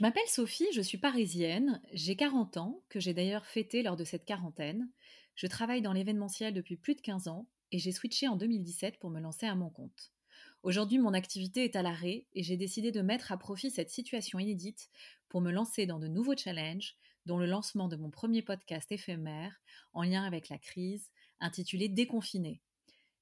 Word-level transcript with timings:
Je 0.00 0.04
m'appelle 0.06 0.28
Sophie, 0.28 0.64
je 0.72 0.80
suis 0.80 0.96
parisienne, 0.96 1.78
j'ai 1.92 2.16
40 2.16 2.56
ans, 2.56 2.82
que 2.88 2.98
j'ai 2.98 3.12
d'ailleurs 3.12 3.44
fêté 3.44 3.82
lors 3.82 3.96
de 3.96 4.04
cette 4.04 4.24
quarantaine. 4.24 4.88
Je 5.34 5.46
travaille 5.46 5.82
dans 5.82 5.92
l'événementiel 5.92 6.54
depuis 6.54 6.78
plus 6.78 6.94
de 6.94 7.02
15 7.02 7.28
ans 7.28 7.46
et 7.70 7.78
j'ai 7.78 7.92
switché 7.92 8.26
en 8.26 8.36
2017 8.36 8.98
pour 8.98 9.10
me 9.10 9.20
lancer 9.20 9.44
à 9.44 9.54
mon 9.54 9.68
compte. 9.68 10.10
Aujourd'hui, 10.62 10.96
mon 10.96 11.12
activité 11.12 11.64
est 11.64 11.76
à 11.76 11.82
l'arrêt 11.82 12.24
et 12.32 12.42
j'ai 12.42 12.56
décidé 12.56 12.92
de 12.92 13.02
mettre 13.02 13.30
à 13.30 13.36
profit 13.36 13.70
cette 13.70 13.90
situation 13.90 14.38
inédite 14.38 14.88
pour 15.28 15.42
me 15.42 15.52
lancer 15.52 15.84
dans 15.84 15.98
de 15.98 16.08
nouveaux 16.08 16.34
challenges, 16.34 16.96
dont 17.26 17.36
le 17.36 17.44
lancement 17.44 17.86
de 17.86 17.96
mon 17.96 18.08
premier 18.08 18.40
podcast 18.40 18.90
éphémère 18.90 19.60
en 19.92 20.02
lien 20.02 20.24
avec 20.24 20.48
la 20.48 20.56
crise, 20.56 21.10
intitulé 21.40 21.90
Déconfiné. 21.90 22.62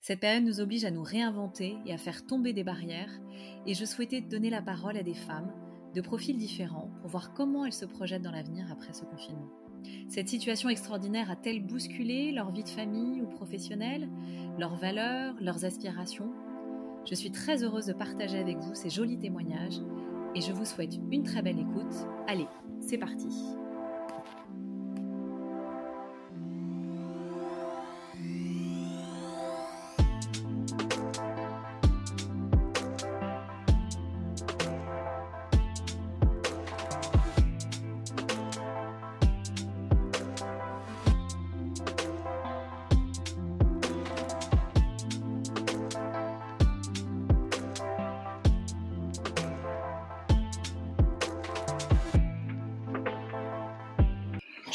Cette 0.01 0.21
période 0.21 0.45
nous 0.45 0.61
oblige 0.61 0.85
à 0.85 0.93
nous 0.93 1.03
réinventer 1.03 1.75
et 1.87 1.93
à 1.93 1.99
faire 1.99 2.25
tomber 2.25 2.53
des 2.53 2.63
barrières, 2.63 3.19
et 3.67 3.75
je 3.75 3.85
souhaitais 3.85 4.21
donner 4.21 4.49
la 4.49 4.63
parole 4.63 4.97
à 4.97 5.03
des 5.03 5.15
femmes 5.15 5.68
de 5.95 6.01
profils 6.01 6.37
différents 6.37 6.91
pour 7.01 7.11
voir 7.11 7.33
comment 7.35 7.65
elles 7.65 7.73
se 7.73 7.85
projettent 7.85 8.23
dans 8.23 8.31
l'avenir 8.31 8.67
après 8.71 8.93
ce 8.93 9.05
confinement. 9.05 9.49
Cette 10.09 10.29
situation 10.29 10.69
extraordinaire 10.69 11.31
a-t-elle 11.31 11.65
bousculé 11.65 12.33
leur 12.33 12.51
vie 12.51 12.65
de 12.65 12.69
famille 12.69 13.23
ou 13.23 13.27
professionnelle, 13.27 14.09
leurs 14.59 14.77
valeurs, 14.77 15.35
leurs 15.41 15.65
aspirations? 15.65 16.31
Je 17.05 17.15
suis 17.15 17.31
très 17.31 17.63
heureuse 17.63 17.87
de 17.87 17.93
partager 17.93 18.39
avec 18.39 18.59
vous 18.59 18.75
ces 18.75 18.91
jolis 18.91 19.19
témoignages 19.19 19.81
et 20.35 20.41
je 20.41 20.53
vous 20.53 20.65
souhaite 20.65 20.99
une 21.11 21.23
très 21.23 21.43
belle 21.43 21.59
écoute. 21.59 21.95
Allez, 22.27 22.49
c'est 22.81 22.99
parti 22.99 23.29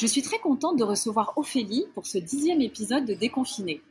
Je 0.03 0.07
suis 0.09 0.21
très 0.21 0.39
contente 0.39 0.77
de 0.77 0.83
recevoir 0.83 1.31
Ophélie 1.37 1.85
pour 1.93 2.07
ce 2.07 2.17
dixième 2.17 2.59
épisode 2.59 3.05
de 3.05 3.13
Déconfiné. 3.13 3.81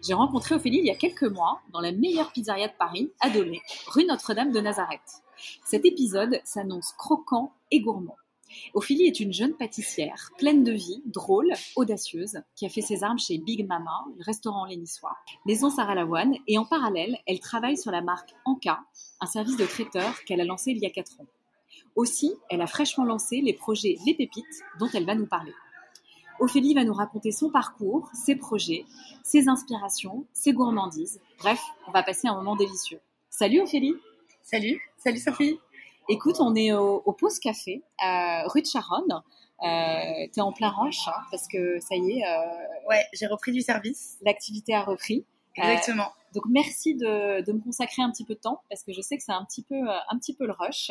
J'ai 0.00 0.14
rencontré 0.14 0.54
Ophélie 0.54 0.78
il 0.78 0.84
y 0.84 0.92
a 0.92 0.94
quelques 0.94 1.24
mois 1.24 1.60
dans 1.72 1.80
la 1.80 1.90
meilleure 1.90 2.30
pizzeria 2.30 2.68
de 2.68 2.72
Paris, 2.78 3.10
à 3.18 3.30
Dolé, 3.30 3.60
rue 3.88 4.04
Notre-Dame 4.04 4.52
de 4.52 4.60
Nazareth. 4.60 5.24
Cet 5.64 5.84
épisode 5.84 6.40
s'annonce 6.44 6.92
croquant 6.92 7.52
et 7.72 7.80
gourmand. 7.80 8.14
Ophélie 8.74 9.08
est 9.08 9.18
une 9.18 9.32
jeune 9.32 9.54
pâtissière, 9.54 10.30
pleine 10.38 10.62
de 10.62 10.70
vie, 10.70 11.02
drôle, 11.04 11.52
audacieuse, 11.74 12.38
qui 12.54 12.64
a 12.64 12.68
fait 12.68 12.80
ses 12.80 13.02
armes 13.02 13.18
chez 13.18 13.38
Big 13.38 13.66
Mama, 13.66 14.04
le 14.16 14.22
restaurant 14.22 14.66
lénissois, 14.66 15.16
maison 15.46 15.68
Sarah 15.68 15.96
Lavoine, 15.96 16.36
et 16.46 16.58
en 16.58 16.64
parallèle, 16.64 17.18
elle 17.26 17.40
travaille 17.40 17.76
sur 17.76 17.90
la 17.90 18.02
marque 18.02 18.36
Anka, 18.44 18.84
un 19.20 19.26
service 19.26 19.56
de 19.56 19.66
traiteur 19.66 20.14
qu'elle 20.26 20.40
a 20.40 20.44
lancé 20.44 20.70
il 20.70 20.78
y 20.78 20.86
a 20.86 20.90
4 20.90 21.22
ans. 21.22 21.26
Aussi, 21.96 22.34
elle 22.50 22.60
a 22.60 22.66
fraîchement 22.66 23.04
lancé 23.04 23.40
les 23.40 23.54
projets 23.54 23.96
Les 24.06 24.14
Pépites, 24.14 24.62
dont 24.78 24.88
elle 24.92 25.06
va 25.06 25.14
nous 25.14 25.26
parler. 25.26 25.52
Ophélie 26.38 26.74
va 26.74 26.84
nous 26.84 26.92
raconter 26.92 27.32
son 27.32 27.50
parcours, 27.50 28.10
ses 28.12 28.36
projets, 28.36 28.84
ses 29.24 29.48
inspirations, 29.48 30.26
ses 30.34 30.52
gourmandises. 30.52 31.20
Bref, 31.38 31.60
on 31.88 31.92
va 31.92 32.02
passer 32.02 32.28
un 32.28 32.34
moment 32.34 32.54
délicieux. 32.54 33.00
Salut 33.30 33.62
Ophélie 33.62 33.94
Salut, 34.42 34.80
salut 34.98 35.18
Sophie 35.18 35.58
Écoute, 36.08 36.36
on 36.38 36.54
est 36.54 36.72
au, 36.72 37.02
au 37.04 37.12
Pause 37.12 37.40
Café, 37.40 37.82
rue 38.44 38.62
de 38.62 38.66
Charonne. 38.66 39.22
Euh, 39.62 40.26
T'es 40.32 40.40
en 40.42 40.52
plein 40.52 40.68
rush, 40.68 41.08
hein, 41.08 41.20
parce 41.30 41.48
que 41.48 41.80
ça 41.80 41.96
y 41.96 42.18
est... 42.18 42.24
Euh, 42.24 42.88
ouais, 42.90 43.04
j'ai 43.14 43.26
repris 43.26 43.52
du 43.52 43.62
service. 43.62 44.18
L'activité 44.20 44.74
a 44.74 44.82
repris. 44.82 45.24
Exactement. 45.56 46.12
Donc 46.36 46.44
merci 46.50 46.94
de, 46.94 47.50
me 47.50 47.60
consacrer 47.62 48.02
un 48.02 48.10
petit 48.10 48.24
peu 48.24 48.34
de 48.34 48.40
temps 48.40 48.62
parce 48.68 48.82
que 48.82 48.92
je 48.92 49.00
sais 49.00 49.16
que 49.16 49.22
c'est 49.22 49.32
un 49.32 49.46
petit 49.46 49.62
peu 49.62 49.74
euh, 49.74 50.46
le 50.46 50.52
rush. 50.52 50.90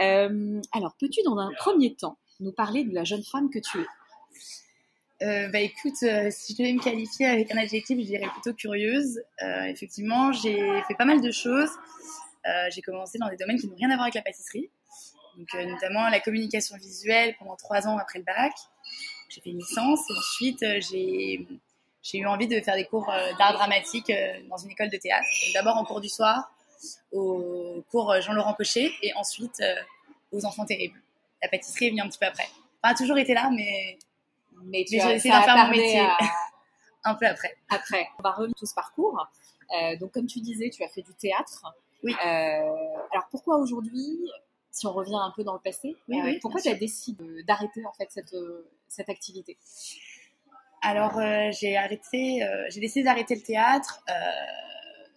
Euh, 0.00 0.60
alors 0.72 0.94
peux-tu 1.00 1.20
dans 1.24 1.36
un 1.36 1.50
premier 1.54 1.96
temps 1.96 2.16
nous 2.38 2.52
parler 2.52 2.84
de 2.84 2.94
la 2.94 3.02
jeune 3.02 3.24
femme 3.24 3.50
que 3.50 3.58
tu 3.58 3.80
es? 3.80 5.26
Euh, 5.26 5.48
bah 5.48 5.58
écoute, 5.58 5.96
si 5.96 6.52
je 6.52 6.58
devais 6.58 6.72
me 6.72 6.80
qualifier 6.80 7.26
avec 7.26 7.50
un 7.50 7.58
adjectif, 7.58 7.98
je 7.98 8.04
dirais 8.04 8.28
plutôt 8.34 8.54
curieuse. 8.54 9.20
Effectivement, 9.66 10.30
j'ai 10.30 10.80
fait 10.86 10.94
pas 10.94 11.04
mal 11.04 11.20
de 11.20 11.32
choses. 11.32 11.70
j'ai 12.70 12.82
commencé 12.82 13.18
dans 13.18 13.28
des 13.28 13.36
domaines 13.36 13.58
qui 13.58 13.66
n'ont 13.66 13.74
rien 13.74 13.90
à 13.90 13.94
voir 13.94 14.04
avec 14.04 14.14
la 14.14 14.22
pâtisserie, 14.22 14.70
donc 15.36 15.52
notamment 15.54 16.08
la 16.08 16.20
communication 16.20 16.76
visuelle 16.76 17.34
pendant 17.40 17.56
trois 17.56 17.88
ans 17.88 17.98
après 17.98 18.20
le 18.20 18.24
bac. 18.24 18.52
J'ai 19.28 19.40
fait 19.40 19.50
une 19.50 19.58
licence 19.58 20.08
et 20.08 20.16
ensuite 20.16 20.64
j'ai 20.88 21.48
j'ai 22.10 22.18
eu 22.18 22.26
envie 22.26 22.48
de 22.48 22.58
faire 22.60 22.74
des 22.74 22.86
cours 22.86 23.10
euh, 23.10 23.32
d'art 23.38 23.52
dramatique 23.52 24.08
euh, 24.08 24.40
dans 24.48 24.56
une 24.56 24.70
école 24.70 24.88
de 24.88 24.96
théâtre. 24.96 25.26
D'abord 25.52 25.76
en 25.76 25.84
cours 25.84 26.00
du 26.00 26.08
soir, 26.08 26.50
au 27.12 27.84
cours 27.90 28.10
euh, 28.10 28.20
Jean-Laurent 28.22 28.54
Cochet, 28.54 28.90
et 29.02 29.12
ensuite 29.14 29.62
aux 30.32 30.44
Enfants 30.46 30.64
Terribles. 30.64 31.00
La 31.42 31.48
pâtisserie 31.48 31.86
est 31.86 31.90
venue 31.90 32.00
un 32.00 32.08
petit 32.08 32.18
peu 32.18 32.26
après. 32.26 32.48
Enfin, 32.82 32.94
a 32.94 32.94
toujours 32.94 33.18
été 33.18 33.34
là, 33.34 33.50
mais, 33.54 33.98
mais 34.64 34.84
tu 34.84 34.98
as 34.98 35.14
essayé 35.14 35.34
de 35.34 35.40
faire 35.40 35.56
mon 35.56 35.70
métier 35.70 36.00
un 37.04 37.14
peu 37.14 37.26
après. 37.26 37.56
Après, 37.68 38.08
on 38.18 38.22
va 38.22 38.32
revenir 38.32 38.54
tout 38.56 38.66
ce 38.66 38.74
parcours. 38.74 39.26
Euh, 39.76 39.96
donc, 39.98 40.12
comme 40.12 40.26
tu 40.26 40.40
disais, 40.40 40.70
tu 40.70 40.82
as 40.82 40.88
fait 40.88 41.02
du 41.02 41.12
théâtre. 41.14 41.66
Oui. 42.02 42.14
Euh, 42.24 43.06
alors, 43.12 43.28
pourquoi 43.30 43.58
aujourd'hui, 43.58 44.18
si 44.70 44.86
on 44.86 44.92
revient 44.92 45.18
un 45.20 45.32
peu 45.36 45.44
dans 45.44 45.52
le 45.52 45.60
passé, 45.60 45.96
oui, 46.08 46.20
oui, 46.24 46.38
pourquoi 46.40 46.60
tu 46.60 46.68
as 46.68 46.74
décidé 46.74 47.42
d'arrêter 47.42 47.84
en 47.84 47.92
fait 47.92 48.10
cette, 48.10 48.34
cette 48.88 49.10
activité? 49.10 49.58
Alors 50.82 51.18
euh, 51.18 51.50
j'ai 51.52 51.76
arrêté, 51.76 52.42
euh, 52.42 52.66
j'ai 52.70 52.80
décidé 52.80 53.04
d'arrêter 53.04 53.34
le 53.34 53.42
théâtre. 53.42 54.02
Euh, 54.08 54.12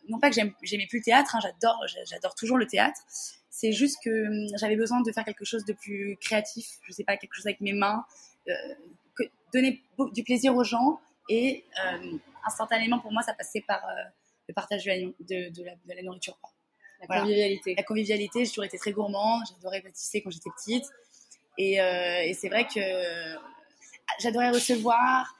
non 0.09 0.19
pas 0.19 0.29
que 0.29 0.35
j'aimais 0.35 0.87
plus 0.87 0.99
le 0.99 1.03
théâtre, 1.03 1.35
hein, 1.35 1.39
j'adore, 1.41 1.79
j'adore 2.05 2.35
toujours 2.35 2.57
le 2.57 2.67
théâtre. 2.67 2.99
C'est 3.49 3.71
juste 3.71 3.99
que 4.03 4.27
hum, 4.27 4.57
j'avais 4.59 4.75
besoin 4.75 5.01
de 5.01 5.11
faire 5.11 5.23
quelque 5.23 5.45
chose 5.45 5.63
de 5.65 5.73
plus 5.73 6.17
créatif. 6.19 6.79
Je 6.87 6.91
sais 6.91 7.03
pas, 7.03 7.17
quelque 7.17 7.35
chose 7.35 7.45
avec 7.45 7.61
mes 7.61 7.73
mains, 7.73 8.05
que, 8.45 9.23
donner 9.53 9.83
du 10.13 10.23
plaisir 10.23 10.55
aux 10.55 10.63
gens 10.63 10.99
et 11.29 11.63
instantanément 12.45 12.99
pour 12.99 13.11
moi 13.11 13.21
ça 13.21 13.33
passait 13.33 13.61
par 13.61 13.83
le 14.47 14.53
partage 14.53 14.83
de 14.83 14.89
la, 14.89 14.97
de, 14.97 15.49
de, 15.53 15.63
la, 15.63 15.75
de 15.75 15.93
la, 15.95 16.01
nourriture. 16.01 16.37
La 17.07 17.19
convivialité. 17.19 17.75
La 17.75 17.83
convivialité, 17.83 18.45
j'ai 18.45 18.49
toujours 18.49 18.63
été 18.63 18.77
très 18.77 18.91
gourmand, 18.91 19.39
j'adorais 19.45 19.81
pâtisser 19.81 20.21
quand 20.21 20.31
j'étais 20.31 20.49
petite. 20.49 20.85
Et, 21.57 21.75
et 21.75 22.33
c'est 22.33 22.49
vrai 22.49 22.65
que 22.65 22.79
j'adorais 24.19 24.49
recevoir, 24.49 25.35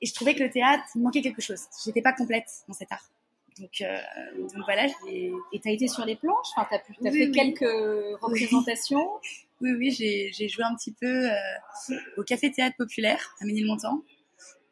et 0.00 0.06
je 0.06 0.14
trouvais 0.14 0.34
que 0.34 0.42
le 0.42 0.50
théâtre 0.50 0.84
manquait 0.94 1.22
quelque 1.22 1.42
chose. 1.42 1.62
J'étais 1.84 2.02
pas 2.02 2.12
complète 2.12 2.48
dans 2.68 2.74
cet 2.74 2.92
art. 2.92 3.10
Donc, 3.58 3.80
euh, 3.80 3.98
donc 4.38 4.64
voilà. 4.64 4.86
Et 5.08 5.32
tu 5.52 5.68
as 5.68 5.72
été 5.72 5.88
sur 5.88 6.04
les 6.04 6.16
planches 6.16 6.46
enfin, 6.56 6.66
Tu 6.70 6.74
as, 6.74 6.78
pu, 6.78 7.08
as 7.08 7.10
fait 7.10 7.30
quelques 7.30 8.20
représentations 8.20 9.08
Oui, 9.60 9.72
oui, 9.72 9.90
j'ai 9.90 10.48
joué 10.48 10.62
un 10.62 10.74
petit 10.76 10.92
peu 10.92 11.28
euh, 11.28 11.96
au 12.16 12.22
Café 12.22 12.52
Théâtre 12.52 12.76
Populaire 12.76 13.34
à 13.40 13.44
Ménilmontant 13.44 14.02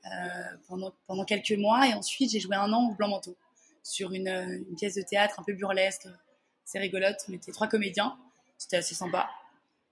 euh, 0.07 0.09
pendant, 0.69 0.93
pendant 1.09 1.25
quelques 1.25 1.59
mois. 1.59 1.89
Et 1.89 1.95
ensuite, 1.95 2.31
j'ai 2.31 2.39
joué 2.39 2.55
un 2.55 2.73
an 2.73 2.91
au 2.91 2.95
Blanc-Manteau 2.95 3.37
sur 3.83 4.13
une, 4.13 4.29
une, 4.29 4.77
pièce 4.77 4.95
de 4.95 5.03
théâtre 5.03 5.41
un 5.41 5.43
peu 5.43 5.55
burlesque. 5.55 6.07
C'est 6.65 6.79
rigolote, 6.79 7.19
mais 7.29 7.37
était 7.37 7.51
trois 7.51 7.67
comédiens. 7.67 8.17
C'était 8.59 8.77
assez 8.77 8.95
sympa. 8.95 9.29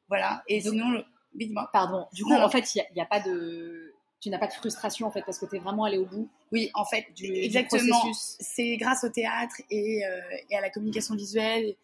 Voilà. 0.09 0.45
Et 0.47 0.61
donc, 0.61 0.75
sinon, 0.75 1.05
dis-moi. 1.34 1.69
Pardon. 1.72 2.06
Du 2.12 2.22
coup, 2.22 2.33
en 2.33 2.49
fait, 2.49 2.75
il 2.77 2.84
n'y 2.95 3.01
a, 3.01 3.05
a, 3.05 3.06
pas 3.06 3.21
de 3.21 3.94
tu 4.25 4.31
n'as 4.31 4.39
pas 4.39 4.47
de 4.47 4.55
frustration 4.55 5.07
en 5.07 5.11
fait 5.11 5.21
parce 5.21 5.39
que 5.39 5.45
tu 5.45 5.57
es 5.57 5.59
vraiment 5.59 5.85
allé 5.85 5.99
au 5.99 6.07
bout. 6.07 6.31
Oui. 6.51 6.71
En 6.73 6.87
fait 6.87 7.07
du, 7.15 7.27
exactement. 7.27 8.11
c'est 8.15 8.79
grâce 8.79 9.05
au 9.05 9.11
théâtre 9.11 9.57
et, 9.71 10.07
euh, 10.07 10.21
et, 10.49 10.57
à 10.57 10.62
la 10.62 10.71
communication 10.71 11.15
visuelle 11.15 11.75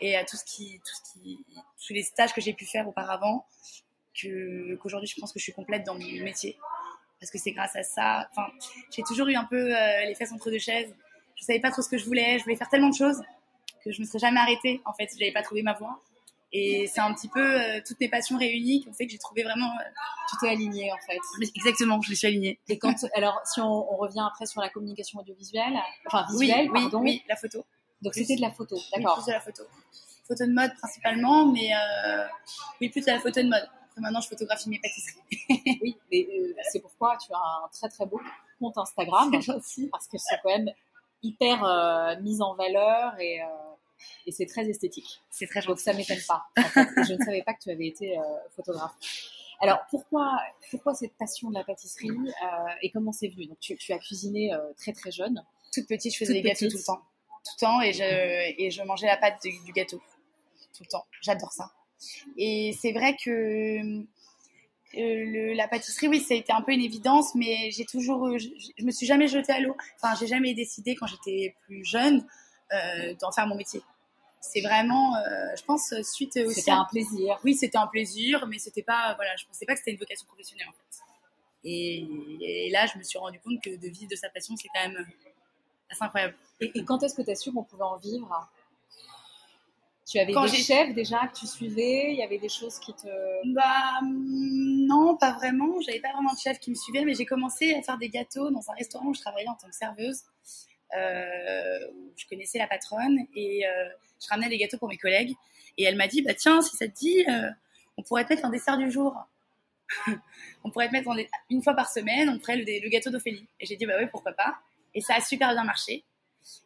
et 0.00 0.16
à 0.16 0.24
tout 0.24 0.36
ce 0.36 0.44
qui 0.44 0.78
tout 0.78 0.94
ce 0.94 1.12
qui 1.12 1.44
tous 1.84 1.92
les 1.92 2.04
stages 2.04 2.32
que 2.32 2.40
j'ai 2.40 2.52
pu 2.52 2.66
faire 2.66 2.86
auparavant 2.86 3.44
que 4.14 4.76
qu'aujourd'hui 4.76 5.08
je 5.08 5.20
pense 5.20 5.32
que 5.32 5.40
je 5.40 5.42
suis 5.42 5.52
complète 5.52 5.84
dans 5.84 5.94
mon 5.94 6.22
métier. 6.22 6.56
Parce 7.18 7.32
que 7.32 7.38
c'est 7.38 7.50
grâce 7.50 7.74
à 7.74 7.82
ça. 7.82 8.28
Enfin 8.30 8.46
j'ai 8.92 9.02
toujours 9.02 9.26
eu 9.26 9.34
un 9.34 9.44
peu 9.44 9.76
euh, 9.76 10.04
les 10.06 10.14
fesses 10.14 10.30
entre 10.30 10.52
deux 10.52 10.60
chaises. 10.60 10.94
Je 11.34 11.44
savais 11.44 11.58
pas 11.58 11.72
trop 11.72 11.82
ce 11.82 11.88
que 11.88 11.98
je 11.98 12.04
voulais. 12.04 12.38
Je 12.38 12.44
voulais 12.44 12.56
faire 12.56 12.68
tellement 12.68 12.90
de 12.90 12.96
choses 12.96 13.20
que 13.84 13.90
je 13.90 14.00
me 14.00 14.06
serais 14.06 14.20
jamais 14.20 14.38
arrêtée 14.38 14.80
en 14.84 14.92
fait. 14.92 15.08
Si 15.10 15.18
j'avais 15.18 15.32
pas 15.32 15.42
trouvé 15.42 15.62
ma 15.62 15.72
voie 15.72 16.00
et 16.52 16.86
c'est 16.86 17.00
un 17.00 17.12
petit 17.12 17.28
peu 17.28 17.40
euh, 17.40 17.80
toutes 17.86 18.00
mes 18.00 18.08
passions 18.08 18.38
réunies 18.38 18.80
qui 18.82 18.88
ont 18.88 18.94
fait 18.94 19.06
que 19.06 19.12
j'ai 19.12 19.18
trouvé 19.18 19.42
vraiment. 19.42 19.70
Euh, 19.70 19.84
tu 20.30 20.36
t'es 20.40 20.48
alignée 20.48 20.90
en 20.92 20.98
fait. 21.06 21.18
Exactement, 21.54 22.00
je 22.00 22.10
me 22.10 22.14
suis 22.14 22.26
alignée. 22.26 22.58
Et 22.68 22.78
quand, 22.78 22.94
alors, 23.14 23.40
si 23.44 23.60
on, 23.60 23.92
on, 23.92 23.96
revient 23.96 24.24
après 24.26 24.46
sur 24.46 24.60
la 24.60 24.68
communication 24.68 25.20
audiovisuelle, 25.20 25.78
enfin 26.06 26.26
visuelle, 26.30 26.70
oui, 26.70 26.80
pardon. 26.80 27.00
Oui, 27.00 27.22
la 27.28 27.36
photo. 27.36 27.64
Donc 28.02 28.14
c'était 28.14 28.36
de 28.36 28.40
la 28.40 28.50
photo, 28.50 28.76
d'accord. 28.94 29.16
Oui, 29.18 29.22
plus 29.22 29.26
de 29.26 29.32
la 29.32 29.40
photo. 29.40 29.62
Photo 30.26 30.46
de 30.46 30.52
mode 30.52 30.74
principalement, 30.76 31.46
mais 31.46 31.70
euh, 31.74 32.26
oui, 32.80 32.90
plus 32.90 33.00
de 33.00 33.10
la 33.10 33.18
photo 33.18 33.42
de 33.42 33.48
mode. 33.48 33.68
Après 33.90 34.00
maintenant, 34.00 34.20
je 34.20 34.28
photographie 34.28 34.68
mes 34.68 34.78
pâtisseries. 34.78 35.78
oui, 35.82 35.96
mais 36.10 36.28
euh, 36.30 36.54
c'est 36.70 36.80
pourquoi 36.80 37.16
tu 37.16 37.32
as 37.32 37.36
un 37.36 37.68
très 37.72 37.88
très 37.88 38.06
beau 38.06 38.20
compte 38.58 38.76
Instagram. 38.78 39.32
aussi. 39.56 39.88
Parce 39.88 40.06
que 40.06 40.18
c'est 40.18 40.36
quand 40.42 40.50
même 40.50 40.70
hyper 41.22 41.64
euh, 41.64 42.20
mise 42.20 42.40
en 42.42 42.54
valeur 42.54 43.18
et 43.18 43.40
Et 44.26 44.32
c'est 44.32 44.46
très 44.46 44.68
esthétique. 44.68 45.20
C'est 45.30 45.46
très 45.46 45.60
Donc 45.60 45.70
gentil. 45.70 45.82
ça 45.84 45.92
m'étonne 45.94 46.18
pas. 46.26 46.44
en 46.56 46.62
fait. 46.62 46.80
Et 46.80 47.04
je 47.08 47.12
ne 47.14 47.24
savais 47.24 47.42
pas 47.42 47.54
que 47.54 47.62
tu 47.62 47.70
avais 47.70 47.86
été 47.86 48.18
euh, 48.18 48.22
photographe. 48.56 48.94
Alors 49.60 49.80
pourquoi, 49.90 50.38
pourquoi 50.70 50.94
cette 50.94 51.14
passion 51.14 51.48
de 51.50 51.54
la 51.54 51.64
pâtisserie 51.64 52.10
euh, 52.10 52.68
et 52.82 52.90
comment 52.90 53.10
c'est 53.12 53.28
venu? 53.28 53.46
Donc 53.46 53.58
tu, 53.60 53.76
tu 53.76 53.92
as 53.92 53.98
cuisiné 53.98 54.54
euh, 54.54 54.58
très 54.76 54.92
très 54.92 55.10
jeune. 55.10 55.42
Toute 55.72 55.88
petite, 55.88 56.12
je 56.12 56.18
faisais 56.18 56.32
des 56.34 56.42
gâteaux 56.42 56.68
tout 56.68 56.76
le 56.76 56.82
temps. 56.84 57.00
Tout 57.44 57.52
le 57.56 57.60
temps, 57.60 57.80
et 57.82 57.92
je, 57.92 58.62
et 58.62 58.70
je 58.70 58.82
mangeais 58.82 59.06
la 59.06 59.16
pâte 59.16 59.42
du, 59.42 59.50
du 59.64 59.72
gâteau. 59.72 60.00
Tout 60.76 60.84
le 60.84 60.88
temps. 60.88 61.06
J'adore 61.22 61.52
ça. 61.52 61.72
Et 62.36 62.72
c'est 62.80 62.92
vrai 62.92 63.16
que 63.16 63.30
euh, 63.30 64.04
le- 64.94 65.52
la 65.54 65.66
pâtisserie, 65.68 66.08
oui, 66.08 66.20
ça 66.20 66.34
a 66.34 66.36
été 66.36 66.52
un 66.52 66.62
peu 66.62 66.72
une 66.72 66.80
évidence, 66.80 67.34
mais 67.34 67.70
j'ai 67.72 67.84
toujours, 67.84 68.38
je, 68.38 68.48
je 68.78 68.84
me 68.84 68.90
suis 68.90 69.06
jamais 69.06 69.28
jetée 69.28 69.52
à 69.52 69.60
l'eau. 69.60 69.76
Enfin, 70.00 70.14
j'ai 70.18 70.26
jamais 70.26 70.54
décidé 70.54 70.94
quand 70.94 71.06
j'étais 71.06 71.54
plus 71.66 71.84
jeune 71.84 72.24
d'en 73.20 73.32
faire 73.32 73.46
mon 73.46 73.56
métier. 73.56 73.82
C'est 74.40 74.60
vraiment, 74.60 75.16
euh, 75.16 75.20
je 75.56 75.64
pense, 75.64 75.92
suite 76.02 76.36
aussi. 76.36 76.60
C'était 76.60 76.70
un 76.70 76.84
plaisir. 76.84 77.38
Oui, 77.44 77.54
c'était 77.54 77.78
un 77.78 77.88
plaisir, 77.88 78.46
mais 78.46 78.58
c'était 78.58 78.82
pas, 78.82 79.14
voilà, 79.16 79.34
je 79.36 79.44
pensais 79.46 79.66
pas 79.66 79.72
que 79.72 79.80
c'était 79.80 79.90
une 79.90 79.98
vocation 79.98 80.26
professionnelle 80.26 80.68
en 80.68 80.72
fait. 80.72 81.02
Et, 81.64 82.06
et 82.40 82.70
là, 82.70 82.86
je 82.86 82.96
me 82.98 83.02
suis 83.02 83.18
rendu 83.18 83.40
compte 83.40 83.60
que 83.60 83.70
de 83.70 83.88
vivre 83.88 84.08
de 84.08 84.16
sa 84.16 84.28
passion, 84.28 84.54
c'est 84.56 84.68
quand 84.68 84.88
même 84.88 85.04
assez 85.90 86.04
incroyable. 86.04 86.34
Et, 86.60 86.70
et 86.78 86.84
quand 86.84 87.02
est-ce 87.02 87.14
que 87.16 87.22
tu 87.22 87.30
as 87.30 87.34
su 87.34 87.52
qu'on 87.52 87.64
pouvait 87.64 87.82
en 87.82 87.96
vivre? 87.96 88.48
Tu 90.08 90.18
avais 90.18 90.32
Quand 90.32 90.44
des 90.44 90.56
chefs 90.56 90.94
déjà 90.94 91.26
que 91.26 91.36
tu 91.36 91.46
suivais? 91.46 92.12
Il 92.12 92.16
y 92.16 92.22
avait 92.22 92.38
des 92.38 92.48
choses 92.48 92.78
qui 92.78 92.94
te... 92.94 93.08
Bah 93.52 93.98
hum, 94.00 94.86
non, 94.86 95.16
pas 95.16 95.32
vraiment. 95.32 95.80
J'avais 95.80 96.00
pas 96.00 96.12
vraiment 96.12 96.32
de 96.32 96.38
chef 96.38 96.58
qui 96.60 96.70
me 96.70 96.76
suivait, 96.76 97.04
mais 97.04 97.14
j'ai 97.14 97.26
commencé 97.26 97.74
à 97.74 97.82
faire 97.82 97.98
des 97.98 98.08
gâteaux 98.08 98.50
dans 98.50 98.70
un 98.70 98.74
restaurant 98.74 99.06
où 99.06 99.14
je 99.14 99.20
travaillais 99.20 99.48
en 99.48 99.56
tant 99.56 99.68
que 99.68 99.74
serveuse. 99.74 100.22
Euh, 100.96 101.90
où 101.92 102.12
je 102.16 102.26
connaissais 102.26 102.58
la 102.58 102.66
patronne 102.66 103.18
et 103.34 103.66
euh, 103.66 103.88
je 104.22 104.28
ramenais 104.28 104.48
des 104.48 104.56
gâteaux 104.56 104.78
pour 104.78 104.88
mes 104.88 104.96
collègues. 104.96 105.34
Et 105.76 105.84
elle 105.84 105.96
m'a 105.96 106.08
dit, 106.08 106.22
bah 106.22 106.34
tiens, 106.34 106.62
si 106.62 106.76
ça 106.76 106.88
te 106.88 106.94
dit, 106.94 107.24
euh, 107.28 107.50
on 107.98 108.02
pourrait 108.02 108.24
te 108.24 108.32
mettre 108.32 108.46
un 108.46 108.50
dessert 108.50 108.78
du 108.78 108.90
jour. 108.90 109.14
on 110.64 110.70
pourrait 110.70 110.88
te 110.88 110.92
mettre 110.92 111.08
en 111.08 111.16
une 111.50 111.62
fois 111.62 111.74
par 111.74 111.90
semaine, 111.90 112.30
on 112.30 112.40
ferait 112.40 112.56
le, 112.56 112.88
gâteau 112.88 113.10
d'Ophélie. 113.10 113.46
Et 113.60 113.66
j'ai 113.66 113.76
dit, 113.76 113.84
bah 113.84 113.94
oui, 113.98 114.06
pourquoi 114.10 114.32
pas. 114.32 114.58
Et 114.94 115.00
ça 115.02 115.16
a 115.16 115.20
super 115.20 115.52
bien 115.52 115.64
marché. 115.64 116.04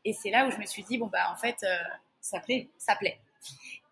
Et 0.04 0.12
c'est 0.12 0.30
là 0.30 0.46
où 0.46 0.50
je 0.52 0.58
me 0.58 0.66
suis 0.66 0.84
dit, 0.84 0.98
bon 0.98 1.08
bah 1.08 1.30
en 1.32 1.36
fait, 1.36 1.66
ça 2.20 2.38
plaît, 2.38 2.68
ça 2.78 2.94
plaît. 2.94 3.18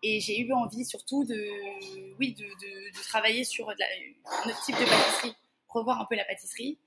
Et 0.01 0.21
j'ai 0.21 0.39
eu 0.39 0.53
envie 0.53 0.85
surtout 0.85 1.25
de, 1.25 2.15
oui, 2.17 2.33
de, 2.33 3.01
travailler 3.03 3.43
sur 3.43 3.67
de 3.67 3.73
un 3.73 4.49
autre 4.49 4.63
type 4.63 4.75
de 4.77 4.85
pâtisserie, 4.85 5.35
revoir 5.67 5.99
un 5.99 6.05
peu 6.05 6.15
la 6.15 6.23
pâtisserie. 6.23 6.77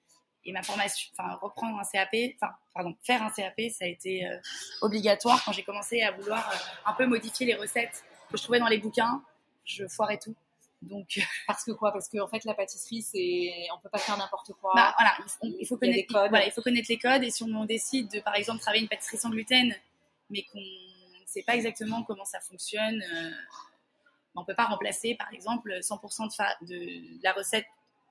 Et 0.46 0.52
ma 0.52 0.62
formation, 0.62 1.10
enfin, 1.16 1.34
reprendre 1.40 1.78
un 1.78 1.84
CAP, 1.84 2.34
enfin, 2.40 2.52
pardon, 2.74 2.94
faire 3.02 3.22
un 3.22 3.30
CAP, 3.30 3.60
ça 3.70 3.84
a 3.84 3.88
été 3.88 4.26
euh, 4.26 4.36
obligatoire 4.82 5.42
quand 5.44 5.52
j'ai 5.52 5.62
commencé 5.62 6.02
à 6.02 6.10
vouloir 6.12 6.48
euh, 6.50 6.54
un 6.90 6.92
peu 6.92 7.06
modifier 7.06 7.46
les 7.46 7.54
recettes 7.54 8.04
que 8.30 8.36
je 8.36 8.42
trouvais 8.42 8.58
dans 8.58 8.68
les 8.68 8.78
bouquins. 8.78 9.22
Je 9.64 9.86
foirais 9.88 10.18
tout. 10.18 10.34
Donc, 10.82 11.18
Parce 11.46 11.64
que 11.64 11.72
quoi? 11.72 11.92
Parce 11.92 12.08
qu'en 12.10 12.28
fait, 12.28 12.44
la 12.44 12.52
pâtisserie, 12.52 13.00
c'est... 13.00 13.68
On 13.74 13.78
peut 13.80 13.88
pas 13.88 13.96
faire 13.98 14.18
n'importe 14.18 14.52
quoi. 14.60 14.72
bah, 14.74 14.94
voilà, 14.98 15.16
il 15.22 15.66
faut, 15.66 15.76
faut 15.76 15.78
Il 15.82 15.88
connaître, 15.88 16.12
codes. 16.12 16.28
voilà, 16.30 16.44
il 16.46 16.52
faut 16.52 16.60
connaître 16.62 16.88
les 16.90 16.98
codes. 16.98 17.24
Et 17.24 17.30
si 17.30 17.42
on 17.42 17.64
décide 17.64 18.10
de, 18.10 18.20
par 18.20 18.34
exemple, 18.36 18.60
travailler 18.60 18.82
une 18.82 18.88
pâtisserie 18.88 19.16
sans 19.16 19.30
gluten, 19.30 19.74
mais 20.28 20.42
qu'on 20.52 20.58
ne 20.58 21.26
sait 21.26 21.42
pas 21.42 21.54
exactement 21.56 22.02
comment 22.02 22.26
ça 22.26 22.40
fonctionne, 22.40 23.02
euh, 23.14 23.30
on 24.34 24.42
ne 24.42 24.46
peut 24.46 24.54
pas 24.54 24.64
remplacer, 24.66 25.14
par 25.14 25.32
exemple, 25.32 25.72
100% 25.80 26.28
de, 26.28 26.32
fa- 26.34 26.56
de, 26.62 26.74
de 27.18 27.22
la 27.22 27.32
recette 27.32 27.66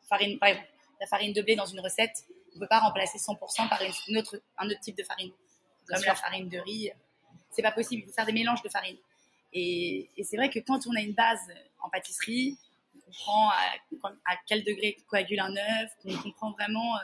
farine, 0.10 0.40
par 0.40 0.50
exemple, 0.50 0.68
la 1.04 1.08
farine 1.08 1.34
de 1.34 1.42
blé 1.42 1.56
dans 1.58 1.66
une 1.66 1.82
recette. 1.82 2.24
On 2.54 2.56
ne 2.56 2.60
peut 2.62 2.68
pas 2.68 2.80
remplacer 2.80 3.18
100% 3.18 3.68
par 3.68 3.82
une 4.08 4.18
autre, 4.18 4.42
un 4.58 4.68
autre 4.70 4.80
type 4.80 4.96
de 4.98 5.04
farine, 5.04 5.32
comme 5.88 6.02
la 6.06 6.16
farine 6.16 6.48
de 6.48 6.60
riz. 6.60 6.92
C'est 7.52 7.62
pas 7.62 7.72
possible. 7.74 8.04
Il 8.04 8.08
faut 8.08 8.14
faire 8.14 8.26
des 8.26 8.32
mélanges 8.32 8.62
de 8.62 8.70
farine. 8.70 8.98
Et, 9.52 10.10
et 10.16 10.24
c'est 10.24 10.38
vrai 10.38 10.50
que 10.50 10.60
quand 10.60 10.88
on 10.88 10.96
a 10.96 11.02
une 11.02 11.14
base 11.14 11.42
en 11.82 11.90
pâtisserie, 11.90 12.58
on 12.96 13.00
comprend 13.12 13.50
à, 13.50 14.12
à 14.32 14.38
quel 14.48 14.64
degré 14.64 14.98
coagule 15.08 15.40
un 15.42 15.54
œuf, 15.56 15.92
qu'on 16.02 16.16
comprend 16.18 16.52
vraiment 16.52 16.96
euh, 16.96 17.00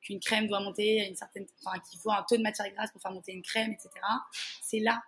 qu'une 0.00 0.20
crème 0.20 0.46
doit 0.46 0.60
monter 0.60 1.02
à 1.02 1.06
une 1.06 1.16
certaine, 1.16 1.46
enfin 1.64 1.78
qu'il 1.80 1.98
faut 1.98 2.10
un 2.12 2.22
taux 2.22 2.36
de 2.36 2.42
matière 2.42 2.70
grasse 2.72 2.90
pour 2.92 3.02
faire 3.02 3.10
monter 3.12 3.32
une 3.32 3.42
crème, 3.42 3.72
etc. 3.72 3.90
C'est 4.62 4.78
là 4.78 5.02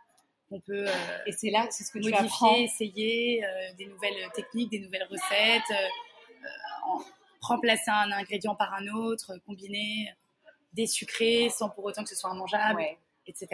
qu'on 0.49 0.61
peut 0.61 0.87
euh, 0.89 1.19
Et 1.27 1.33
c'est 1.33 1.50
là, 1.50 1.69
c'est 1.71 1.85
ce 1.85 1.93
que 1.93 1.99
tu 2.00 2.11
modifier, 2.11 2.65
essayer 2.65 3.44
euh, 3.47 3.73
des 3.79 3.87
nouvelles 3.87 4.29
techniques, 4.35 4.71
des 4.71 4.81
nouvelles 4.81 5.06
recettes, 5.11 5.73
en- 6.85 7.03
remplacer 7.43 7.91
un 7.91 8.11
ingrédient 8.12 8.55
par 8.55 8.73
un 8.75 8.87
autre, 8.89 9.37
combiner 9.47 10.15
des 10.73 10.87
sucrés 10.87 11.50
sans 11.50 11.69
pour 11.69 11.85
autant 11.85 12.03
que 12.03 12.09
ce 12.09 12.17
soit 12.17 12.33
immangeable, 12.33 12.77
Ouais. 12.79 12.99
etc. 13.27 13.49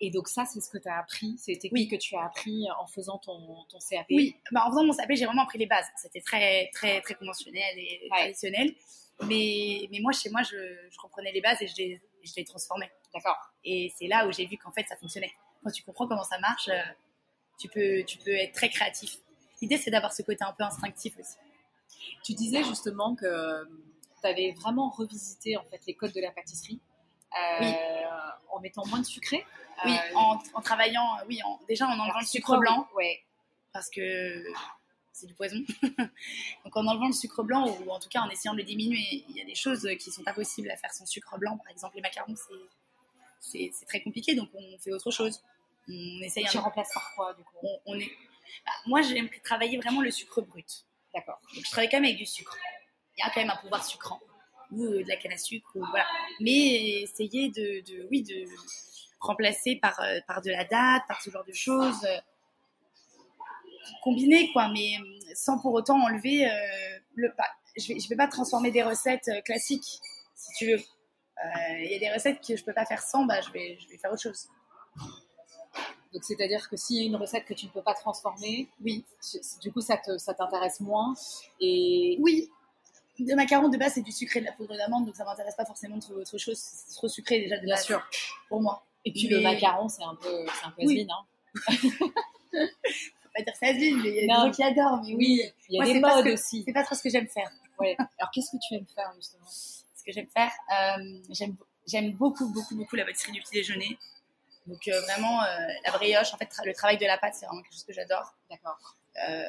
Et 0.00 0.10
donc 0.10 0.28
ça, 0.28 0.44
c'est 0.44 0.60
ce 0.60 0.68
que 0.68 0.76
tu 0.76 0.88
as 0.88 0.98
appris, 0.98 1.36
c'est 1.38 1.52
les 1.52 1.58
techniques 1.58 1.90
que 1.90 1.96
tu 1.96 2.14
as 2.16 2.24
appris 2.26 2.66
en 2.78 2.86
faisant 2.86 3.16
ton, 3.16 3.64
ton 3.70 3.78
CAP. 3.78 4.04
Oui, 4.10 4.36
bah, 4.52 4.64
en 4.66 4.70
faisant 4.70 4.84
mon 4.84 4.92
CAP, 4.92 5.10
j'ai 5.12 5.24
vraiment 5.24 5.44
appris 5.44 5.56
les 5.58 5.64
bases. 5.66 5.86
C'était 5.96 6.20
très, 6.20 6.68
très, 6.74 7.00
très 7.00 7.14
conventionnel 7.14 7.78
et 7.78 8.00
Ouais. 8.12 8.18
traditionnel. 8.18 8.74
Mais, 9.22 9.88
mais 9.90 10.00
moi, 10.00 10.12
chez 10.12 10.28
moi, 10.28 10.42
je, 10.42 10.50
je 10.90 10.96
comprenais 10.98 11.32
les 11.32 11.40
bases 11.40 11.62
et 11.62 11.66
je 11.68 11.74
les, 11.78 12.02
je 12.22 12.32
les 12.36 12.44
transformais. 12.44 12.90
D'accord. 13.14 13.38
Et 13.64 13.90
c'est 13.96 14.06
là 14.08 14.26
où 14.26 14.32
j'ai 14.32 14.44
vu 14.44 14.58
qu'en 14.58 14.70
fait, 14.72 14.84
ça 14.86 14.96
fonctionnait. 14.96 15.32
Quand 15.64 15.70
tu 15.70 15.82
comprends 15.82 16.06
comment 16.06 16.24
ça 16.24 16.38
marche, 16.40 16.68
euh, 16.68 16.78
tu 17.58 17.68
peux, 17.68 18.04
tu 18.04 18.18
peux 18.18 18.32
être 18.34 18.52
très 18.52 18.68
créatif. 18.68 19.16
L'idée, 19.62 19.78
c'est 19.78 19.90
d'avoir 19.90 20.12
ce 20.12 20.20
côté 20.20 20.44
un 20.44 20.52
peu 20.52 20.64
instinctif 20.64 21.16
aussi. 21.18 21.36
Tu 22.24 22.34
disais 22.34 22.62
justement 22.64 23.14
que 23.14 23.64
tu 24.20 24.26
avais 24.26 24.52
vraiment 24.52 24.90
revisité 24.90 25.56
en 25.56 25.64
fait 25.64 25.80
les 25.86 25.94
codes 25.94 26.12
de 26.12 26.20
la 26.20 26.30
pâtisserie 26.30 26.80
euh, 27.32 27.60
Oui. 27.60 27.74
en 28.52 28.60
mettant 28.60 28.86
moins 28.86 29.00
de 29.00 29.06
sucré. 29.06 29.44
Oui, 29.84 29.92
Euh, 29.92 30.14
en, 30.16 30.38
en 30.54 30.60
travaillant, 30.62 31.06
oui, 31.28 31.40
en, 31.44 31.60
déjà 31.68 31.86
en 31.86 31.98
enlevant 31.98 32.20
le 32.20 32.26
sucre 32.26 32.56
blanc, 32.58 32.88
Ouais. 32.94 33.22
parce 33.72 33.90
que 33.90 34.42
c'est 35.12 35.26
du 35.26 35.34
poison. 35.34 35.58
Donc 36.64 36.76
en 36.76 36.86
enlevant 36.86 37.08
le 37.08 37.12
sucre 37.12 37.42
blanc, 37.42 37.68
ou 37.80 37.90
en 37.90 37.98
tout 38.00 38.08
cas 38.08 38.20
en 38.20 38.28
essayant 38.30 38.52
de 38.54 38.58
le 38.58 38.64
diminuer, 38.64 39.24
il 39.28 39.36
y 39.36 39.40
a 39.40 39.44
des 39.44 39.54
choses 39.54 39.88
qui 40.00 40.10
sont 40.10 40.22
pas 40.24 40.32
possibles 40.32 40.70
à 40.70 40.76
faire 40.76 40.92
sans 40.92 41.06
sucre 41.06 41.38
blanc. 41.38 41.58
Par 41.58 41.70
exemple, 41.70 41.96
les 41.96 42.02
macarons, 42.02 42.34
c'est, 43.40 43.70
très 43.86 44.00
compliqué, 44.02 44.34
donc 44.34 44.48
on 44.54 44.78
fait 44.78 44.92
autre 44.92 45.10
chose. 45.10 45.42
On 45.88 46.20
essaye 46.22 46.44
Tu 46.50 46.56
un 46.58 46.62
remplaces 46.62 46.92
par 46.92 47.12
quoi 47.14 47.32
du 47.34 47.44
coup? 47.44 47.56
On, 47.62 47.78
on 47.86 47.98
est... 47.98 48.10
Bah, 48.64 48.72
moi, 48.86 49.02
j'aime 49.02 49.28
travailler 49.44 49.76
vraiment 49.78 50.00
le 50.00 50.10
sucre 50.10 50.40
brut. 50.40 50.84
D'accord. 51.16 51.40
Je 51.54 51.62
travaille 51.70 51.88
quand 51.88 51.96
même 51.96 52.04
avec 52.04 52.18
du 52.18 52.26
sucre. 52.26 52.56
Il 53.16 53.24
y 53.24 53.26
a 53.26 53.30
quand 53.32 53.40
même 53.40 53.50
un 53.50 53.56
pouvoir 53.56 53.84
sucrant. 53.84 54.20
Ou 54.70 54.84
euh, 54.84 55.02
de 55.02 55.08
la 55.08 55.16
canne 55.16 55.32
à 55.32 55.38
sucre, 55.38 55.70
ou 55.74 55.84
voilà. 55.90 56.06
Mais 56.40 57.00
essayer 57.02 57.48
de, 57.50 58.06
oui, 58.10 58.22
de 58.22 58.44
remplacer 59.18 59.76
par, 59.76 59.98
euh, 60.00 60.20
par 60.26 60.42
de 60.42 60.50
la 60.50 60.64
date, 60.64 61.04
par 61.08 61.22
ce 61.22 61.30
genre 61.30 61.44
de 61.44 61.52
choses. 61.54 62.04
euh, 62.04 62.18
combiner, 64.02 64.52
quoi, 64.52 64.68
mais 64.68 64.96
sans 65.34 65.58
pour 65.58 65.72
autant 65.72 65.98
enlever 66.00 66.48
le 67.14 67.32
pas. 67.34 67.48
Je 67.76 67.88
vais, 67.88 67.98
vais 68.08 68.16
pas 68.16 68.28
transformer 68.28 68.70
des 68.70 68.82
recettes 68.82 69.30
classiques, 69.44 70.00
si 70.34 70.52
tu 70.58 70.72
veux. 70.72 70.82
Il 71.78 71.90
y 71.90 71.94
a 71.94 71.98
des 71.98 72.12
recettes 72.12 72.40
que 72.44 72.56
je 72.56 72.64
peux 72.64 72.72
pas 72.72 72.84
faire 72.84 73.02
sans, 73.02 73.24
bah, 73.24 73.40
je 73.40 73.50
vais, 73.52 73.78
je 73.80 73.88
vais 73.88 73.98
faire 73.98 74.12
autre 74.12 74.22
chose. 74.22 74.48
Donc 76.16 76.24
c'est-à-dire 76.24 76.66
que 76.70 76.78
s'il 76.78 76.96
y 76.96 77.00
a 77.00 77.02
une 77.04 77.16
recette 77.16 77.44
que 77.44 77.52
tu 77.52 77.66
ne 77.66 77.70
peux 77.70 77.82
pas 77.82 77.92
transformer, 77.92 78.68
Oui. 78.82 79.04
du 79.60 79.70
coup 79.70 79.82
ça 79.82 79.98
te- 79.98 80.16
ça 80.16 80.32
t'intéresse 80.32 80.80
moins. 80.80 81.12
Et 81.60 82.16
Oui, 82.22 82.48
le 83.18 83.34
macaron 83.34 83.68
de 83.68 83.76
base 83.76 83.92
c'est 83.96 84.00
du 84.00 84.12
sucré 84.12 84.40
de 84.40 84.46
la 84.46 84.52
poudre 84.52 84.74
d'amande, 84.78 85.04
donc 85.04 85.14
ça 85.14 85.26
m'intéresse 85.26 85.54
pas 85.56 85.66
forcément 85.66 85.96
de 85.96 86.00
trouver 86.00 86.22
autre 86.22 86.38
chose. 86.38 86.56
C'est 86.58 86.94
trop 86.94 87.08
sucré 87.08 87.40
déjà 87.40 87.58
de 87.58 87.64
bien 87.66 87.74
base 87.74 87.84
sûr. 87.84 88.00
pour 88.48 88.62
moi. 88.62 88.82
Et 89.04 89.12
puis 89.12 89.28
Mais- 89.28 89.34
le 89.36 89.40
macaron, 89.42 89.90
c'est 89.90 90.04
un 90.04 90.14
peu, 90.14 90.46
c'est 90.58 90.64
un 90.66 90.70
peu 90.70 90.86
Oui. 90.86 91.06
hein. 91.10 91.24
Faut 91.76 93.28
pas 93.34 93.42
dire 93.42 93.54
ça 93.56 93.72
mais 93.74 93.90
il 93.90 94.06
y 94.06 94.30
a 94.30 94.34
Non. 94.34 94.44
des 94.44 94.48
gens 94.48 94.50
qui 94.52 94.62
adorent, 94.62 95.02
mais 95.04 95.14
oui. 95.14 95.42
Il 95.68 95.74
y 95.76 95.80
a 95.80 95.84
Moi, 95.84 95.92
des 95.92 96.00
modes 96.00 96.24
que- 96.24 96.32
aussi. 96.32 96.62
C'est 96.66 96.72
pas 96.72 96.82
trop 96.82 96.94
ce 96.94 97.02
que 97.02 97.10
j'aime 97.10 97.28
faire. 97.28 97.50
Ouais. 97.78 97.94
Alors 98.18 98.30
qu'est-ce 98.32 98.50
que 98.50 98.56
tu 98.66 98.74
aimes 98.74 98.86
faire 98.94 99.12
justement? 99.16 99.44
Ce 99.46 100.02
que 100.02 100.12
j'aime 100.12 100.28
faire, 100.34 100.50
euh, 100.72 101.18
j'aime 101.30 101.54
j'aime 101.86 102.12
beaucoup, 102.14 102.48
beaucoup, 102.52 102.74
beaucoup 102.74 102.96
la 102.96 103.04
pâtisserie 103.04 103.32
du 103.32 103.40
petit 103.42 103.54
déjeuner. 103.54 103.98
Donc 104.66 104.88
euh, 104.88 105.00
vraiment 105.02 105.42
euh, 105.42 105.46
la 105.84 105.92
brioche, 105.92 106.32
en 106.34 106.36
fait 106.36 106.46
tra- 106.46 106.64
le 106.64 106.74
travail 106.74 106.98
de 106.98 107.06
la 107.06 107.18
pâte 107.18 107.34
c'est 107.34 107.46
vraiment 107.46 107.62
quelque 107.62 107.72
chose 107.72 107.84
que 107.84 107.92
j'adore. 107.92 108.34
D'accord. 108.50 108.78
Euh, 109.28 109.42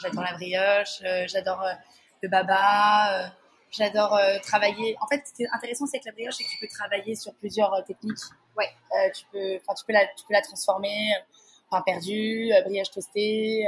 j'adore 0.00 0.22
la 0.22 0.32
brioche, 0.34 1.02
j'adore 1.26 1.66
le 2.22 2.28
baba, 2.28 3.30
j'adore 3.70 4.18
travailler. 4.42 4.96
En 5.00 5.06
fait, 5.06 5.22
ce 5.26 5.32
qui 5.34 5.42
est 5.42 5.48
intéressant, 5.52 5.86
c'est 5.86 5.98
que 6.00 6.06
la 6.06 6.12
brioche, 6.12 6.34
c'est 6.36 6.44
que 6.44 6.48
tu 6.50 6.58
peux 6.58 6.68
travailler 6.68 7.14
sur 7.14 7.34
plusieurs 7.34 7.84
techniques. 7.84 8.18
Ouais. 8.56 8.70
Tu 9.14 9.24
peux, 9.32 9.58
tu 9.58 9.84
peux 9.86 9.92
la, 9.92 10.06
tu 10.06 10.24
peux 10.26 10.32
la 10.32 10.42
transformer 10.42 11.12
pain 11.70 11.82
perdu, 11.82 12.50
brioche 12.64 12.90
toastée. 12.92 13.66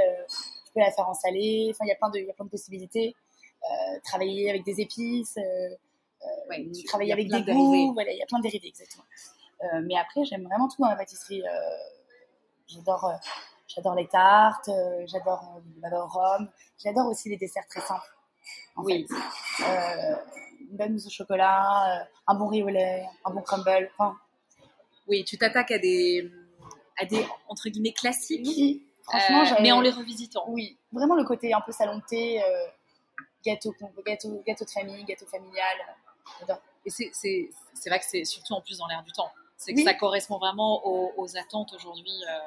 tu 0.66 0.72
peux 0.72 0.80
la 0.80 0.90
faire 0.92 1.08
en 1.08 1.14
salé. 1.14 1.68
Enfin, 1.70 1.84
il 1.84 1.88
y 1.88 1.92
a 1.92 1.96
plein 1.96 2.08
de, 2.10 2.18
il 2.18 2.26
y 2.26 2.30
a 2.30 2.34
plein 2.34 2.44
de 2.46 2.50
possibilités. 2.50 3.14
Travailler 4.04 4.48
avec 4.48 4.64
des 4.64 4.80
épices. 4.80 5.36
Ouais, 6.48 6.62
tu- 6.62 6.70
il 6.72 6.84
travailler 6.84 7.12
avec 7.12 7.28
des 7.28 7.42
de 7.42 7.52
goûts. 7.52 7.92
Voilà, 7.94 8.12
il 8.12 8.18
y 8.18 8.22
a 8.22 8.26
plein 8.26 8.38
de 8.38 8.42
dérivés, 8.44 8.68
exactement. 8.68 9.04
Euh, 9.62 9.80
mais 9.84 9.96
après, 9.96 10.24
j'aime 10.24 10.44
vraiment 10.44 10.68
tout 10.68 10.80
dans 10.82 10.88
la 10.88 10.96
pâtisserie. 10.96 11.42
Euh, 11.46 11.50
j'adore, 12.68 13.04
euh, 13.06 13.14
j'adore 13.68 13.94
les 13.94 14.08
tartes, 14.08 14.70
j'adore 15.06 15.60
au 15.92 16.06
rhum. 16.06 16.48
J'adore 16.82 17.06
aussi 17.06 17.28
les 17.28 17.36
desserts 17.36 17.66
très 17.68 17.80
simples. 17.80 18.14
En 18.76 18.82
Oui. 18.84 19.06
fait. 19.08 19.66
Une 20.68 20.76
bonne 20.76 20.92
mousse 20.92 21.06
au 21.06 21.10
chocolat, 21.10 22.06
un 22.26 22.34
bon 22.34 22.48
riz 22.48 22.62
au 22.62 22.68
lait, 22.68 23.06
un 23.24 23.30
bon 23.30 23.40
crumble. 23.42 23.90
Enfin, 23.98 24.16
Oui, 25.06 25.24
tu 25.24 25.38
t'attaques 25.38 25.70
à 25.70 25.78
des 25.78 26.30
à 26.98 27.04
des 27.04 27.26
entre 27.48 27.68
guillemets 27.68 27.92
classiques, 27.92 28.46
Oui, 28.46 28.86
franchement, 29.02 29.42
euh, 29.42 29.62
mais 29.62 29.70
en 29.72 29.80
les 29.80 29.90
revisitant. 29.90 30.44
Oui, 30.48 30.78
vraiment 30.92 31.14
le 31.14 31.24
côté 31.24 31.52
un 31.52 31.60
peu 31.60 31.70
salon 31.72 31.98
de 31.98 32.02
thé, 32.08 32.42
euh, 32.42 32.66
gâteau, 33.44 33.74
gâteau, 34.04 34.42
gâteau 34.46 34.64
de 34.64 34.70
famille, 34.70 35.04
gâteau 35.04 35.26
familial. 35.26 35.76
j'adore. 36.40 36.60
Et 36.84 36.90
c'est 36.90 37.88
vrai 37.88 37.98
que 37.98 38.04
c'est 38.06 38.24
surtout 38.24 38.54
en 38.54 38.60
plus 38.60 38.78
dans 38.78 38.86
l'air 38.86 39.02
du 39.02 39.12
temps. 39.12 39.30
C'est 39.56 39.72
que 39.72 39.78
Oui. 39.78 39.84
ça 39.84 39.94
correspond 39.94 40.38
vraiment 40.38 40.86
aux, 40.86 41.12
aux 41.16 41.36
attentes 41.36 41.72
aujourd'hui. 41.74 42.12
euh, 42.28 42.38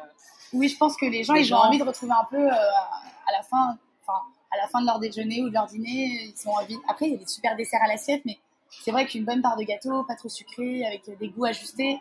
Oui, 0.54 0.68
je 0.70 0.78
pense 0.78 0.96
que 0.96 1.06
les 1.06 1.24
gens, 1.24 1.34
Les 1.34 1.42
ils 1.42 1.46
gens- 1.46 1.58
ont 1.60 1.68
envie 1.68 1.80
de 1.80 1.84
retrouver 1.84 2.12
un 2.14 2.26
peu 2.30 2.38
euh, 2.48 2.52
à 2.52 3.32
la 3.32 3.42
fin, 3.44 3.78
enfin, 4.06 4.20
à 4.52 4.58
la 4.58 4.68
fin 4.68 4.82
de 4.82 4.86
leur 4.86 5.00
déjeuner 5.00 5.42
ou 5.42 5.50
de 5.50 5.54
leur 5.54 5.66
dîner, 5.68 6.34
ils 6.36 6.48
ont 6.50 6.54
envie. 6.54 6.78
Après, 6.88 7.08
il 7.08 7.12
y 7.14 7.16
a 7.16 7.18
des 7.18 7.28
super 7.28 7.56
desserts 7.56 7.82
à 7.84 7.88
l'assiette, 7.88 8.24
mais 8.26 8.38
c'est 8.70 8.92
vrai 8.92 9.06
qu'une 9.06 9.26
bonne 9.26 9.42
part 9.42 9.56
de 9.58 9.64
gâteau, 9.64 10.04
pas 10.04 10.16
trop 10.16 10.30
sucré, 10.30 10.86
avec 10.86 11.10
des 11.18 11.30
goûts 11.30 11.46
ajustés, 11.46 12.00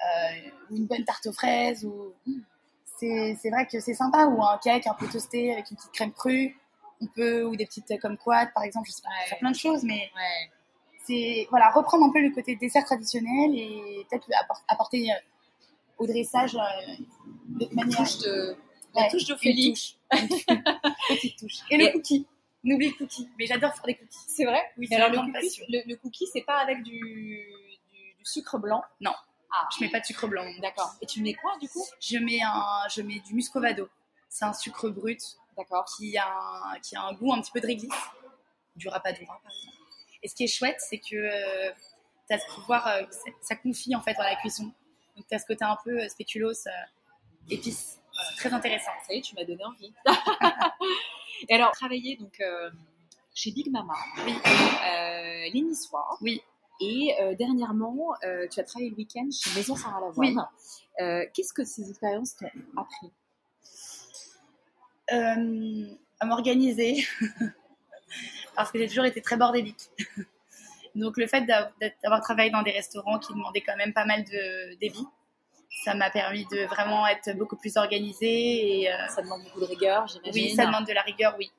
euh, 0.00 0.50
ou 0.70 0.76
une 0.76 0.86
bonne 0.86 1.04
tarte 1.04 1.26
aux 1.26 1.32
fraises, 1.32 1.84
ou 1.84 2.12
c'est 2.98 3.36
c'est 3.40 3.50
vrai 3.50 3.66
que 3.66 3.78
c'est 3.80 3.94
sympa, 3.94 4.26
ou 4.26 4.42
un 4.42 4.58
cake 4.58 4.86
un 4.86 4.94
peu 4.94 5.08
toasté 5.08 5.52
avec 5.52 5.70
une 5.70 5.76
petite 5.76 5.92
crème 5.92 6.12
crue, 6.12 6.56
on 7.00 7.06
peut, 7.06 7.44
ou 7.44 7.54
des 7.56 7.66
petites 7.66 8.00
comme 8.00 8.16
quad, 8.16 8.52
par 8.52 8.62
exemple, 8.64 8.88
je 8.88 8.92
sais 8.94 9.02
pas, 9.02 9.08
Ouais. 9.08 9.28
faire 9.28 9.38
plein 9.38 9.50
de 9.52 9.56
choses, 9.56 9.82
mais 9.84 10.10
ouais. 10.16 10.50
C'est 11.06 11.46
voilà 11.50 11.70
reprendre 11.70 12.04
un 12.04 12.10
peu 12.10 12.20
le 12.20 12.30
côté 12.30 12.56
dessert 12.56 12.84
traditionnel 12.84 13.54
et 13.54 14.06
peut-être 14.10 14.26
appor- 14.40 14.62
apporter 14.68 15.10
euh, 15.10 15.14
au 15.98 16.06
dressage 16.06 16.54
euh, 16.56 16.60
de 17.48 17.66
manière 17.74 17.98
Touche 17.98 18.18
de, 18.18 18.56
la 18.94 19.02
Ouais, 19.02 19.08
touche 19.10 19.28
une 19.28 19.36
touche. 19.36 19.96
petite 21.08 21.38
touche. 21.38 21.54
Et 21.70 21.76
le 21.78 21.84
Et- 21.84 21.92
cookie. 21.92 22.26
N'oublie 22.64 22.90
le 22.90 22.94
cookie 22.94 23.28
mais 23.38 23.46
j'adore 23.46 23.74
faire 23.74 23.84
des 23.86 23.94
cookies. 23.96 24.18
C'est 24.28 24.44
vrai? 24.44 24.60
Oui 24.78 24.86
c'est 24.88 24.94
alors 24.94 25.10
le 25.24 25.32
cookie, 25.32 25.62
le, 25.68 25.82
le 25.88 25.96
cookie, 25.96 26.26
c'est 26.32 26.42
pas 26.42 26.58
avec 26.58 26.82
du, 26.84 27.00
du, 27.00 28.14
du 28.18 28.24
sucre 28.24 28.56
blanc? 28.58 28.82
Non. 29.00 29.12
Ah, 29.54 29.68
je 29.76 29.84
mets 29.84 29.90
pas 29.90 29.98
de 30.00 30.04
sucre 30.04 30.28
blanc 30.28 30.44
d'accord. 30.60 30.94
Et 31.02 31.06
tu 31.06 31.20
mets 31.22 31.34
quoi 31.34 31.52
du 31.60 31.68
coup? 31.68 31.84
Je 32.00 32.18
mets 32.18 32.40
un 32.42 32.88
je 32.94 33.02
mets 33.02 33.18
du 33.20 33.34
muscovado. 33.34 33.88
C'est 34.28 34.44
un 34.44 34.52
sucre 34.52 34.88
brut 34.90 35.20
D'accord. 35.56 35.84
qui 35.96 36.16
a 36.16 36.26
un, 36.26 36.78
qui 36.78 36.94
a 36.96 37.02
un 37.02 37.12
goût 37.14 37.32
un 37.34 37.40
petit 37.42 37.50
peu 37.50 37.60
de 37.60 37.66
réglisse. 37.66 37.92
Du 38.76 38.88
rapadura 38.88 39.40
par 39.42 39.52
exemple 39.52 39.76
et 40.22 40.28
ce 40.28 40.34
qui 40.34 40.44
est 40.44 40.48
chouette 40.48 40.76
c'est 40.78 40.98
que 40.98 41.16
euh, 41.16 41.70
tu 42.28 42.34
as 42.34 42.38
ce 42.38 42.54
pouvoir 42.54 42.86
euh, 42.86 43.02
ça, 43.40 43.56
confie 43.56 43.94
en 43.96 44.00
fait 44.00 44.14
dans 44.14 44.22
la 44.22 44.36
cuisson 44.36 44.64
donc 45.16 45.26
tu 45.28 45.34
as 45.34 45.38
ce 45.38 45.46
côté 45.46 45.64
un 45.64 45.76
peu 45.84 46.00
euh, 46.00 46.08
spéculoos 46.08 46.66
euh, 46.66 46.70
épice 47.50 47.98
c'est 48.14 48.48
très 48.48 48.52
intéressant 48.54 48.90
Ça 49.06 49.14
y 49.14 49.18
est, 49.18 49.22
tu 49.22 49.34
m'as 49.34 49.44
donné 49.44 49.64
envie. 49.64 49.90
Et 51.48 51.54
alors, 51.54 51.72
travailler 51.72 52.16
donc 52.18 52.42
chez 53.34 53.50
Big 53.52 53.70
Mama, 53.70 53.94
Oui. 54.26 54.34
les 55.50 55.60
Niçois. 55.62 56.06
Oui. 56.20 56.42
Et 56.82 57.14
euh, 57.20 57.34
dernièrement, 57.36 58.14
euh, 58.24 58.48
tu 58.50 58.58
as 58.58 58.64
travaillé 58.64 58.90
le 58.90 58.96
week-end 58.96 59.28
chez 59.30 59.54
Maison 59.54 59.76
Sarah 59.76 60.00
Lavoine. 60.00 60.36
Oui. 60.36 61.04
Euh, 61.04 61.24
Qu'est-ce 61.32 61.52
que 61.52 61.64
ces 61.64 61.88
expériences 61.88 62.34
t'ont 62.36 62.50
appris? 62.76 63.12
À 65.08 66.26
m'organiser 66.26 67.04
parce 68.54 68.70
que 68.70 68.78
j'ai 68.78 68.88
toujours 68.88 69.04
été 69.04 69.20
très 69.20 69.36
bordélique. 69.36 69.90
Donc 70.94 71.16
le 71.16 71.26
fait 71.26 71.44
d'avoir 71.46 72.20
travaillé 72.20 72.50
dans 72.50 72.62
des 72.62 72.70
restaurants 72.70 73.18
qui 73.18 73.32
demandaient 73.32 73.62
quand 73.62 73.76
même 73.76 73.92
pas 73.92 74.04
mal 74.04 74.24
de 74.24 74.74
débit, 74.78 75.06
ça 75.84 75.94
m'a 75.94 76.10
permis 76.10 76.44
de 76.46 76.66
vraiment 76.66 77.06
être 77.06 77.36
beaucoup 77.36 77.56
plus 77.56 77.76
organisée 77.76 78.80
et 78.82 78.92
euh, 78.92 79.08
Ça 79.08 79.22
demande 79.22 79.42
beaucoup 79.44 79.60
de 79.60 79.64
rigueur, 79.66 80.06
j'imagine. 80.06 80.32
oui, 80.34 80.54
ça 80.54 80.66
demande 80.66 80.86
de 80.86 80.92
la 80.92 81.02
rigueur, 81.02 81.34
oui. 81.38 81.50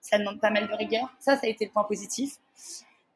Ça 0.00 0.18
demande 0.18 0.40
pas 0.40 0.50
mal 0.50 0.68
de 0.68 0.74
rigueur. 0.74 1.08
Ça, 1.18 1.36
ça 1.36 1.46
a 1.46 1.48
été 1.48 1.64
le 1.64 1.70
point 1.72 1.84
positif. 1.84 2.34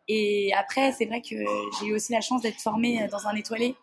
Et 0.08 0.52
après, 0.54 0.92
c'est 0.92 1.04
vrai 1.04 1.20
que 1.20 1.36
j'ai 1.78 1.86
eu 1.86 1.94
aussi 1.94 2.12
la 2.12 2.20
chance 2.20 2.42
d'être 2.42 2.60
formée 2.60 3.06
dans 3.08 3.28
un 3.28 3.36
étoilé, 3.36 3.76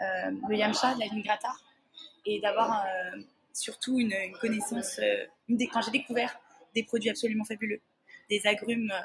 euh, 0.00 0.30
le 0.48 0.56
Yamcha, 0.56 0.94
de 0.94 1.00
la 1.00 1.06
ligne 1.06 1.22
Grattard, 1.22 1.58
et 2.26 2.40
d'avoir 2.40 2.84
euh, 2.84 3.20
surtout 3.54 3.98
une, 3.98 4.12
une 4.12 4.36
connaissance. 4.36 5.00
une 5.48 5.56
quand 5.68 5.80
j'ai 5.80 5.92
découvert 5.92 6.38
des 6.74 6.82
produits 6.82 7.08
absolument 7.08 7.44
fabuleux, 7.44 7.80
des 8.30 8.46
agrumes 8.46 8.90
euh, 8.92 9.00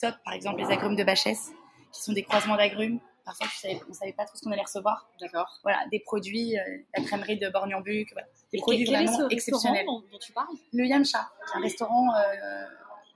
top, 0.00 0.14
par 0.24 0.34
exemple 0.34 0.58
les 0.60 0.70
agrumes 0.72 0.96
de 0.96 1.04
Bachès, 1.04 1.50
qui 1.92 2.02
sont 2.02 2.12
des 2.12 2.22
croisements 2.22 2.56
d'agrumes. 2.56 3.00
Parfois, 3.24 3.48
savais- 3.48 3.80
on 3.86 3.88
ne 3.88 3.94
savait 3.94 4.12
pas 4.12 4.24
trop 4.24 4.36
ce 4.36 4.42
qu'on 4.44 4.52
allait 4.52 4.62
recevoir. 4.62 5.08
D'accord. 5.20 5.58
Voilà, 5.64 5.84
des 5.90 5.98
produits, 5.98 6.56
euh, 6.58 6.62
la 6.96 7.02
crèmerie 7.02 7.38
de 7.38 7.48
Borgnon-Buc, 7.48 8.12
voilà, 8.12 8.28
des 8.52 8.58
Et 8.58 8.60
produits 8.60 8.84
quel 8.84 8.94
est 8.94 9.04
vraiment 9.06 9.28
ce 9.28 9.34
exceptionnels. 9.34 9.84
dont, 9.86 10.00
dont 10.12 10.18
tu 10.18 10.32
parles? 10.32 10.46
Le 10.72 10.84
Yamcha, 10.86 11.28
qui 11.46 11.52
est 11.52 11.56
un 11.58 11.60
restaurant 11.62 12.14
euh, 12.14 12.66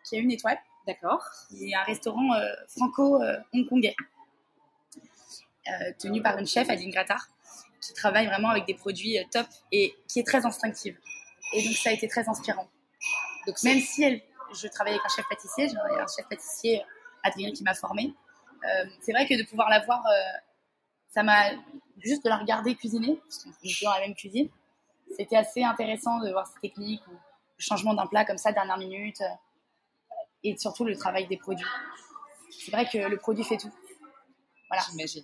qui 0.04 0.16
a 0.16 0.18
une 0.18 0.32
étoile, 0.32 0.59
D'accord. 0.87 1.23
qui 1.49 1.70
est 1.70 1.75
un 1.76 1.85
restaurant 1.85 2.35
euh, 2.35 2.44
franco-hongkongais, 2.68 3.94
tenu 5.99 6.20
par 6.20 6.37
une 6.38 6.47
chef, 6.47 6.68
Adeline 6.68 6.90
Grattard, 6.90 7.28
qui 7.80 7.94
travaille 7.94 8.26
vraiment 8.26 8.49
avec 8.50 8.66
des 8.66 8.75
produits 8.75 9.16
top 9.30 9.47
et 9.70 9.94
qui 10.09 10.18
est 10.18 10.26
très 10.26 10.44
instinctive. 10.44 10.99
Et 11.52 11.62
donc 11.62 11.75
ça 11.75 11.90
a 11.90 11.92
été 11.92 12.09
très 12.09 12.28
inspirant. 12.28 12.68
Donc, 13.47 13.62
Même 13.62 13.78
si 13.80 14.02
elle, 14.02 14.20
je 14.54 14.69
travaille 14.69 14.95
avec 14.95 15.04
un 15.04 15.09
chef 15.09 15.26
pâtissier, 15.28 15.69
j'ai 15.69 15.76
un 15.76 16.07
chef 16.07 16.28
pâtissier, 16.28 16.83
Adrien, 17.23 17.52
qui 17.52 17.62
m'a 17.62 17.75
formée, 17.75 18.14
euh, 18.64 18.85
c'est 19.00 19.12
vrai 19.12 19.26
que 19.26 19.35
de 19.38 19.49
pouvoir 19.49 19.69
la 19.69 19.80
voir, 19.80 20.04
euh, 20.07 20.38
ça 21.09 21.23
m'a 21.23 21.50
juste 21.99 22.25
de 22.25 22.28
la 22.28 22.37
regarder 22.37 22.75
cuisiner, 22.75 23.16
parce 23.16 23.45
qu'on 23.45 23.50
est 23.50 23.85
dans 23.85 23.92
la 23.92 24.00
même 24.00 24.14
cuisine, 24.14 24.49
c'était 25.16 25.37
assez 25.37 25.62
intéressant 25.62 26.19
de 26.21 26.30
voir 26.30 26.47
ces 26.47 26.61
techniques 26.61 27.07
ou 27.09 27.12
le 27.12 27.62
changement 27.62 27.95
d'un 27.95 28.07
plat 28.07 28.25
comme 28.25 28.38
ça, 28.38 28.52
dernière 28.52 28.78
minute, 28.78 29.21
euh, 29.21 30.14
et 30.45 30.57
surtout 30.57 30.85
le 30.85 30.97
travail 30.97 31.26
des 31.26 31.37
produits. 31.37 31.66
C'est 32.50 32.71
vrai 32.71 32.87
que 32.87 32.99
le 32.99 33.16
produit 33.16 33.45
fait 33.45 33.57
tout. 33.57 33.73
Voilà. 34.69 34.83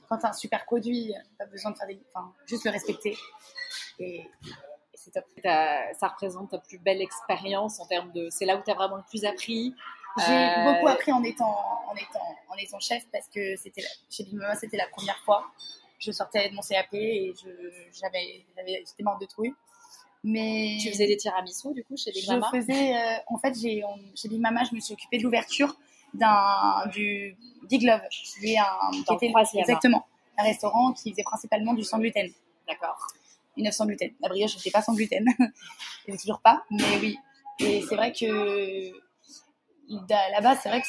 Quand 0.09 0.19
tu 0.19 0.27
as 0.27 0.31
un 0.31 0.33
super 0.33 0.65
produit, 0.65 1.15
pas 1.39 1.47
besoin 1.47 1.71
de 1.71 1.77
faire 1.77 1.87
des. 1.87 2.01
Enfin, 2.13 2.35
juste 2.47 2.65
le 2.65 2.73
respecter. 2.73 3.17
Et 3.99 4.29
c'est 5.07 5.13
top. 5.13 5.25
Ta- 5.43 5.95
Ça 5.95 6.09
représente 6.09 6.51
ta 6.51 6.59
plus 6.59 6.79
belle 6.79 7.01
expérience 7.01 7.79
en 7.81 7.87
termes 7.87 8.11
de. 8.13 8.29
C'est 8.31 8.45
là 8.45 8.57
où 8.57 8.63
tu 8.63 8.71
as 8.71 8.75
vraiment 8.75 8.97
le 8.97 9.05
plus 9.09 9.25
appris. 9.25 9.75
J'ai 10.27 10.49
Euh, 10.49 10.63
beaucoup 10.65 10.89
appris 10.89 11.13
en 11.13 11.23
étant, 11.23 11.59
en 11.89 11.95
étant, 11.95 12.37
en 12.49 12.57
étant 12.57 12.81
chef 12.81 13.05
parce 13.13 13.29
que 13.29 13.55
c'était 13.57 13.83
la- 13.83 13.89
chez 14.11 14.25
Big 14.25 14.35
Mama, 14.35 14.55
c'était 14.55 14.77
la 14.79 14.87
première 14.89 15.19
fois. 15.19 15.47
Je 15.99 16.11
sortais 16.13 16.49
de 16.51 16.55
mon 16.55 16.63
CAP 16.63 16.93
et 16.95 17.35
je, 17.43 17.49
j'avais, 17.99 18.45
j'avais, 18.57 18.83
j'étais 18.87 19.03
morte 19.03 19.21
de 19.21 19.27
trouille. 19.27 19.55
Mais 20.25 20.79
Tu 20.81 20.91
faisais 20.91 21.07
des 21.07 21.17
tiramisu 21.17 21.73
du 21.75 21.85
coup 21.85 21.97
chez 21.97 22.11
Big 22.13 22.25
je 22.25 22.31
Mama? 22.33 22.51
faisais, 22.51 22.97
euh, 22.97 23.17
en 23.29 23.39
fait, 23.39 23.55
j'ai, 23.61 23.83
chez 24.15 24.29
Big 24.29 24.41
Mama, 24.41 24.63
je 24.69 24.75
me 24.75 24.81
suis 24.81 24.95
occupée 24.95 25.19
de 25.19 25.23
l'ouverture 25.23 25.77
d'un, 26.15 26.87
du 26.93 27.37
Big 27.65 27.83
Love, 27.83 28.01
qui 28.11 28.53
est 28.55 28.59
un, 28.59 28.91
qui 28.91 29.15
était, 29.15 29.33
exactement, 29.59 30.07
un 30.39 30.43
restaurant 30.45 30.93
qui 30.93 31.11
faisait 31.11 31.23
principalement 31.23 31.75
du 31.75 31.85
sans 31.85 31.99
gluten. 31.99 32.29
D'accord. 32.69 33.07
Une 33.57 33.65
900 33.65 33.87
gluten. 33.87 34.11
La 34.21 34.29
brioche, 34.29 34.53
je 34.53 34.57
n'étais 34.57 34.71
pas 34.71 34.83
sans 34.83 34.95
gluten. 34.95 35.25
je 36.07 36.13
ne 36.13 36.17
toujours 36.17 36.41
pas, 36.41 36.65
mais 36.71 36.99
oui. 37.01 37.19
Et 37.59 37.83
c'est 37.89 37.97
vrai 37.97 38.13
que 38.13 38.93
là-bas, 40.09 40.57
c'est 40.57 40.69
vrai 40.69 40.83
que. 40.83 40.87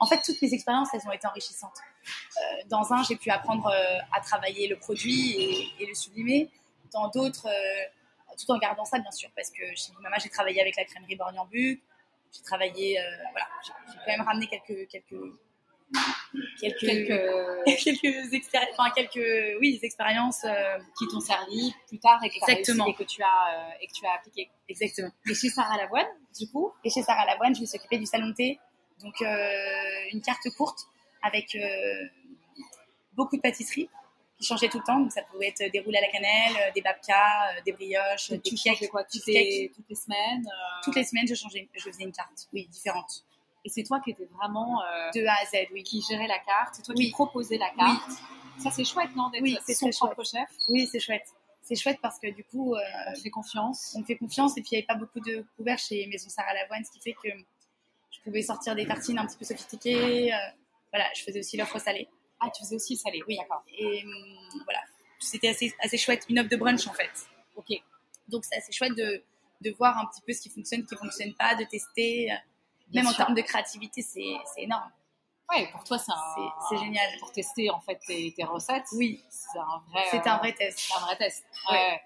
En 0.00 0.06
fait, 0.06 0.20
toutes 0.24 0.40
mes 0.42 0.52
expériences, 0.52 0.88
elles 0.92 1.06
ont 1.06 1.12
été 1.12 1.26
enrichissantes. 1.26 1.78
Euh, 2.36 2.40
dans 2.68 2.92
un, 2.92 3.02
j'ai 3.04 3.16
pu 3.16 3.30
apprendre 3.30 3.66
euh, 3.68 3.98
à 4.12 4.20
travailler 4.20 4.68
le 4.68 4.76
produit 4.76 5.72
et, 5.78 5.86
le 5.86 5.94
sublimer. 5.94 6.50
Dans 6.92 7.08
d'autres, 7.08 7.48
euh, 7.48 8.34
tout 8.38 8.50
en 8.52 8.58
gardant 8.58 8.84
ça, 8.84 8.98
bien 8.98 9.10
sûr, 9.10 9.30
parce 9.34 9.50
que 9.50 9.62
chez 9.74 9.92
Mama, 10.00 10.16
j'ai 10.22 10.28
travaillé 10.28 10.60
avec 10.60 10.76
la 10.76 10.84
crèmerie 10.84 11.16
Borgnon-Buc. 11.16 11.82
J'ai 12.32 12.42
travaillé, 12.42 12.98
voilà, 13.30 13.46
j'ai 13.64 13.94
quand 14.04 14.18
même 14.18 14.26
ramené 14.26 14.48
quelques, 14.48 14.88
quelques, 14.88 15.14
quelques, 16.60 16.78
Quelques 16.78 17.64
quelques, 17.84 18.32
expéri- 18.32 18.66
enfin, 18.72 18.90
quelques, 18.94 19.58
oui, 19.60 19.78
des 19.78 19.84
expériences. 19.86 20.44
euh, 20.44 20.78
qui 20.98 21.06
t'ont 21.08 21.20
servi 21.20 21.74
plus 21.88 21.98
tard 21.98 22.20
et 22.24 22.28
que, 22.30 22.34
Exactement. 22.36 22.86
et 22.86 22.94
que 22.94 23.04
tu 23.04 23.22
as 23.22 23.26
euh, 23.26 23.70
et 23.80 23.86
que 23.86 23.92
tu 23.92 24.06
as 24.06 24.12
appliqué. 24.14 24.50
exactement. 24.68 25.10
Et 25.28 25.34
chez 25.34 25.48
Sarah 25.48 25.76
Lavoine, 25.76 26.06
du 26.38 26.48
coup, 26.48 26.72
Et 26.84 26.90
chez 26.90 27.02
Sarah 27.02 27.24
Lavoine, 27.26 27.54
je 27.54 27.60
me 27.60 27.66
suis 27.66 27.78
occupée 27.78 27.98
du 27.98 28.06
salon 28.06 28.28
de 28.28 28.34
thé. 28.34 28.58
Donc, 29.02 29.20
euh, 29.22 30.10
une 30.12 30.20
carte 30.22 30.48
courte 30.56 30.80
avec 31.22 31.54
euh, 31.56 31.60
beaucoup 33.14 33.36
de 33.36 33.40
pâtisseries 33.42 33.88
qui 34.38 34.46
changeaient 34.46 34.68
tout 34.68 34.78
le 34.78 34.84
temps. 34.84 34.98
Donc, 34.98 35.12
ça 35.12 35.22
pouvait 35.22 35.48
être 35.48 35.70
des 35.72 35.80
roules 35.80 35.96
à 35.96 36.00
la 36.00 36.08
cannelle, 36.08 36.52
euh, 36.60 36.70
des 36.74 36.80
babkas, 36.82 37.56
euh, 37.56 37.60
des 37.64 37.72
brioches, 37.72 38.30
des 38.30 38.40
tu 38.40 38.54
cakes. 38.56 38.88
quoi? 38.90 39.04
Toutes 39.04 39.26
les, 39.26 39.70
toutes 39.74 39.88
les 39.88 39.94
semaines 39.96 40.44
euh, 40.46 40.80
Toutes 40.84 40.96
les 40.96 41.04
semaines, 41.04 41.26
je 41.28 41.34
changeais, 41.34 41.68
je 41.74 41.80
faisais 41.82 42.04
une 42.04 42.12
carte, 42.12 42.48
oui, 42.52 42.66
différente. 42.68 43.24
Et 43.64 43.68
c'est 43.70 43.82
toi 43.82 44.00
qui 44.00 44.10
étais 44.10 44.26
vraiment 44.26 44.82
euh, 44.82 45.10
De 45.14 45.24
A 45.26 45.32
à 45.32 45.44
Z, 45.46 45.68
oui. 45.72 45.82
qui 45.82 46.02
gérait 46.02 46.26
la 46.26 46.38
carte, 46.38 46.74
c'est 46.74 46.82
toi 46.82 46.94
Oui. 46.96 47.06
qui 47.06 47.10
proposais 47.12 47.56
la 47.58 47.70
carte. 47.70 48.10
Ça 48.58 48.70
c'est 48.70 48.84
chouette, 48.84 49.14
non 49.16 49.30
d'être 49.30 49.42
Oui, 49.42 49.56
c'est 49.64 49.74
son 49.74 49.90
propre 49.90 50.22
chef? 50.24 50.48
Oui, 50.68 50.86
c'est 50.86 51.00
chouette. 51.00 51.26
C'est 51.62 51.74
chouette 51.76 51.98
parce 52.02 52.18
que 52.18 52.30
du 52.30 52.44
coup, 52.44 52.74
euh, 52.74 52.80
On 53.08 53.14
fait 53.14 53.30
confiance. 53.30 53.96
on 53.98 54.04
fait 54.04 54.16
confiance 54.16 54.56
et 54.58 54.60
puis 54.60 54.70
il 54.72 54.74
n'y 54.74 54.78
avait 54.80 54.86
pas 54.86 54.94
beaucoup 54.96 55.18
de 55.20 55.44
couverts 55.56 55.78
chez 55.78 56.06
Maison 56.08 56.28
Sarah 56.28 56.52
Lavoine, 56.52 56.84
ce 56.84 56.90
qui 56.92 57.00
fait 57.00 57.14
que 57.14 57.28
je 58.10 58.20
pouvais 58.20 58.42
sortir 58.42 58.74
des 58.76 58.86
tartines 58.86 59.18
un 59.18 59.26
petit 59.26 59.38
peu 59.38 59.44
sophistiquées. 59.46 60.32
euh, 60.32 60.36
voilà, 60.92 61.06
je 61.16 61.22
faisais 61.22 61.40
aussi 61.40 61.56
l'offre 61.56 61.78
salée. 61.80 62.06
Ah, 62.38 62.50
tu 62.54 62.62
faisais 62.62 62.76
aussi 62.76 62.94
le 62.94 62.98
salé. 62.98 63.22
Oui, 63.26 63.36
d'accord. 63.38 63.64
Et 63.76 64.04
hum, 64.04 64.60
voilà, 64.64 64.80
c'était 65.18 65.48
assez, 65.48 65.72
assez 65.80 65.96
chouette, 65.96 66.24
une 66.28 66.38
offre 66.38 66.50
de 66.50 66.56
brunch 66.56 66.86
en 66.86 66.92
fait. 66.92 67.10
Ok. 67.56 67.72
Donc 68.28 68.44
c'est 68.44 68.56
assez 68.56 68.72
chouette 68.72 68.94
de, 68.94 69.22
de 69.62 69.70
voir 69.72 69.96
un 69.98 70.04
petit 70.06 70.20
peu 70.20 70.32
ce 70.34 70.42
qui 70.42 70.50
fonctionne, 70.50 70.82
ce 70.82 70.86
qui 70.86 70.94
ne 70.94 70.98
fonctionne 71.00 71.34
pas, 71.34 71.54
de 71.54 71.64
tester. 71.64 72.30
Euh, 72.94 73.02
Même 73.02 73.06
en 73.06 73.12
termes 73.12 73.34
de 73.34 73.42
créativité, 73.42 74.02
c'est 74.02 74.36
énorme. 74.62 74.90
Ouais, 75.50 75.68
pour 75.72 75.84
toi, 75.84 75.98
c'est 75.98 76.78
génial. 76.78 77.06
Pour 77.20 77.30
tester 77.32 77.70
en 77.70 77.80
fait 77.80 77.98
tes, 78.06 78.32
tes 78.32 78.44
recettes. 78.44 78.86
Oui. 78.92 79.22
C'est 79.28 79.58
un 79.58 79.82
vrai. 79.90 80.04
C'était 80.10 80.28
un 80.30 80.38
vrai 80.38 80.52
test. 80.54 80.78
C'est 80.78 80.94
un 80.94 81.00
vrai 81.00 81.16
test. 81.16 81.44
Ouais. 81.70 82.00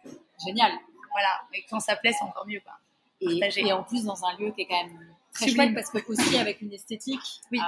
Génial. 0.47 0.73
Voilà. 1.13 1.41
Et 1.55 1.65
quand 1.71 1.81
ça 1.81 1.97
plaît, 1.97 2.13
c'est 2.13 2.25
encore 2.25 2.47
mieux, 2.47 2.61
quoi. 2.61 2.75
Et, 3.21 3.41
et, 3.67 3.73
en 3.73 3.83
plus 3.83 4.05
dans 4.05 4.25
un 4.25 4.37
lieu 4.37 4.53
qui 4.53 4.63
est 4.63 4.67
quand 4.67 4.85
même 4.85 5.17
très 5.33 5.47
Sublime. 5.49 5.73
chouette 5.73 5.75
parce 5.75 5.91
que 5.91 6.13
aussi 6.13 6.37
avec 6.39 6.61
une 6.61 6.73
esthétique. 6.73 7.41
Oui. 7.51 7.59
Euh, 7.61 7.65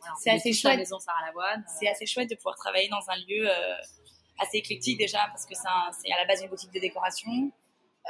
voilà, 0.00 0.14
C'est 0.18 0.30
est 0.30 0.34
assez 0.34 0.50
la 0.50 0.56
chouette. 0.56 0.78
maison 0.78 0.98
Sarah 0.98 1.26
Lavoine. 1.26 1.64
C'est 1.78 1.88
assez 1.88 2.06
chouette 2.06 2.30
de 2.30 2.34
pouvoir 2.36 2.56
travailler 2.56 2.88
dans 2.88 3.02
un 3.08 3.16
lieu 3.16 3.48
euh, 3.48 3.74
assez 4.38 4.58
éclectique 4.58 4.98
déjà 4.98 5.26
parce 5.28 5.46
que 5.46 5.54
c'est 5.54 6.12
à 6.12 6.16
la 6.16 6.24
base 6.26 6.42
une 6.42 6.48
boutique 6.48 6.72
de 6.72 6.80
décoration. 6.80 7.30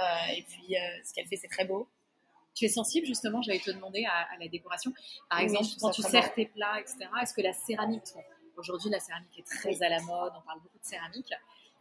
Euh, 0.01 0.33
et 0.37 0.43
puis, 0.43 0.77
euh, 0.77 0.81
ce 1.05 1.13
qu'elle 1.15 1.27
fait, 1.27 1.37
c'est 1.37 1.49
très 1.49 1.65
beau. 1.65 1.89
Tu 2.57 2.65
es 2.65 2.69
sensible 2.69 3.07
justement, 3.07 3.43
j'allais 3.43 3.61
te 3.61 3.71
demander 3.71 4.05
à, 4.07 4.33
à 4.33 4.37
la 4.41 4.49
décoration. 4.49 4.91
Par 5.31 5.39
Oui, 5.39 5.45
exemple, 5.45 5.67
quand 5.81 5.91
tu 5.91 6.03
sers 6.03 6.35
tes 6.35 6.47
plats, 6.47 6.81
etc. 6.81 6.99
Est-ce 7.23 7.35
que 7.35 7.43
la 7.43 7.53
céramique, 7.53 8.03
aujourd'hui 8.57 8.91
la 8.91 8.99
céramique 8.99 9.39
est 9.39 9.43
très 9.47 9.83
à 9.83 9.89
la 9.91 10.01
mode, 10.03 10.33
on 10.37 10.41
parle 10.41 10.61
beaucoup 10.61 10.79
de 10.79 10.85
céramique. 10.85 11.33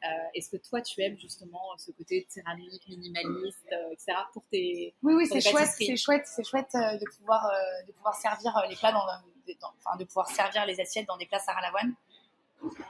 Euh, 0.03 0.07
Est-ce 0.35 0.49
que 0.49 0.57
toi 0.57 0.81
tu 0.81 1.01
aimes 1.01 1.17
justement 1.17 1.61
ce 1.77 1.89
côté 1.91 2.25
de 2.27 2.31
céramique 2.31 2.85
minimaliste, 2.89 3.65
euh, 3.71 3.91
etc. 3.93 4.11
pour 4.33 4.43
tes 4.51 4.93
Oui, 5.01 5.13
oui, 5.15 5.25
c'est 5.27 5.39
chouette, 5.41 5.69
c'est 5.77 5.95
chouette, 5.97 6.27
c'est 6.27 6.43
chouette 6.45 6.75
euh, 6.75 6.97
de 6.97 7.05
pouvoir 7.17 7.45
euh, 7.45 7.85
de 7.87 7.91
pouvoir 7.93 8.13
servir 8.13 8.53
les 8.69 8.75
plats 8.75 8.91
dans, 8.91 9.05
dans- 9.05 9.73
enfin 9.79 9.95
de 9.97 10.03
pouvoir 10.03 10.27
servir 10.29 10.65
les 10.65 10.79
assiettes 10.81 11.07
dans 11.07 11.17
des 11.17 11.25
plats 11.25 11.41
Lavoine. 11.61 11.95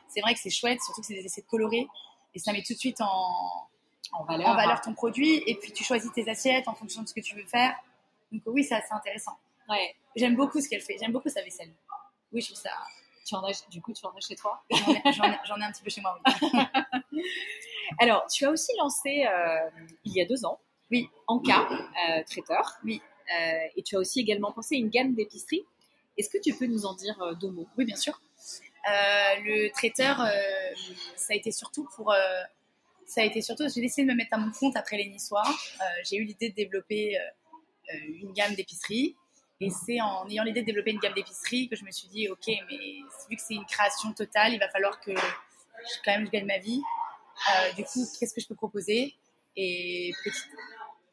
C'est 0.08 0.22
vrai 0.22 0.34
que 0.34 0.40
c'est 0.40 0.50
chouette, 0.50 0.82
surtout 0.82 1.02
que 1.02 1.08
c'est 1.08 1.14
des 1.14 1.26
assiettes 1.26 1.48
colorées 1.48 1.88
et 2.34 2.40
ça 2.40 2.52
met 2.52 2.64
tout 2.64 2.74
de 2.74 2.80
suite 2.80 3.00
en, 3.02 3.68
en 4.14 4.24
valeur 4.24 4.50
en 4.50 4.56
valeur 4.56 4.82
ton 4.82 4.94
produit 4.94 5.44
et 5.48 5.56
puis 5.56 5.72
tu 5.72 5.84
choisis 5.84 6.12
tes 6.12 6.30
assiettes 6.30 6.68
en 6.68 6.74
fonction 6.74 7.02
de 7.02 7.08
ce 7.08 7.14
que 7.14 7.22
tu 7.22 7.36
veux 7.36 7.46
faire. 7.46 7.76
Donc 8.32 8.42
oui, 8.48 8.64
c'est 8.64 8.76
assez 8.76 8.94
intéressant. 8.94 9.38
Ouais. 9.70 9.96
J'aime 10.16 10.36
beaucoup 10.36 10.62
ce 10.62 10.70
qu'elle 10.70 10.82
fait, 10.82 10.98
j'aime 11.00 11.12
beaucoup 11.12 11.30
sa 11.30 11.42
vaisselle. 11.42 11.72
Oui, 12.32 12.42
je 12.42 12.48
trouve 12.48 12.62
ça. 12.62 12.72
Tu 13.26 13.34
en 13.36 13.44
as, 13.44 13.68
du 13.70 13.82
coup, 13.82 13.92
tu 13.92 14.06
en 14.06 14.10
as 14.10 14.20
chez 14.20 14.36
toi? 14.36 14.62
J'en 14.72 15.58
ai, 15.58 15.64
un 15.64 15.72
petit 15.72 15.82
peu 15.82 15.90
chez 15.90 16.02
moi. 16.02 16.20
Oui. 17.12 17.24
Alors, 18.00 18.28
tu 18.28 18.46
as 18.46 18.52
aussi 18.52 18.72
lancé 18.78 19.26
euh, 19.26 19.70
il 20.04 20.14
y 20.14 20.22
a 20.22 20.26
deux 20.26 20.46
ans, 20.46 20.60
Oui. 20.92 21.10
Anka, 21.28 21.68
euh, 21.70 22.24
traiteur. 22.30 22.74
Oui. 22.84 23.02
Euh, 23.36 23.68
et 23.76 23.82
tu 23.82 23.96
as 23.96 24.00
aussi 24.00 24.20
également 24.20 24.52
pensé 24.52 24.76
une 24.76 24.90
gamme 24.90 25.16
d'épicerie. 25.16 25.66
Est-ce 26.18 26.30
que 26.30 26.38
tu 26.38 26.54
peux 26.54 26.68
nous 26.68 26.86
en 26.86 26.94
dire 26.94 27.36
deux 27.40 27.50
mots? 27.50 27.68
Oui, 27.78 27.86
bien 27.86 27.96
sûr. 27.96 28.22
Le 28.88 29.70
traiteur, 29.72 30.18
ça 31.16 31.34
a 31.34 31.36
été 31.36 31.52
surtout 31.52 31.88
pour. 31.96 32.14
Ça 33.06 33.22
a 33.22 33.24
été 33.24 33.42
surtout. 33.42 33.64
J'ai 33.74 33.82
décidé 33.82 34.04
de 34.04 34.12
me 34.12 34.18
mettre 34.18 34.34
à 34.34 34.38
mon 34.38 34.52
compte 34.52 34.76
après 34.76 34.98
les 34.98 35.10
Niçois. 35.10 35.44
Euh, 35.48 35.84
j'ai 36.04 36.18
eu 36.18 36.24
l'idée 36.24 36.50
de 36.50 36.56
développer 36.56 37.18
euh, 37.18 37.22
euh, 37.94 38.22
une 38.22 38.34
gamme 38.34 38.56
d'épicerie. 38.56 39.16
Et 39.62 39.70
c'est 39.70 40.02
en 40.02 40.28
ayant 40.30 40.44
l'idée 40.44 40.62
de 40.62 40.66
développer 40.66 40.92
une 40.92 41.00
gamme 41.00 41.14
d'épicerie 41.14 41.70
que 41.70 41.76
je 41.76 41.86
me 41.86 41.92
suis 41.92 42.10
dit, 42.10 42.28
ok, 42.28 42.46
mais 42.48 42.78
vu 43.30 43.36
que 43.38 43.42
c'est 43.42 43.54
une 43.54 43.66
création 43.66 44.12
totale, 44.12 44.54
il 44.54 44.60
va 44.60 44.68
falloir 44.68 45.00
que 45.00 45.12
je, 45.14 46.04
gagne 46.04 46.46
ma 46.46 46.58
vie. 46.58 46.82
Du 47.78 47.84
coup, 47.86 48.06
qu'est-ce 48.20 48.34
que 48.34 48.42
je 48.42 48.48
peux 48.48 48.56
proposer? 48.56 49.16
Et 49.56 50.12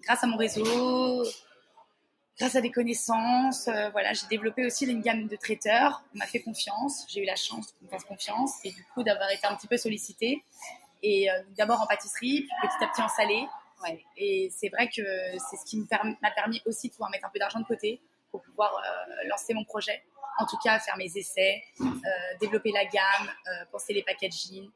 grâce 0.02 0.24
à 0.24 0.26
mon 0.26 0.36
réseau, 0.36 1.22
grâce 2.36 2.56
à 2.56 2.60
des 2.60 2.72
connaissances, 2.72 3.68
voilà, 3.92 4.12
j'ai 4.12 4.26
développé 4.28 4.66
aussi 4.66 4.86
une 4.86 5.02
gamme 5.02 5.28
de 5.28 5.36
traiteurs. 5.36 6.02
On 6.12 6.18
m'a 6.18 6.26
fait 6.26 6.40
confiance. 6.40 7.06
J'ai 7.08 7.22
eu 7.22 7.26
la 7.26 7.36
chance 7.36 7.72
qu'on 7.72 7.84
me 7.84 7.90
fasse 7.90 8.04
confiance 8.04 8.54
et 8.64 8.72
du 8.72 8.84
coup 8.92 9.04
d'avoir 9.04 9.30
été 9.30 9.46
un 9.46 9.54
petit 9.54 9.68
peu 9.68 9.76
sollicitée. 9.76 10.42
Et 11.02 11.30
euh, 11.30 11.34
d'abord 11.56 11.80
en 11.80 11.86
pâtisserie, 11.86 12.46
puis 12.48 12.68
petit 12.68 12.84
à 12.84 12.88
petit 12.88 13.02
en 13.02 13.08
salé. 13.08 13.46
Ouais. 13.82 14.04
Et 14.16 14.48
c'est 14.56 14.68
vrai 14.68 14.86
que 14.88 15.02
c'est 15.50 15.56
ce 15.56 15.64
qui 15.64 15.76
m'a 16.20 16.30
permis 16.30 16.62
aussi 16.66 16.88
de 16.88 16.92
pouvoir 16.92 17.10
mettre 17.10 17.26
un 17.26 17.30
peu 17.30 17.38
d'argent 17.40 17.58
de 17.60 17.64
côté 17.64 18.00
pour 18.30 18.40
pouvoir 18.42 18.72
euh, 18.76 19.28
lancer 19.28 19.52
mon 19.54 19.64
projet. 19.64 20.02
En 20.38 20.46
tout 20.46 20.56
cas, 20.64 20.78
faire 20.78 20.96
mes 20.96 21.10
essais, 21.16 21.62
euh, 21.80 21.84
développer 22.40 22.70
la 22.72 22.84
gamme, 22.84 23.28
euh, 23.48 23.64
penser 23.72 23.92
les 23.92 24.02
packaging, 24.02 24.70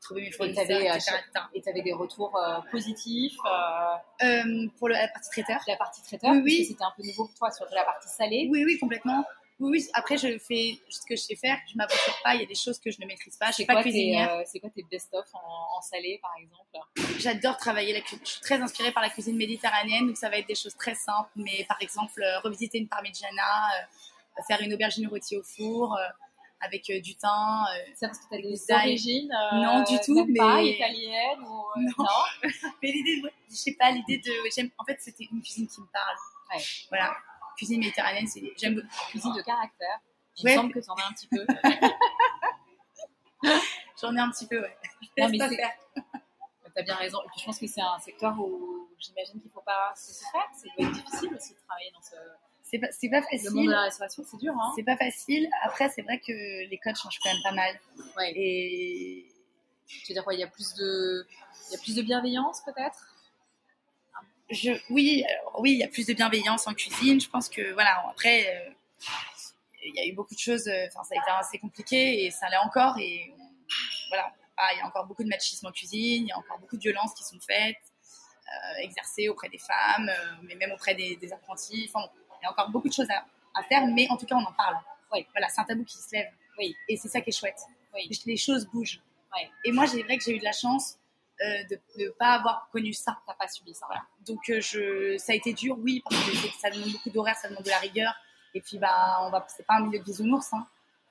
trouver 0.00 0.22
mes 0.22 0.26
Et 0.28 0.30
tu 0.30 0.36
fournisseurs, 0.36 0.64
avais, 0.64 1.82
des 1.82 1.92
retours 1.92 2.38
positifs. 2.70 3.34
pour 4.78 4.88
le- 4.88 4.94
la 4.94 5.08
partie 5.08 5.30
traiteur. 5.30 5.60
la 5.66 5.76
partie 5.76 6.02
traiteur, 6.02 6.30
Oui, 6.32 6.40
oui. 6.44 6.64
c'était 6.66 6.84
un 6.84 6.92
peu 6.96 7.02
nouveau 7.02 7.26
pour 7.26 7.34
toi 7.34 7.50
sur 7.50 7.66
la 7.72 7.84
partie 7.84 8.08
salée. 8.08 8.48
Oui, 8.50 8.64
oui, 8.64 8.78
complètement. 8.78 9.24
Oui, 9.60 9.70
oui. 9.78 9.88
Après, 9.94 10.16
je 10.18 10.36
fais 10.38 10.78
ce 10.88 11.00
que 11.08 11.14
je 11.16 11.22
sais 11.22 11.36
faire. 11.36 11.56
Je 11.70 11.76
m'aventure 11.76 12.16
pas. 12.24 12.34
Il 12.34 12.40
y 12.40 12.44
a 12.44 12.46
des 12.46 12.54
choses 12.56 12.78
que 12.80 12.90
je 12.90 13.00
ne 13.00 13.06
maîtrise 13.06 13.36
pas. 13.36 13.46
Je 13.46 13.50
C'est 13.52 13.54
suis 13.62 13.66
pas 13.66 13.74
quoi, 13.74 13.82
cuisinière. 13.82 14.32
euh, 14.34 14.42
c'est 14.46 14.58
quoi 14.60 14.70
tes 14.70 14.82
best-of 14.90 15.26
en, 15.32 15.76
en 15.78 15.80
salé, 15.80 16.18
par 16.20 16.32
exemple? 16.40 17.18
J'adore 17.18 17.56
travailler 17.56 17.92
la 17.92 18.00
cuisine. 18.00 18.20
Je 18.24 18.30
suis 18.32 18.40
très 18.40 18.60
inspirée 18.60 18.90
par 18.92 19.02
la 19.02 19.10
cuisine 19.10 19.36
méditerranéenne, 19.36 20.08
donc 20.08 20.16
ça 20.16 20.28
va 20.28 20.38
être 20.38 20.48
des 20.48 20.54
choses 20.56 20.74
très 20.76 20.94
simples. 20.96 21.30
Mais 21.36 21.64
par 21.68 21.78
exemple, 21.80 22.20
euh, 22.22 22.40
revisiter 22.40 22.78
une 22.78 22.88
parmigiana, 22.88 23.42
euh, 23.80 24.42
faire 24.48 24.60
une 24.60 24.74
aubergine 24.74 25.06
rôtie 25.06 25.36
au 25.36 25.42
four 25.44 25.96
avec 26.60 26.90
du 27.02 27.14
thym. 27.14 27.64
C'est 27.94 28.06
parce 28.08 28.18
que 28.18 28.24
tu 28.30 28.34
as 28.34 28.38
des 28.42 28.72
origines 28.72 29.32
Non, 29.52 29.82
du 29.84 29.98
tout, 30.04 30.14
même 30.24 30.34
pas 30.36 30.56
mais- 30.56 30.70
italiennes 30.70 31.40
ou 31.42 31.60
euh, 31.76 31.80
Non. 31.98 32.04
Mais 32.82 32.90
l'idée, 32.90 33.20
de- 33.20 33.30
je 33.50 33.54
sais 33.54 33.74
pas, 33.78 33.90
l'idée 33.92 34.18
de. 34.18 34.32
En 34.78 34.84
fait, 34.84 34.96
c'était 35.00 35.28
une 35.30 35.40
cuisine 35.42 35.68
qui 35.68 35.80
me 35.80 35.86
parle. 35.92 36.16
Ouais. 36.54 36.62
Voilà, 36.88 37.14
cuisine 37.56 37.80
méditerranéenne, 37.80 38.26
c'est 38.26 38.42
j'aime. 38.56 38.82
cuisine 39.10 39.32
de 39.34 39.42
caractère. 39.42 40.00
Il 40.36 40.44
Ouais. 40.44 40.52
me 40.52 40.56
semble 40.62 40.72
que 40.74 40.80
tu 40.80 40.90
en 40.90 40.94
as 40.94 41.06
un 41.08 41.12
petit 41.12 41.28
peu. 41.28 41.46
J'en 44.00 44.14
ai 44.16 44.20
un 44.20 44.30
petit 44.30 44.46
peu, 44.46 44.60
ouais. 44.60 44.76
Non, 45.18 45.28
mais 45.28 45.38
c'est- 45.38 45.56
faire. 45.56 45.72
tu 45.94 46.02
as 46.76 46.82
bien 46.82 46.94
raison. 46.96 47.18
Et 47.24 47.28
puis 47.28 47.40
je 47.40 47.44
pense 47.44 47.58
que 47.58 47.66
c'est 47.66 47.80
un 47.80 47.98
secteur 48.00 48.34
où 48.38 48.88
j'imagine 48.98 49.40
qu'il 49.40 49.48
ne 49.48 49.52
faut 49.52 49.60
pas 49.62 49.92
se 49.96 50.12
faire. 50.32 50.48
Être 50.78 50.92
difficile 50.92 51.34
aussi 51.34 51.52
de 51.54 51.58
travailler 51.66 51.90
dans 51.92 52.02
ce... 52.02 52.16
C'est 52.62 52.78
pas, 52.78 52.86
c'est 52.90 53.08
pas 53.10 53.20
le 53.20 53.22
monde 53.22 53.32
de 53.32 53.38
facile. 53.44 53.70
la 53.70 53.82
restauration. 53.82 54.24
C'est 54.28 54.36
dur, 54.38 54.54
hein 54.58 54.72
C'est 54.74 54.82
pas 54.82 54.96
facile. 54.96 55.48
Après, 55.62 55.88
c'est 55.90 56.02
vrai 56.02 56.18
que 56.18 56.32
les 56.68 56.78
codes 56.82 56.96
changent 56.96 57.18
quand 57.22 57.32
même 57.32 57.42
pas 57.44 57.52
mal. 57.52 57.78
ouais. 58.16 58.32
Et 58.34 59.28
Tu 59.86 60.06
veux 60.08 60.14
dire 60.14 60.24
quoi? 60.24 60.34
Il 60.34 60.40
y 60.40 60.42
a 60.42 60.48
plus 60.48 60.74
de, 60.74 61.26
il 61.68 61.72
y 61.72 61.76
a 61.76 61.78
plus 61.78 61.94
de 61.94 62.02
bienveillance 62.02 62.62
peut-être? 62.62 63.13
Je, 64.50 64.72
oui, 64.90 65.24
alors, 65.28 65.60
oui, 65.60 65.72
il 65.72 65.78
y 65.78 65.84
a 65.84 65.88
plus 65.88 66.06
de 66.06 66.12
bienveillance 66.12 66.66
en 66.66 66.74
cuisine. 66.74 67.20
Je 67.20 67.28
pense 67.28 67.48
que 67.48 67.72
voilà. 67.72 68.04
Après, 68.10 68.46
euh, 68.56 68.70
il 69.84 69.94
y 69.94 70.00
a 70.00 70.06
eu 70.06 70.12
beaucoup 70.12 70.34
de 70.34 70.38
choses. 70.40 70.66
euh, 70.68 70.86
Enfin, 70.88 71.02
ça 71.04 71.14
a 71.14 71.22
été 71.22 71.30
assez 71.38 71.58
compliqué 71.58 72.24
et 72.24 72.30
ça 72.30 72.48
l'est 72.48 72.56
encore. 72.58 72.98
Et 72.98 73.32
voilà, 74.08 74.32
Ah, 74.56 74.68
il 74.74 74.78
y 74.78 74.80
a 74.82 74.86
encore 74.86 75.06
beaucoup 75.06 75.24
de 75.24 75.28
machisme 75.28 75.66
en 75.66 75.72
cuisine. 75.72 76.24
Il 76.24 76.28
y 76.28 76.32
a 76.32 76.38
encore 76.38 76.58
beaucoup 76.58 76.76
de 76.76 76.82
violences 76.82 77.14
qui 77.14 77.24
sont 77.24 77.38
faites, 77.40 77.76
euh, 77.76 78.82
exercées 78.82 79.28
auprès 79.28 79.48
des 79.48 79.58
femmes, 79.58 80.08
euh, 80.08 80.34
mais 80.42 80.54
même 80.54 80.72
auprès 80.72 80.94
des, 80.94 81.16
des 81.16 81.32
apprentis. 81.32 81.90
Enfin, 81.92 82.06
bon, 82.06 82.36
il 82.40 82.44
y 82.44 82.46
a 82.46 82.50
encore 82.50 82.70
beaucoup 82.70 82.88
de 82.88 82.94
choses 82.94 83.10
à, 83.10 83.24
à 83.58 83.62
faire, 83.64 83.86
mais 83.86 84.06
en 84.10 84.16
tout 84.16 84.26
cas, 84.26 84.36
on 84.36 84.44
en 84.44 84.52
parle. 84.52 84.76
Oui. 85.12 85.26
Voilà, 85.32 85.48
c'est 85.48 85.60
un 85.60 85.64
tabou 85.64 85.84
qui 85.84 85.96
se 85.98 86.14
lève. 86.14 86.30
Oui. 86.58 86.76
Et 86.88 86.96
c'est 86.96 87.08
ça 87.08 87.20
qui 87.20 87.30
est 87.30 87.38
chouette. 87.38 87.60
Oui. 87.94 88.08
Les 88.26 88.36
choses 88.36 88.66
bougent. 88.66 89.00
Oui. 89.34 89.42
Et 89.64 89.72
moi, 89.72 89.86
j'ai 89.86 90.02
vrai 90.02 90.16
que 90.18 90.24
j'ai 90.24 90.36
eu 90.36 90.38
de 90.38 90.44
la 90.44 90.52
chance 90.52 90.98
de 91.70 91.78
ne 91.98 92.08
pas 92.10 92.32
avoir 92.34 92.68
connu 92.72 92.92
ça. 92.92 93.18
T'as 93.26 93.34
pas 93.34 93.48
subi 93.48 93.74
ça. 93.74 93.86
Voilà. 93.86 94.02
Donc 94.26 94.48
euh, 94.50 94.60
je, 94.60 95.16
ça 95.18 95.32
a 95.32 95.36
été 95.36 95.52
dur, 95.52 95.76
oui, 95.78 96.02
parce 96.08 96.24
que 96.24 96.48
ça 96.60 96.70
demande 96.70 96.90
beaucoup 96.92 97.10
d'horaire, 97.10 97.36
ça 97.36 97.48
demande 97.48 97.64
de 97.64 97.70
la 97.70 97.78
rigueur. 97.78 98.12
Et 98.54 98.60
puis 98.60 98.78
bah, 98.78 99.18
on 99.22 99.30
va, 99.30 99.44
c'est 99.48 99.66
pas 99.66 99.74
un 99.78 99.86
milieu 99.86 99.98
de 99.98 100.04
bisounours, 100.04 100.52
hein. 100.52 100.64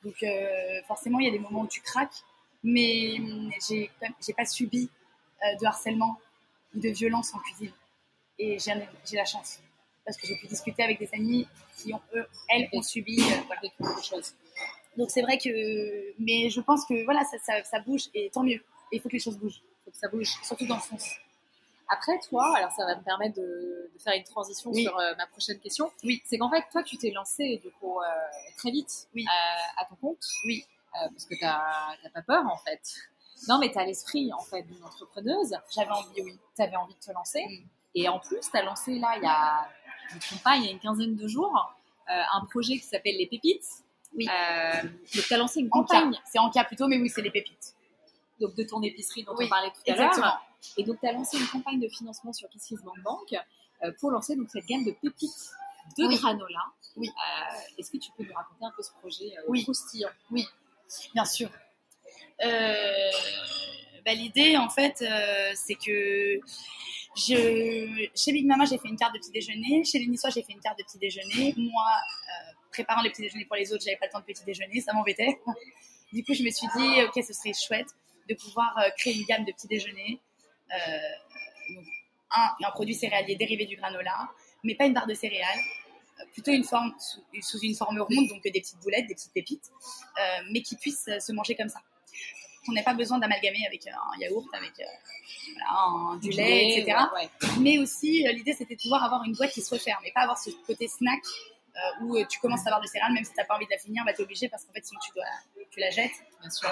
donc 0.04 0.16
euh, 0.24 0.82
forcément 0.88 1.20
il 1.20 1.26
y 1.26 1.30
a 1.30 1.32
des 1.32 1.40
moments 1.40 1.62
où 1.62 1.68
tu 1.68 1.82
craques. 1.82 2.24
Mais 2.64 3.18
hum, 3.20 3.52
j'ai, 3.68 3.92
j'ai 4.26 4.34
pas 4.34 4.46
subi 4.46 4.90
euh, 5.44 5.56
de 5.60 5.66
harcèlement 5.66 6.20
ou 6.74 6.80
de 6.80 6.90
violence 6.90 7.34
en 7.34 7.40
cuisine. 7.40 7.74
Et 8.40 8.58
j'ai, 8.60 8.72
j'ai 9.06 9.18
la 9.18 9.26
chance 9.26 9.60
parce 10.06 10.18
que 10.18 10.28
j'ai 10.28 10.36
pu 10.38 10.48
discuter 10.48 10.84
avec 10.84 11.00
des 11.00 11.10
amis 11.14 11.48
qui 11.78 11.94
ont 11.94 12.02
eux, 12.16 12.26
elles 12.50 12.68
ont 12.74 12.82
subi. 12.82 13.20
euh, 13.20 13.24
voilà. 13.48 13.60
Avec 13.60 13.74
beaucoup 13.80 14.00
de 14.00 14.06
choses. 14.06 14.34
Donc 14.98 15.10
c'est 15.12 15.22
vrai 15.22 15.38
que, 15.38 15.50
mais 16.20 16.50
je 16.50 16.62
pense 16.62 16.86
que 16.86 17.04
voilà, 17.04 17.24
ça, 17.26 17.38
ça, 17.40 17.64
ça 17.64 17.80
bouge 17.80 18.10
et 18.14 18.30
tant 18.32 18.44
mieux. 18.44 18.64
Et 18.92 18.98
il 18.98 19.02
faut 19.02 19.10
que 19.10 19.14
les 19.14 19.20
choses 19.20 19.38
bougent, 19.38 19.62
Faut 19.86 19.92
que 19.92 19.98
ça 19.98 20.08
bouge. 20.08 20.30
surtout 20.44 20.66
dans 20.66 20.76
le 20.76 20.82
sens. 20.82 21.16
Après, 21.90 22.18
toi, 22.28 22.56
alors 22.58 22.72
ça 22.72 22.86
va 22.86 22.96
me 22.96 23.04
permettre 23.04 23.36
de, 23.36 23.92
de 23.94 24.00
faire 24.02 24.14
une 24.16 24.24
transition 24.24 24.72
Oui. 24.72 24.84
sur 24.84 24.98
euh, 24.98 25.14
ma 25.18 25.28
prochaine 25.28 25.60
question. 25.60 25.92
Oui. 26.04 26.22
C'est 26.26 26.38
qu'en 26.38 26.50
fait, 26.50 26.64
toi, 26.72 26.82
tu 26.82 26.98
t'es 26.98 27.12
lancé 27.12 27.58
du 27.64 27.70
coup 27.72 28.00
euh, 28.00 28.06
très 28.58 28.72
vite 28.72 29.08
Oui. 29.14 29.26
euh, 29.28 29.82
à 29.82 29.86
ton 29.86 29.96
compte. 29.96 30.24
Oui. 30.46 30.66
Euh, 30.96 31.10
parce 31.10 31.26
que 31.26 31.36
t'as 31.40 31.62
t'as 32.02 32.10
pas 32.10 32.22
peur 32.22 32.46
en 32.48 32.58
fait. 32.58 32.82
Non, 33.50 33.60
mais 33.60 33.72
t'as 33.72 33.84
l'esprit 33.86 34.32
en 34.32 34.40
fait 34.40 34.62
d'une 34.64 34.84
entrepreneuse. 34.84 35.56
J'avais 35.76 35.92
envie, 35.92 36.22
oui. 36.22 36.40
T'avais 36.56 36.78
envie 36.78 36.94
de 36.96 37.00
te 37.00 37.12
lancer. 37.12 37.44
Mm. 37.46 37.68
Et 37.96 38.10
en 38.10 38.20
plus, 38.20 38.40
t'as 38.52 38.64
lancé 38.64 38.98
là, 39.00 39.14
il 39.18 39.24
y 39.24 39.28
a, 39.28 39.68
je 40.10 40.16
me 40.16 40.20
trompe 40.22 40.42
pas, 40.44 40.56
il 40.56 40.66
y 40.66 40.68
a 40.70 40.72
une 40.72 40.80
quinzaine 40.80 41.16
de 41.16 41.28
jours, 41.28 41.76
un 42.08 42.46
projet 42.50 42.74
qui 42.76 42.86
s'appelle 42.86 43.18
Les 43.18 43.28
Pépites. 43.28 43.68
Oui. 44.16 44.26
Donc, 44.26 45.26
t'as 45.30 45.38
lancé 45.38 45.60
une 45.60 45.70
campagne 45.70 46.18
c'est 46.26 46.40
en 46.40 46.50
cas 46.50 46.64
plutôt, 46.64 46.88
mais 46.88 46.98
oui, 46.98 47.10
c'est 47.10 47.22
les 47.22 47.30
pépites. 47.32 47.76
Donc, 48.40 48.56
de 48.56 48.64
ton 48.64 48.82
épicerie 48.82 49.24
dont 49.24 49.36
Oui, 49.38 49.46
on 49.46 49.50
parlait 49.50 49.70
tout 49.72 49.82
à 49.88 49.92
Exactement. 49.92 50.26
l'heure. 50.26 50.46
Et 50.78 50.84
donc, 50.84 51.00
tu 51.00 51.08
as 51.08 51.12
lancé 51.12 51.38
une 51.38 51.48
campagne 51.48 51.80
de 51.80 51.88
financement 51.90 52.34
sur 52.34 52.50
KissKissBankBank 52.50 53.34
euh, 53.84 53.92
pour 54.00 54.12
lancer 54.12 54.36
donc, 54.36 54.50
cette 54.50 54.66
gamme 54.66 54.84
de 54.86 54.92
pépites 54.92 55.52
de 55.98 56.06
Oui. 56.06 56.16
granola. 56.18 56.60
Oui. 56.96 57.10
Euh, 57.10 57.56
Est-ce 57.78 57.92
que 57.92 57.98
tu 57.98 58.10
peux 58.18 58.24
nous 58.24 58.34
raconter 58.34 58.66
un 58.66 58.72
peu 58.76 58.82
ce 58.84 58.92
projet 59.00 59.26
euh, 59.38 59.42
Oui. 59.50 59.64
croustillant? 59.64 60.10
Bien 61.14 61.26
sûr. 61.26 61.50
Euh, 62.44 63.12
bah, 64.06 64.14
L'idée, 64.14 64.58
en 64.58 64.70
fait, 64.70 65.04
c'est 65.56 65.76
que 65.76 66.40
je, 67.16 68.08
chez 68.16 68.32
Big 68.32 68.46
Mama, 68.46 68.66
j'ai 68.66 68.78
fait 68.78 68.88
une 68.88 68.98
carte 68.98 69.14
de 69.14 69.20
petit 69.20 69.32
déjeuner. 69.32 69.84
Chez 69.84 70.00
les 70.00 70.08
Niçois, 70.08 70.30
j'ai 70.30 70.44
fait 70.44 70.54
une 70.54 70.60
carte 70.62 70.78
de 70.80 70.84
petit 70.84 70.98
déjeuner. 70.98 71.54
Moi, 71.58 71.84
préparant 72.72 73.02
les 73.02 73.10
petits 73.12 73.22
déjeuners 73.22 73.46
pour 73.46 73.56
les 73.56 73.72
autres, 73.72 73.84
j'avais 73.84 73.98
pas 73.98 74.08
le 74.08 74.12
temps 74.12 74.20
de 74.20 74.26
petit 74.26 74.44
déjeuner, 74.46 74.82
ça 74.82 74.94
m'embêtait. 74.94 75.40
Du 76.12 76.24
coup, 76.24 76.34
je 76.34 76.44
me 76.44 76.50
suis 76.50 76.68
dit, 76.76 77.02
ok, 77.04 77.24
ce 77.24 77.34
serait 77.34 77.54
chouette 77.54 77.88
de 78.30 78.36
pouvoir 78.36 78.78
euh, 78.78 78.90
créer 78.98 79.16
une 79.16 79.26
gamme 79.26 79.46
de 79.46 79.52
petits 79.52 79.68
déjeuners. 79.68 80.20
Euh, 80.72 81.78
un, 82.36 82.68
un 82.68 82.72
produit 82.72 82.96
céréalier 82.96 83.36
dérivé 83.36 83.66
du 83.66 83.76
granola, 83.76 84.30
mais 84.64 84.76
pas 84.76 84.86
une 84.86 84.94
barre 84.94 85.06
de 85.06 85.14
céréales, 85.14 85.60
euh, 86.20 86.24
plutôt 86.34 86.52
une 86.52 86.64
forme 86.64 86.94
sous, 87.00 87.60
une 87.60 87.76
forme 87.76 88.02
ronde, 88.02 88.28
donc 88.28 88.42
des 88.44 88.52
petites 88.52 88.80
boulettes, 88.80 89.08
des 89.08 89.14
petites 89.14 89.34
pépites, 89.34 89.72
mais 90.52 90.62
qui 90.62 90.76
puissent 90.76 91.10
se 91.20 91.32
manger 91.32 91.56
comme 91.56 91.70
ça. 91.70 91.80
On 92.68 92.72
n'a 92.72 92.82
pas 92.82 92.94
besoin 92.94 93.20
d'amalgamer 93.20 93.68
avec 93.68 93.86
un 93.88 94.20
yaourt, 94.20 94.48
avec 94.54 94.72
un, 95.70 96.18
du, 96.18 96.32
lait, 96.32 96.80
etc. 96.80 96.98
Mais 97.60 97.78
aussi, 97.78 98.26
l'idée, 98.34 98.54
c'était 98.54 98.76
de 98.76 98.82
pouvoir 98.82 99.04
avoir 99.04 99.24
une 99.26 99.34
boîte 99.34 99.52
qui 99.52 99.62
se 99.62 99.74
referme 99.74 100.04
et 100.06 100.12
pas 100.12 100.22
avoir 100.22 100.38
ce 100.38 100.50
côté 100.66 100.88
snack 100.88 101.22
euh, 101.76 102.04
où 102.04 102.26
tu 102.26 102.40
commences 102.40 102.66
à 102.66 102.70
avoir 102.70 102.82
de 102.82 102.88
céréales, 102.88 103.14
même 103.14 103.24
si 103.24 103.32
tu 103.32 103.38
n'as 103.38 103.46
pas 103.46 103.56
envie 103.56 103.66
de 103.66 103.72
la 103.72 103.80
finir, 103.80 104.04
bah, 104.06 104.14
tu 104.14 104.22
es 104.22 104.24
obligé 104.24 104.48
parce 104.48 104.64
qu'en 104.64 104.74
fait, 104.74 104.86
sinon 104.86 105.00
tu, 105.04 105.12
dois, 105.16 105.26
tu 105.72 105.80
la 105.80 105.90
jettes. 105.90 106.12
Bien 106.40 106.50
sûr. 106.52 106.70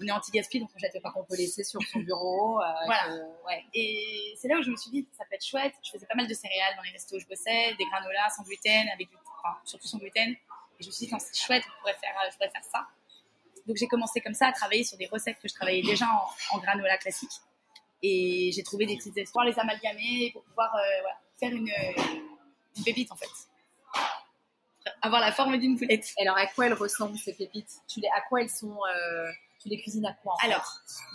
On 0.00 0.06
est, 0.06 0.10
anti-gaspi, 0.10 0.60
donc 0.60 0.70
on 0.74 0.78
jette 0.78 1.00
pas. 1.02 1.12
On 1.16 1.24
peut 1.24 1.36
laisser 1.36 1.62
sur 1.64 1.80
son 1.82 2.00
bureau. 2.00 2.60
Euh, 2.60 2.64
voilà. 2.86 3.14
ouais. 3.46 3.64
Et 3.74 4.34
c'est 4.36 4.48
là 4.48 4.58
où 4.58 4.62
je 4.62 4.70
me 4.70 4.76
suis 4.76 4.90
dit, 4.90 5.06
ça 5.16 5.24
peut 5.24 5.34
être 5.34 5.44
chouette. 5.44 5.74
Je 5.84 5.90
faisais 5.90 6.06
pas 6.06 6.16
mal 6.16 6.26
de 6.26 6.34
céréales 6.34 6.74
dans 6.76 6.82
les 6.82 6.90
restos 6.90 7.16
où 7.16 7.20
je 7.20 7.26
bossais, 7.26 7.74
des 7.78 7.84
granolas 7.84 8.30
sans 8.36 8.42
gluten, 8.42 8.88
avec 8.92 9.08
enfin, 9.38 9.56
surtout 9.64 9.86
sans 9.86 9.98
gluten. 9.98 10.30
Et 10.30 10.82
je 10.82 10.86
me 10.86 10.92
suis 10.92 11.06
dit, 11.06 11.14
c'est 11.18 11.36
chouette, 11.36 11.62
on 11.66 11.80
pourrait 11.80 11.94
faire, 11.94 12.14
je 12.30 12.36
pourrais 12.36 12.50
faire 12.50 12.64
ça. 12.64 12.86
Donc 13.66 13.76
j'ai 13.76 13.86
commencé 13.86 14.20
comme 14.20 14.34
ça 14.34 14.48
à 14.48 14.52
travailler 14.52 14.84
sur 14.84 14.98
des 14.98 15.06
recettes 15.06 15.38
que 15.40 15.48
je 15.48 15.54
travaillais 15.54 15.82
déjà 15.82 16.06
en, 16.50 16.58
granola 16.58 16.98
classique. 16.98 17.40
Et 18.02 18.50
j'ai 18.52 18.62
trouvé 18.62 18.84
des 18.86 18.96
petites 18.96 19.16
espoirs, 19.16 19.46
les 19.46 19.58
amalgamer 19.58 20.30
pour 20.32 20.42
pouvoir 20.42 20.74
euh, 20.74 21.08
faire 21.38 21.50
une, 21.50 21.70
une 22.76 22.84
pépite 22.84 23.10
en 23.10 23.16
fait 23.16 23.28
avoir 25.02 25.20
la 25.20 25.32
forme 25.32 25.58
d'une 25.58 25.78
poulette. 25.78 26.12
alors, 26.18 26.36
à 26.36 26.46
quoi 26.46 26.66
elles 26.66 26.74
ressemblent 26.74 27.18
ces 27.18 27.34
pépites? 27.34 27.70
Tu 27.88 28.00
les, 28.00 28.08
À 28.08 28.20
quoi 28.22 28.42
elles 28.42 28.50
sont 28.50 28.76
euh, 28.76 29.30
Tu 29.64 29.70
les 29.70 29.80
cuisines 29.80 30.04
à 30.04 30.12
quoi 30.12 30.34
Alors, 30.42 30.62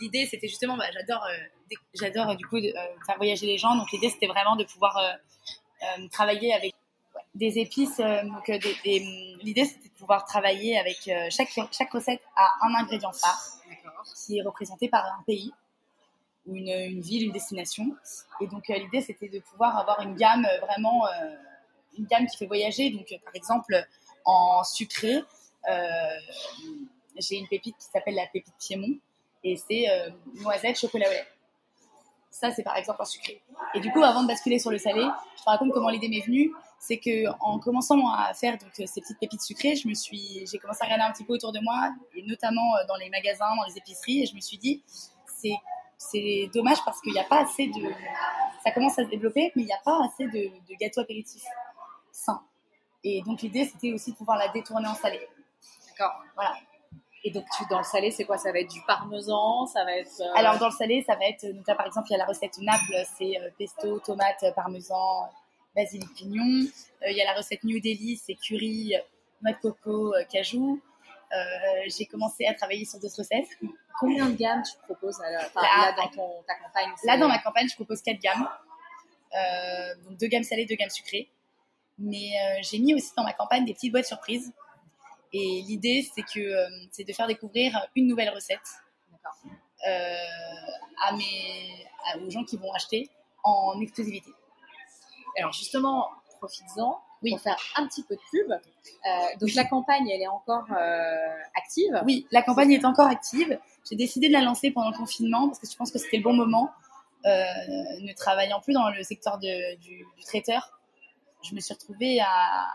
l'idée, 0.01 0.25
c'était 0.25 0.47
justement, 0.47 0.75
bah, 0.75 0.85
j'adore, 0.91 1.23
euh, 1.23 1.75
j'adore 1.93 2.35
du 2.35 2.45
coup 2.47 2.57
euh, 2.57 2.71
faire 3.05 3.17
voyager 3.17 3.45
les 3.45 3.59
gens. 3.59 3.75
Donc, 3.75 3.91
l'idée, 3.91 4.09
c'était 4.09 4.27
vraiment 4.27 4.55
de 4.55 4.63
pouvoir 4.63 4.97
travailler 6.12 6.53
avec 6.53 6.73
des 7.35 7.59
épices. 7.59 7.97
donc, 7.97 8.47
l'idée, 8.47 9.65
c'était 9.65 9.88
de 9.89 9.93
pouvoir 9.97 10.25
travailler 10.25 10.77
avec 10.79 11.09
chaque 11.29 11.49
chaque 11.71 11.91
recette 11.91 12.21
à 12.35 12.49
un 12.63 12.73
ingrédient 12.73 13.13
phare 13.13 13.39
qui 14.25 14.39
est 14.39 14.41
représenté 14.41 14.89
par 14.89 15.05
un 15.05 15.23
pays 15.25 15.53
ou 16.47 16.55
une, 16.55 16.69
une 16.69 17.01
ville, 17.01 17.27
une 17.27 17.31
destination. 17.31 17.95
Et 18.41 18.47
donc, 18.47 18.67
l'idée, 18.67 19.01
c'était 19.01 19.29
de 19.29 19.39
pouvoir 19.39 19.77
avoir 19.77 20.01
une 20.01 20.15
gamme 20.15 20.47
vraiment 20.62 21.05
une 21.99 22.05
gamme 22.05 22.25
qui 22.25 22.38
fait 22.38 22.47
voyager. 22.47 22.89
Donc, 22.89 23.07
par 23.23 23.35
exemple, 23.35 23.75
en 24.25 24.63
sucré, 24.63 25.23
euh, 25.69 26.17
j'ai 27.19 27.38
une 27.38 27.47
pépite 27.47 27.77
qui 27.77 27.86
s'appelle 27.86 28.15
la 28.15 28.27
pépite 28.27 28.53
Piémont 28.60 28.97
et 29.43 29.55
c'est 29.55 29.89
euh, 29.89 30.10
noisette, 30.36 30.79
chocolat 30.79 31.08
au 31.08 31.12
lait. 31.12 31.27
Ça, 32.32 32.51
c'est 32.51 32.63
par 32.63 32.77
exemple 32.77 33.01
en 33.01 33.05
sucré. 33.05 33.41
Et 33.73 33.79
du 33.79 33.91
coup, 33.91 34.03
avant 34.03 34.21
de 34.21 34.27
basculer 34.27 34.60
sur 34.60 34.71
le 34.71 34.77
salé, 34.77 35.01
je 35.38 35.43
te 35.43 35.49
raconte 35.49 35.71
comment 35.71 35.89
l'idée 35.89 36.10
m'est 36.10 36.25
venue. 36.25 36.51
C'est 36.79 36.97
que 36.97 37.27
en 37.41 37.60
commençant 37.60 37.99
à 38.13 38.34
faire 38.34 38.58
donc, 38.58 38.71
ces 38.88 39.01
petites 39.01 39.19
pépites 39.19 39.41
sucrées, 39.41 39.75
je 39.75 39.88
me 39.88 39.93
suis, 39.93 40.45
j'ai 40.49 40.58
commencé 40.60 40.79
à 40.82 40.86
regarder 40.86 41.03
un 41.05 41.12
petit 41.12 41.25
peu 41.25 41.34
autour 41.34 41.51
de 41.51 41.60
moi, 41.60 41.91
et 42.15 42.21
notamment 42.23 42.75
euh, 42.75 42.86
dans 42.88 42.95
les 42.95 43.10
magasins, 43.10 43.55
dans 43.55 43.65
les 43.67 43.77
épiceries, 43.77 44.23
et 44.23 44.25
je 44.25 44.36
me 44.36 44.41
suis 44.41 44.58
dit, 44.58 44.84
c'est 45.25 45.55
c'est 45.97 46.49
dommage 46.53 46.77
parce 46.86 47.01
qu'il 47.01 47.12
n'y 47.12 47.19
a 47.19 47.25
pas 47.25 47.41
assez 47.41 47.67
de. 47.67 47.93
Ça 48.63 48.71
commence 48.71 48.97
à 48.97 49.03
se 49.03 49.10
développer, 49.10 49.51
mais 49.55 49.63
il 49.63 49.65
n'y 49.65 49.73
a 49.73 49.82
pas 49.84 50.05
assez 50.05 50.25
de, 50.27 50.49
de 50.49 50.75
gâteaux 50.79 51.01
apéritifs 51.01 51.43
sain. 52.12 52.41
Et 53.03 53.21
donc 53.23 53.41
l'idée, 53.41 53.65
c'était 53.65 53.91
aussi 53.91 54.12
de 54.12 54.17
pouvoir 54.17 54.38
la 54.38 54.47
détourner 54.49 54.88
en 54.88 54.95
salé. 54.95 55.19
D'accord. 55.88 56.23
Voilà. 56.36 56.55
Et 57.23 57.32
donc 57.32 57.45
tu, 57.58 57.63
dans 57.69 57.79
le 57.79 57.84
salé, 57.84 58.12
c'est 58.12 58.23
quoi? 58.23 58.38
Ça 58.38 58.51
va 58.51 58.60
être 58.60 58.69
du 58.71 58.82
parmesan, 58.88 59.65
ça 59.65 59.84
va 59.84 59.97
être. 59.97 60.21
Euh, 60.21 60.34
Alors 60.36 60.58
dans 60.58 60.67
le 60.67 60.73
salé, 60.73 61.03
ça 61.05 61.15
va 61.15 61.25
être, 61.25 61.45
donc 61.53 61.67
là 61.67 61.75
par 61.75 61.86
exemple, 61.86 62.08
il 62.10 62.13
y 62.13 62.15
a 62.15 62.19
la 62.19 62.25
recette 62.25 62.58
Naples, 62.60 63.05
c'est 63.17 63.38
euh, 63.39 63.49
pesto, 63.58 63.99
tomate, 63.99 64.45
parmesan, 64.55 65.29
basilic, 65.75 66.13
pignon. 66.13 66.65
Euh, 67.03 67.12
il 67.12 67.17
y 67.17 67.21
a 67.21 67.25
la 67.25 67.34
recette 67.34 67.63
New 67.63 67.79
Delhi, 67.79 68.21
c'est 68.23 68.36
curry, 68.36 68.93
noix 69.41 69.53
de 69.53 69.58
coco, 69.58 70.13
cajou. 70.32 70.82
j'ai 71.88 72.05
commencé 72.05 72.45
à 72.45 72.53
travailler 72.53 72.86
sur 72.86 72.99
d'autres 72.99 73.19
recettes. 73.19 73.49
Combien 73.99 74.27
de 74.27 74.36
gammes 74.36 74.63
tu 74.63 74.77
proposes 74.84 75.19
là, 75.19 75.91
dans 75.97 76.08
ton, 76.08 76.41
ta 76.47 76.55
campagne 76.55 76.93
Là, 77.03 77.17
dans 77.17 77.27
ma 77.27 77.39
campagne, 77.39 77.67
je 77.67 77.75
propose 77.75 78.01
quatre 78.01 78.19
gammes. 78.19 78.47
donc 80.05 80.17
deux 80.17 80.27
gammes 80.27 80.43
salées, 80.43 80.65
deux 80.65 80.75
gammes 80.75 80.89
sucrées. 80.89 81.29
Mais 81.99 82.32
euh, 82.32 82.62
j'ai 82.62 82.79
mis 82.79 82.93
aussi 82.93 83.12
dans 83.15 83.23
ma 83.23 83.34
campagne 83.34 83.65
des 83.65 83.73
petites 83.73 83.91
boîtes 83.91 84.05
surprises. 84.05 84.51
Et 85.33 85.61
l'idée, 85.67 86.07
c'est 86.13 86.23
que 86.23 86.39
euh, 86.39 86.67
c'est 86.91 87.03
de 87.03 87.13
faire 87.13 87.27
découvrir 87.27 87.87
une 87.95 88.07
nouvelle 88.07 88.29
recette 88.29 88.59
euh, 89.87 90.15
à 91.05 91.13
mes, 91.13 91.87
aux 92.25 92.29
gens 92.29 92.43
qui 92.43 92.57
vont 92.57 92.73
acheter 92.73 93.09
en 93.43 93.79
exclusivité. 93.79 94.31
Alors 95.37 95.53
justement, 95.53 96.09
profites-en 96.39 96.99
oui. 97.21 97.31
pour 97.31 97.41
faire 97.41 97.57
un 97.75 97.87
petit 97.87 98.03
peu 98.03 98.15
de 98.15 98.21
pub. 98.31 98.51
donc 99.39 99.53
la 99.53 99.65
campagne, 99.65 100.09
elle 100.09 100.21
est 100.21 100.27
encore 100.27 100.65
active 101.55 102.01
Oui, 102.05 102.27
la 102.31 102.41
campagne 102.41 102.71
est 102.71 102.85
encore 102.85 103.07
active. 103.07 103.59
J'ai 103.87 103.95
décidé 103.95 104.27
de 104.27 104.33
la 104.33 104.41
lancer 104.41 104.71
pendant 104.71 104.89
le 104.89 104.97
confinement 104.97 105.47
parce 105.47 105.59
que 105.59 105.69
je 105.69 105.75
pense 105.75 105.91
que 105.91 105.99
c'était 105.99 106.17
le 106.17 106.23
bon 106.23 106.33
moment. 106.33 106.71
ne 107.23 108.13
travaillant 108.15 108.59
plus 108.59 108.73
dans 108.73 108.89
le 108.89 109.03
secteur 109.03 109.37
de, 109.37 109.75
du, 109.77 110.05
du, 110.17 110.23
traiteur, 110.25 110.79
je 111.43 111.55
me 111.55 111.61
suis 111.61 111.73
retrouvée 111.73 112.19
à, 112.19 112.67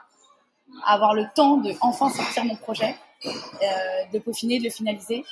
avoir 0.84 1.14
le 1.14 1.26
temps 1.34 1.56
de 1.58 1.72
enfin 1.80 2.10
sortir 2.10 2.44
mon 2.44 2.56
projet, 2.56 2.96
euh, 3.24 3.30
de 4.12 4.18
peaufiner, 4.18 4.58
de 4.58 4.64
le 4.64 4.70
finaliser 4.70 5.24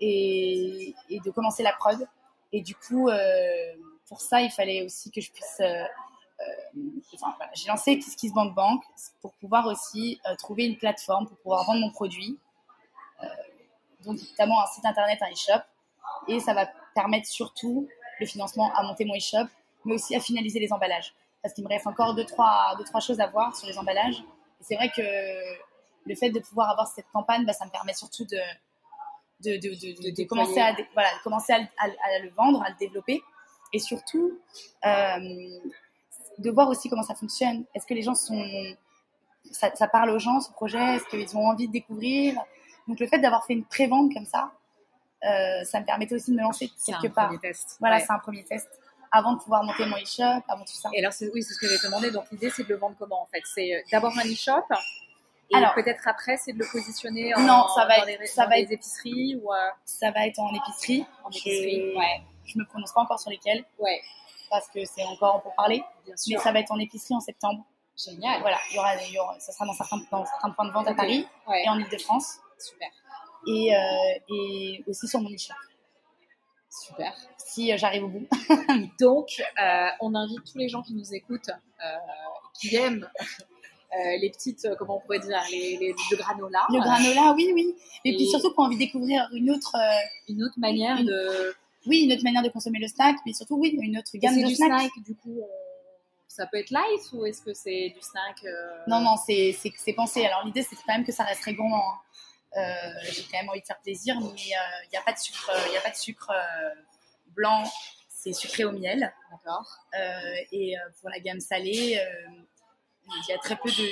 et, 0.00 0.94
de 1.10 1.30
commencer 1.30 1.62
la 1.62 1.72
prod. 1.72 2.06
Et 2.52 2.60
du 2.60 2.74
coup, 2.74 3.08
euh, 3.08 3.74
pour 4.06 4.20
ça, 4.20 4.40
il 4.40 4.50
fallait 4.50 4.84
aussi 4.84 5.10
que 5.10 5.20
je 5.20 5.30
puisse. 5.30 5.60
Euh, 5.60 5.84
enfin, 7.14 7.34
j'ai 7.54 7.68
lancé 7.68 8.00
Bank 8.34 8.54
Bank 8.54 8.82
pour 9.20 9.32
pouvoir 9.34 9.66
aussi 9.66 10.20
trouver 10.38 10.66
une 10.66 10.76
plateforme 10.76 11.26
pour 11.26 11.36
pouvoir 11.38 11.64
vendre 11.64 11.80
mon 11.80 11.90
produit. 11.90 12.38
donc, 14.04 14.18
notamment 14.30 14.62
un 14.62 14.66
site 14.66 14.84
internet, 14.84 15.18
un 15.22 15.32
e-shop. 15.32 15.62
Et 16.28 16.40
ça 16.40 16.54
va 16.54 16.66
permettre 16.94 17.26
surtout 17.26 17.88
le 18.20 18.26
financement 18.26 18.72
à 18.74 18.82
monter 18.82 19.04
mon 19.04 19.16
e-shop, 19.16 19.46
mais 19.84 19.94
aussi 19.94 20.14
à 20.14 20.20
finaliser 20.20 20.60
les 20.60 20.72
emballages 20.72 21.14
parce 21.44 21.52
qu'il 21.52 21.62
me 21.62 21.68
reste 21.68 21.86
encore 21.86 22.14
deux 22.14 22.24
trois, 22.24 22.74
deux, 22.78 22.84
trois 22.84 23.00
choses 23.00 23.20
à 23.20 23.26
voir 23.26 23.54
sur 23.54 23.68
les 23.68 23.76
emballages. 23.76 24.24
C'est 24.64 24.76
vrai 24.76 24.90
que 24.94 25.02
le 26.06 26.14
fait 26.14 26.30
de 26.30 26.40
pouvoir 26.40 26.70
avoir 26.70 26.88
cette 26.88 27.06
campagne, 27.12 27.44
bah, 27.44 27.52
ça 27.52 27.66
me 27.66 27.70
permet 27.70 27.92
surtout 27.92 28.24
de, 28.24 28.38
de, 29.42 29.56
de, 29.58 30.10
de, 30.10 30.24
commencer, 30.24 30.60
à, 30.60 30.74
voilà, 30.94 31.08
commencer 31.22 31.52
à, 31.52 32.18
le 32.22 32.30
vendre, 32.30 32.62
à 32.62 32.70
le 32.70 32.76
développer. 32.78 33.22
Et 33.72 33.78
surtout, 33.78 34.38
euh, 34.86 35.60
de 36.38 36.50
voir 36.50 36.68
aussi 36.68 36.88
comment 36.88 37.02
ça 37.02 37.14
fonctionne. 37.14 37.64
Est-ce 37.74 37.86
que 37.86 37.94
les 37.94 38.02
gens 38.02 38.14
sont. 38.14 38.42
Ça, 39.50 39.88
parle 39.88 40.10
aux 40.10 40.18
gens, 40.18 40.40
ce 40.40 40.50
projet? 40.50 40.96
Est-ce 40.96 41.04
qu'ils 41.06 41.36
ont 41.36 41.46
envie 41.48 41.66
de 41.68 41.72
découvrir? 41.72 42.34
Donc, 42.88 42.98
le 43.00 43.06
fait 43.06 43.18
d'avoir 43.18 43.44
fait 43.44 43.52
une 43.52 43.64
pré-vente 43.64 44.12
comme 44.12 44.24
ça, 44.24 44.52
euh, 45.24 45.64
ça 45.64 45.80
me 45.80 45.84
permettait 45.84 46.14
aussi 46.14 46.30
de 46.30 46.36
me 46.36 46.42
lancer 46.42 46.70
quelque 46.86 47.08
part. 47.08 47.32
Voilà, 47.80 48.00
c'est 48.00 48.12
un 48.12 48.18
premier 48.18 48.44
test 48.44 48.68
avant 49.14 49.34
de 49.34 49.38
pouvoir 49.38 49.62
monter 49.62 49.86
mon 49.86 49.96
e-shop, 49.96 50.42
avant 50.48 50.64
tout 50.64 50.74
ça. 50.74 50.90
Et 50.92 50.98
alors, 50.98 51.12
oui, 51.32 51.42
c'est 51.42 51.54
ce 51.54 51.58
que 51.58 51.68
j'ai 51.68 51.78
demandé. 51.78 52.10
Donc, 52.10 52.24
l'idée, 52.32 52.50
c'est 52.50 52.64
de 52.64 52.68
le 52.68 52.76
vendre 52.76 52.96
comment 52.98 53.22
en 53.22 53.26
fait? 53.26 53.42
C'est 53.44 53.74
euh, 53.74 53.80
d'abord 53.92 54.12
un 54.18 54.24
e-shop 54.24 54.66
et 55.50 55.56
alors, 55.56 55.74
peut-être 55.74 56.08
après, 56.08 56.38
c'est 56.38 56.54
de 56.54 56.58
le 56.58 56.66
positionner 56.72 57.34
en, 57.34 57.40
non, 57.40 57.66
ça 57.74 57.84
va 57.84 57.98
être, 57.98 58.26
ça 58.26 58.46
va 58.46 58.58
être, 58.58 58.72
épiceries 58.72 59.36
ou 59.36 59.52
euh, 59.52 59.56
Ça 59.84 60.10
va 60.10 60.26
être 60.26 60.38
en 60.38 60.48
épicerie. 60.54 61.06
En 61.22 61.28
épicerie, 61.28 61.92
je... 61.92 61.98
ouais. 61.98 62.22
Je 62.46 62.58
me 62.58 62.64
prononce 62.64 62.92
pas 62.92 63.02
encore 63.02 63.20
sur 63.20 63.30
lesquelles. 63.30 63.62
Ouais. 63.78 64.00
Parce 64.50 64.68
que 64.68 64.84
c'est 64.86 65.04
encore 65.04 65.42
pour 65.42 65.54
parler. 65.54 65.84
Bien 66.06 66.16
sûr. 66.16 66.38
Mais 66.38 66.42
ça 66.42 66.50
va 66.50 66.60
être 66.60 66.72
en 66.72 66.78
épicerie 66.78 67.14
en 67.14 67.20
septembre. 67.20 67.62
Génial. 67.96 68.40
Voilà, 68.40 68.56
il 68.70 68.76
y 68.76 68.78
aura, 68.78 68.96
il 68.96 69.12
y 69.12 69.18
aura, 69.18 69.38
ça 69.38 69.52
sera 69.52 69.66
dans 69.66 69.74
certains, 69.74 69.98
dans 70.10 70.24
certains 70.24 70.50
points 70.50 70.66
de 70.66 70.72
vente 70.72 70.88
à 70.88 70.94
Paris 70.94 71.28
et 71.62 71.68
en 71.68 71.78
Ile-de-France. 71.78 72.38
Super. 72.58 72.88
Et, 73.46 73.76
euh, 73.76 74.34
et 74.34 74.84
aussi 74.88 75.06
sur 75.06 75.20
mon 75.20 75.28
e-shop. 75.28 75.54
Super. 76.74 77.14
Si 77.38 77.72
euh, 77.72 77.76
j'arrive 77.76 78.04
au 78.04 78.08
bout. 78.08 78.26
Donc, 79.00 79.28
euh, 79.62 79.86
on 80.00 80.14
invite 80.14 80.42
tous 80.44 80.58
les 80.58 80.68
gens 80.68 80.82
qui 80.82 80.94
nous 80.94 81.14
écoutent, 81.14 81.50
euh, 81.50 81.96
qui 82.60 82.74
aiment 82.76 83.08
les 84.20 84.28
petites, 84.28 84.66
comment 84.76 84.96
on 84.96 85.00
pourrait 85.00 85.20
dire, 85.20 85.40
les, 85.52 85.76
les, 85.76 85.94
le 86.10 86.16
granola. 86.16 86.66
Le 86.68 86.80
granola, 86.80 87.32
oui, 87.36 87.52
oui. 87.54 87.76
Et, 88.04 88.16
puis 88.16 88.26
surtout, 88.26 88.52
qu'on 88.52 88.64
a 88.64 88.66
envie 88.66 88.74
de 88.74 88.80
découvrir 88.80 89.28
une 89.32 89.52
autre, 89.52 89.76
une 90.28 90.42
autre 90.42 90.58
manière 90.58 91.04
de. 91.04 91.54
Oui, 91.86 92.00
une 92.00 92.12
autre 92.12 92.24
manière 92.24 92.42
de 92.42 92.48
consommer 92.48 92.80
le 92.80 92.88
snack, 92.88 93.14
mais 93.24 93.32
surtout, 93.32 93.56
oui, 93.56 93.78
une 93.80 93.96
autre 93.96 94.10
gamme 94.14 94.36
de 94.36 94.48
du 94.48 94.54
snack. 94.56 94.90
Du 95.06 95.14
coup, 95.14 95.40
ça 96.26 96.44
peut 96.48 96.56
être 96.56 96.70
light 96.70 97.12
ou 97.12 97.24
est-ce 97.24 97.40
que 97.40 97.54
c'est 97.54 97.90
du 97.90 98.00
snack 98.00 98.44
Non, 98.88 98.98
non, 99.00 99.14
c'est 99.16 99.54
pensé. 99.94 100.26
Alors 100.26 100.44
l'idée, 100.44 100.62
c'est 100.62 100.74
quand 100.74 100.92
même 100.92 101.04
que 101.04 101.12
ça 101.12 101.22
reste 101.22 101.48
gourmand. 101.54 101.76
Hein. 101.76 101.98
Euh, 102.56 102.92
j'ai 103.10 103.22
quand 103.24 103.38
même 103.38 103.48
envie 103.48 103.60
de 103.60 103.66
faire 103.66 103.80
plaisir, 103.80 104.20
mais 104.20 104.26
il 104.26 104.52
euh, 104.52 104.86
n'y 104.92 104.96
a 104.96 105.02
pas 105.02 105.12
de 105.12 105.18
sucre, 105.18 105.50
il 105.70 105.76
a 105.76 105.80
pas 105.80 105.90
de 105.90 105.96
sucre 105.96 106.30
euh, 106.30 106.70
blanc, 107.28 107.64
c'est 108.08 108.32
sucré 108.32 108.64
au 108.64 108.72
miel. 108.72 109.12
D'accord. 109.30 109.78
et 110.52 110.76
pour 111.00 111.10
la 111.10 111.18
gamme 111.18 111.40
salée, 111.40 112.00
il 113.06 113.28
y 113.28 113.32
a 113.32 113.38
très 113.38 113.56
peu 113.56 113.68
de, 113.70 113.86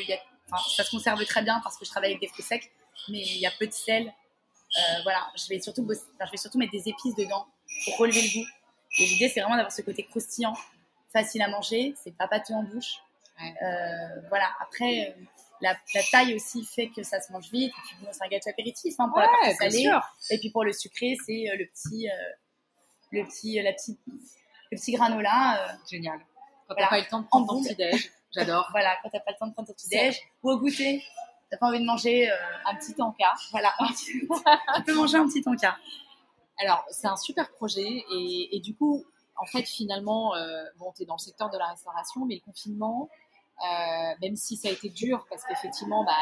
ça 0.74 0.84
se 0.84 0.90
conserve 0.90 1.24
très 1.24 1.42
bien 1.42 1.60
parce 1.62 1.76
que 1.76 1.84
je 1.84 1.90
travaille 1.90 2.10
avec 2.10 2.20
des 2.20 2.28
fruits 2.28 2.44
secs, 2.44 2.70
mais 3.08 3.20
il 3.20 3.38
y 3.38 3.46
a 3.46 3.50
peu 3.58 3.66
de 3.66 3.72
sel. 3.72 4.06
Euh, 4.06 5.02
voilà, 5.02 5.28
je 5.36 5.48
vais, 5.48 5.60
surtout 5.60 5.86
je 5.86 6.30
vais 6.30 6.36
surtout 6.36 6.58
mettre 6.58 6.72
des 6.72 6.88
épices 6.88 7.14
dedans 7.14 7.46
pour 7.84 7.98
relever 7.98 8.22
le 8.22 8.40
goût. 8.40 8.48
Et 8.98 9.06
l'idée, 9.06 9.28
c'est 9.28 9.40
vraiment 9.40 9.56
d'avoir 9.56 9.72
ce 9.72 9.82
côté 9.82 10.04
croustillant, 10.04 10.54
facile 11.12 11.42
à 11.42 11.48
manger, 11.48 11.94
c'est 12.02 12.16
pas 12.16 12.28
pâteux 12.28 12.54
en 12.54 12.62
bouche. 12.62 12.98
Euh, 13.40 14.20
voilà, 14.28 14.50
après, 14.60 15.16
la, 15.62 16.02
taille 16.10 16.34
aussi 16.34 16.64
fait 16.64 16.88
que 16.88 17.02
ça 17.02 17.20
se 17.20 17.32
mange 17.32 17.50
vite. 17.50 17.72
Et 17.72 17.96
puis, 17.96 18.06
c'est 18.10 18.24
un 18.24 18.28
gâteau 18.28 18.50
apéritif 18.50 18.94
hein, 18.98 19.08
pour 19.08 19.20
la 19.20 19.28
partie 19.28 19.54
salée. 19.56 19.90
Et 20.30 20.38
puis 20.38 20.50
pour 20.50 20.64
le 20.64 20.72
sucré, 20.72 21.16
c'est 21.24 21.44
le 21.56 21.66
petit, 21.66 22.08
le 23.10 23.24
petit, 23.24 23.60
la 23.62 23.72
petite, 23.72 23.98
le 24.06 24.76
petit 24.76 24.92
granola. 24.92 25.78
Génial. 25.90 26.20
Quand 26.68 26.74
t'as 26.74 26.88
pas 26.88 26.98
eu 26.98 27.02
le 27.02 27.08
temps 27.08 27.20
de 27.20 27.26
prendre 27.26 27.46
ton 27.46 27.62
petit 27.62 27.74
déj. 27.74 28.12
J'adore. 28.34 28.66
voilà, 28.70 28.96
quand 29.02 29.10
t'as 29.10 29.20
pas 29.20 29.32
le 29.32 29.38
temps 29.38 29.46
de 29.46 29.52
prendre 29.52 29.68
ton 29.68 29.74
petit 29.74 29.88
déj 29.88 30.18
ou 30.42 30.50
au 30.50 30.58
goûter, 30.58 31.04
t'as 31.50 31.58
pas 31.58 31.66
envie 31.66 31.80
de 31.80 31.84
manger 31.84 32.30
euh, 32.30 32.36
un 32.64 32.74
petit 32.76 32.94
tanka. 32.94 33.32
Voilà, 33.50 33.74
tu 33.98 34.26
peux 34.86 34.94
manger 34.94 35.18
un 35.18 35.26
petit 35.26 35.42
tanka. 35.42 35.76
Alors, 36.58 36.84
c'est 36.90 37.08
un 37.08 37.16
super 37.16 37.50
projet 37.52 38.04
et, 38.10 38.60
du 38.60 38.74
coup, 38.74 39.04
en 39.36 39.44
fait, 39.44 39.64
finalement, 39.64 40.34
euh, 40.34 40.64
bon, 40.78 40.92
tu 40.92 41.02
es 41.02 41.06
dans 41.06 41.16
le 41.16 41.20
secteur 41.20 41.50
de 41.50 41.58
la 41.58 41.66
restauration, 41.66 42.24
mais 42.24 42.36
le 42.36 42.40
confinement, 42.40 43.10
euh, 43.12 43.16
même 44.20 44.36
si 44.36 44.56
ça 44.56 44.68
a 44.68 44.72
été 44.72 44.88
dur 44.88 45.26
parce 45.28 45.44
qu'effectivement, 45.44 46.04
bah, 46.04 46.12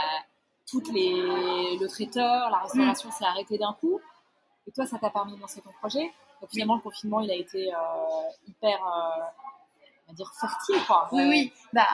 toutes 0.68 0.92
les, 0.92 1.76
le 1.78 1.86
traiteur, 1.86 2.50
la 2.50 2.58
restauration 2.58 3.08
mm. 3.08 3.12
s'est 3.12 3.24
arrêtée 3.24 3.58
d'un 3.58 3.72
coup. 3.80 4.00
Et 4.66 4.72
toi, 4.72 4.86
ça 4.86 4.98
t'a 4.98 5.10
permis 5.10 5.34
de 5.34 5.40
lancer 5.40 5.60
ton 5.60 5.72
projet. 5.80 6.12
Donc 6.40 6.50
finalement, 6.50 6.76
le 6.76 6.82
confinement, 6.82 7.20
il 7.20 7.30
a 7.30 7.34
été 7.34 7.72
hyper 8.46 8.78
dire 10.12 10.30
fertile 10.38 10.84
quoi. 10.86 11.08
Oui 11.12 11.24
oui, 11.28 11.52
bah 11.72 11.86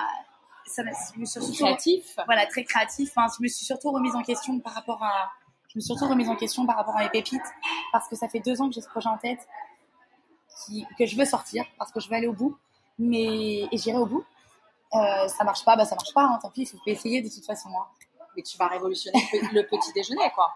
ça 0.67 0.83
je 0.83 1.21
me 1.21 1.25
suis 1.25 1.41
surtout 1.41 1.53
créatif. 1.53 2.17
Voilà, 2.27 2.47
très 2.47 2.65
créatif. 2.65 3.11
Enfin, 3.11 3.33
je 3.37 3.43
me 3.43 3.49
suis 3.49 3.65
surtout 3.65 3.91
remise 3.91 4.15
en 4.15 4.23
question 4.23 4.59
par 4.61 4.75
rapport 4.75 5.03
à 5.03 5.31
je 5.69 5.79
me 5.79 5.81
suis 5.81 5.89
surtout 5.89 6.09
remise 6.09 6.29
en 6.29 6.37
question 6.37 6.67
par 6.67 6.77
rapport 6.77 6.97
à 6.97 7.03
mes 7.03 7.11
pépites 7.11 7.43
parce 7.93 8.09
que 8.09 8.17
ça 8.17 8.29
fait 8.29 8.41
deux 8.41 8.61
ans 8.61 8.69
que 8.69 8.75
j'ai 8.75 8.81
ce 8.81 8.89
projet 8.89 9.09
en 9.09 9.19
tête 9.19 9.47
qui, 10.65 10.87
que 10.99 11.07
je 11.07 11.17
veux 11.17 11.25
sortir 11.25 11.65
parce 11.79 11.93
que 11.93 12.01
je 12.01 12.09
veux 12.09 12.15
aller 12.15 12.27
au 12.27 12.33
bout 12.33 12.57
mais 12.99 13.69
et 13.71 13.77
j'irai 13.77 13.99
au 13.99 14.07
bout. 14.07 14.25
Euh, 14.95 15.29
ça 15.29 15.45
marche 15.45 15.65
pas, 15.65 15.77
bah 15.77 15.85
ça 15.85 15.97
marche 15.97 16.15
pas, 16.15 16.23
hein, 16.23 16.39
tant 16.41 16.51
pis, 16.51 16.63
il 16.63 16.67
faut 16.67 16.79
essayer 16.87 17.21
de 17.21 17.29
toute 17.29 17.45
façon. 17.45 17.69
Hein. 17.71 17.87
Mais 18.37 18.43
tu 18.43 18.57
vas 18.57 18.69
révolutionner 18.69 19.21
le 19.53 19.63
petit 19.63 19.93
déjeuner, 19.93 20.31
quoi. 20.35 20.53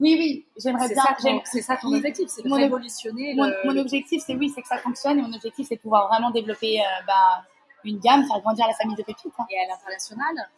Oui, 0.00 0.16
oui, 0.18 0.46
j'aimerais 0.56 0.88
bien. 0.88 1.02
C'est 1.44 1.62
ça 1.62 1.76
ton 1.76 1.92
objectif, 1.92 2.28
c'est 2.28 2.42
de 2.42 2.52
révolutionner. 2.52 3.34
Mon, 3.34 3.52
mon 3.64 3.76
objectif, 3.76 4.22
c'est 4.26 4.34
oui, 4.34 4.50
c'est 4.54 4.62
que 4.62 4.68
ça 4.68 4.78
fonctionne. 4.78 5.18
Et 5.18 5.22
mon 5.22 5.32
objectif, 5.32 5.66
c'est 5.68 5.76
de 5.76 5.80
pouvoir 5.80 6.08
vraiment 6.08 6.30
développer 6.30 6.80
euh, 6.80 6.84
bah, 7.06 7.44
une 7.84 7.98
gamme, 7.98 8.26
faire 8.26 8.40
grandir 8.40 8.66
la 8.66 8.74
famille 8.74 8.96
de 8.96 9.02
pépites. 9.02 9.32
Hein. 9.38 9.46
Et 9.50 9.58
à 9.58 9.68
l'international 9.68 10.48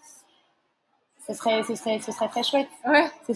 ce 1.26 1.35
serait, 1.35 1.62
ce, 1.62 1.74
serait, 1.74 2.00
ce 2.00 2.12
serait 2.12 2.28
très 2.28 2.42
chouette. 2.42 2.68
Ouais. 2.87 3.11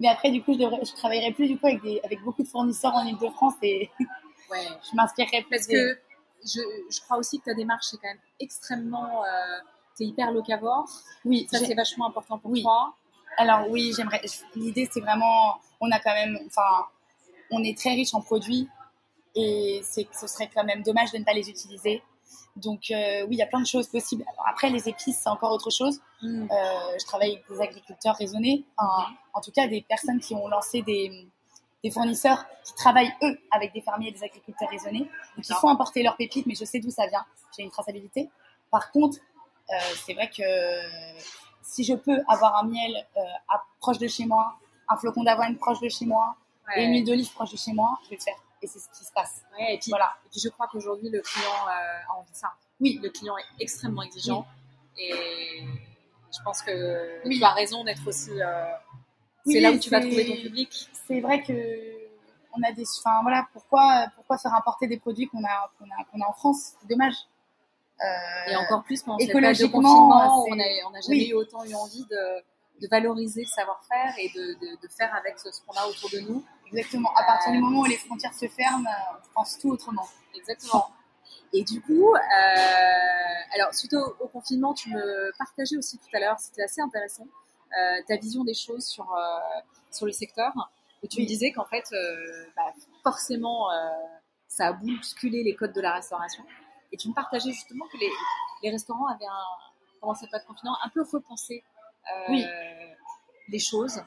Mais 0.00 0.08
après, 0.08 0.30
du 0.30 0.42
coup, 0.42 0.52
je, 0.52 0.58
devrais, 0.58 0.84
je 0.84 0.92
travaillerai 0.92 1.32
plus 1.32 1.48
du 1.48 1.58
coup 1.58 1.66
avec, 1.66 1.82
des, 1.82 2.00
avec 2.04 2.22
beaucoup 2.22 2.42
de 2.42 2.48
fournisseurs 2.48 2.94
en 2.94 3.04
Ile-de-France 3.04 3.54
et 3.62 3.90
ouais. 3.98 4.58
je 4.90 4.96
m'inspirerai 4.96 5.42
plus. 5.42 5.50
Parce 5.50 5.66
que 5.66 5.98
je, 6.44 6.60
je, 6.90 7.00
crois 7.00 7.18
aussi 7.18 7.38
que 7.40 7.44
ta 7.46 7.54
démarche 7.54 7.92
est 7.94 7.96
quand 7.96 8.08
même 8.08 8.20
extrêmement. 8.40 9.24
Euh, 9.24 9.28
tu 9.96 10.04
es 10.04 10.06
hyper 10.06 10.32
locavore. 10.32 10.88
Oui. 11.24 11.46
Ça, 11.50 11.58
c'est 11.58 11.74
vachement 11.74 12.06
important 12.06 12.38
pour 12.38 12.52
toi. 12.60 12.94
Alors 13.36 13.68
oui, 13.70 13.92
j'aimerais. 13.96 14.20
L'idée, 14.54 14.88
c'est 14.90 15.00
vraiment, 15.00 15.60
on 15.80 15.90
a 15.90 15.98
quand 16.00 16.12
même, 16.12 16.38
enfin, 16.46 16.86
on 17.50 17.62
est 17.62 17.76
très 17.76 17.90
riche 17.90 18.14
en 18.14 18.20
produits 18.20 18.68
et 19.34 19.80
ce 19.84 20.26
serait 20.26 20.50
quand 20.52 20.64
même 20.64 20.82
dommage 20.82 21.12
de 21.12 21.18
ne 21.18 21.24
pas 21.24 21.32
les 21.32 21.48
utiliser. 21.48 22.02
Donc 22.56 22.90
euh, 22.90 23.22
oui, 23.22 23.36
il 23.36 23.38
y 23.38 23.42
a 23.42 23.46
plein 23.46 23.60
de 23.60 23.66
choses 23.66 23.86
possibles. 23.86 24.24
Alors 24.32 24.46
après, 24.48 24.70
les 24.70 24.88
épices, 24.88 25.20
c'est 25.22 25.28
encore 25.28 25.52
autre 25.52 25.70
chose. 25.70 26.00
Mm. 26.22 26.48
Euh, 26.50 26.98
je 26.98 27.04
travaille 27.04 27.32
avec 27.32 27.48
des 27.48 27.60
agriculteurs 27.60 28.16
raisonnés, 28.16 28.64
en 28.78 29.40
tout 29.40 29.52
cas 29.52 29.68
des 29.68 29.82
personnes 29.82 30.18
qui 30.18 30.34
ont 30.34 30.48
lancé 30.48 30.82
des, 30.82 31.28
des 31.84 31.90
fournisseurs 31.90 32.44
qui 32.64 32.74
travaillent 32.74 33.12
eux 33.22 33.38
avec 33.50 33.72
des 33.72 33.80
fermiers 33.80 34.08
et 34.08 34.12
des 34.12 34.24
agriculteurs 34.24 34.68
raisonnés, 34.68 35.08
donc 35.36 35.44
qui 35.44 35.52
font 35.54 35.68
importer 35.68 36.02
leurs 36.02 36.16
pépites, 36.16 36.46
mais 36.46 36.54
je 36.54 36.64
sais 36.64 36.80
d'où 36.80 36.90
ça 36.90 37.06
vient. 37.06 37.24
J'ai 37.56 37.62
une 37.62 37.70
traçabilité. 37.70 38.28
Par 38.70 38.90
contre, 38.90 39.18
euh, 39.70 39.74
c'est 40.06 40.14
vrai 40.14 40.28
que 40.28 40.42
si 41.62 41.84
je 41.84 41.94
peux 41.94 42.20
avoir 42.28 42.56
un 42.62 42.66
miel 42.66 43.06
euh, 43.16 43.20
proche 43.80 43.98
de 43.98 44.08
chez 44.08 44.26
moi, 44.26 44.58
un 44.88 44.96
flocon 44.96 45.22
d'avoine 45.22 45.56
proche 45.56 45.80
de 45.80 45.88
chez 45.88 46.06
moi 46.06 46.36
et 46.74 46.84
une 46.84 46.92
huile 46.92 47.04
d'olive 47.04 47.32
proche 47.32 47.52
de 47.52 47.56
chez 47.56 47.72
moi, 47.72 47.98
je 48.04 48.10
vais 48.10 48.16
le 48.16 48.22
faire. 48.22 48.42
Et 48.60 48.66
c'est 48.66 48.80
ce 48.80 48.88
qui 48.88 49.04
se 49.04 49.12
passe. 49.12 49.42
et, 49.58 49.78
puis, 49.78 49.90
voilà. 49.90 50.16
et 50.26 50.28
puis 50.30 50.40
je 50.40 50.48
crois 50.48 50.66
qu'aujourd'hui, 50.66 51.10
le 51.10 51.20
client 51.20 51.46
euh, 51.46 52.12
a 52.12 52.18
envie 52.18 52.30
de 52.30 52.36
ça. 52.36 52.52
Oui. 52.80 52.98
Le 53.02 53.10
client 53.10 53.36
est 53.38 53.62
extrêmement 53.62 54.02
exigeant. 54.02 54.46
Et 54.96 55.62
je 56.32 56.42
pense 56.42 56.62
que 56.62 57.22
tu 57.28 57.44
as 57.44 57.52
raison 57.52 57.84
d'être 57.84 58.06
aussi. 58.06 58.32
Euh, 59.46 59.50
c'est 59.52 59.60
là 59.60 59.72
où 59.72 59.78
tu 59.78 59.90
vas 59.90 60.00
trouver 60.00 60.26
ton 60.26 60.42
public. 60.42 60.88
C'est 61.06 61.20
vrai 61.20 61.42
que 61.42 61.52
on 62.56 62.62
a 62.62 62.72
des. 62.72 62.84
Enfin 62.98 63.22
voilà, 63.22 63.46
pourquoi, 63.52 64.06
pourquoi 64.16 64.38
faire 64.38 64.54
importer 64.54 64.86
des 64.86 64.98
produits 64.98 65.28
qu'on 65.28 65.44
a, 65.44 65.70
qu'on 65.78 65.86
a, 65.86 66.04
qu'on 66.10 66.20
a 66.20 66.28
en 66.28 66.32
France? 66.32 66.72
C'est 66.80 66.88
dommage 66.88 67.14
et 68.48 68.56
encore 68.56 68.84
plus 68.84 69.02
pendant 69.02 69.18
cette 69.18 69.32
période 69.32 69.56
de 69.56 69.66
confinement, 69.66 70.44
on 70.48 70.54
n'a 70.54 71.00
jamais 71.00 71.28
eu 71.28 71.34
autant 71.34 71.64
eu 71.64 71.74
envie 71.74 72.04
de, 72.04 72.42
de 72.80 72.88
valoriser 72.88 73.42
le 73.42 73.46
savoir-faire 73.48 74.14
et 74.18 74.28
de, 74.28 74.54
de, 74.54 74.80
de, 74.80 74.88
faire 74.88 75.12
avec 75.14 75.38
ce, 75.38 75.48
qu'on 75.66 75.76
a 75.76 75.86
autour 75.86 76.10
de 76.10 76.20
nous. 76.20 76.44
Exactement. 76.68 77.10
À 77.16 77.24
partir 77.24 77.52
du 77.52 77.58
moment 77.58 77.80
où 77.80 77.84
les 77.86 77.96
frontières 77.96 78.34
se 78.34 78.46
ferment, 78.46 78.88
on 79.14 79.34
pense 79.34 79.58
tout 79.58 79.70
autrement. 79.70 80.06
Exactement. 80.34 80.90
Et 81.52 81.64
du 81.64 81.80
coup, 81.80 82.14
euh, 82.14 83.54
alors 83.54 83.74
suite 83.74 83.94
au, 83.94 84.28
confinement, 84.28 84.74
tu 84.74 84.90
me 84.90 85.36
partageais 85.38 85.76
aussi 85.76 85.98
tout 85.98 86.08
à 86.14 86.20
l'heure, 86.20 86.38
c'était 86.38 86.62
assez 86.62 86.80
intéressant, 86.80 87.24
euh, 87.24 87.47
ta 88.06 88.16
vision 88.16 88.44
des 88.44 88.54
choses 88.54 88.84
sur, 88.86 89.12
euh, 89.12 89.38
sur 89.90 90.06
le 90.06 90.12
secteur. 90.12 90.52
Et 91.02 91.08
tu 91.08 91.20
me 91.20 91.26
disais 91.26 91.52
qu'en 91.52 91.64
fait, 91.64 91.84
euh, 91.92 92.46
bah, 92.56 92.72
forcément, 93.02 93.70
euh, 93.70 93.74
ça 94.48 94.68
a 94.68 94.72
bousculé 94.72 95.42
les 95.42 95.54
codes 95.54 95.72
de 95.72 95.80
la 95.80 95.94
restauration. 95.94 96.44
Et 96.90 96.96
tu 96.96 97.08
me 97.08 97.14
partageais 97.14 97.52
justement 97.52 97.86
que 97.92 97.98
les, 97.98 98.10
les 98.62 98.70
restaurants 98.70 99.06
avaient, 99.06 99.26
un, 99.26 100.00
pendant 100.00 100.14
cette 100.14 100.30
période 100.30 100.46
de 100.46 100.52
confinement, 100.52 100.76
un 100.82 100.88
peu 100.88 101.02
repensé 101.02 101.62
euh, 102.30 102.34
les 103.48 103.58
choses. 103.58 104.02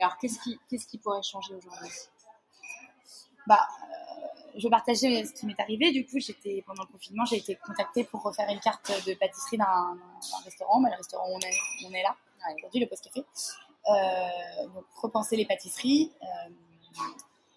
Alors, 0.00 0.16
qu'est-ce 0.18 0.40
qui, 0.40 0.58
qu'est-ce 0.68 0.86
qui 0.86 0.98
pourrait 0.98 1.22
changer 1.22 1.54
aujourd'hui? 1.54 1.90
Bah, 3.46 3.68
euh, 3.82 4.58
Je 4.58 4.68
partageais 4.68 5.24
ce 5.24 5.32
qui 5.32 5.46
m'est 5.46 5.60
arrivé. 5.60 5.92
Du 5.92 6.04
coup, 6.04 6.18
j'étais, 6.18 6.62
pendant 6.66 6.82
le 6.82 6.88
confinement, 6.88 7.24
j'ai 7.26 7.36
été 7.36 7.56
contactée 7.56 8.04
pour 8.04 8.22
refaire 8.22 8.48
une 8.48 8.60
carte 8.60 8.90
de 9.06 9.14
pâtisserie 9.14 9.58
d'un, 9.58 9.98
restaurant. 10.44 10.80
Bah, 10.80 10.88
le 10.90 10.96
restaurant 10.96 11.28
où 11.30 11.34
on 11.34 11.40
est, 11.40 11.86
on 11.86 11.92
est 11.92 12.02
là, 12.02 12.16
aujourd'hui, 12.56 12.80
le 12.80 12.86
Post 12.86 13.04
Café. 13.04 13.24
Euh, 13.88 14.66
repenser 15.00 15.36
les 15.36 15.46
pâtisseries. 15.46 16.12
Euh, 16.22 16.50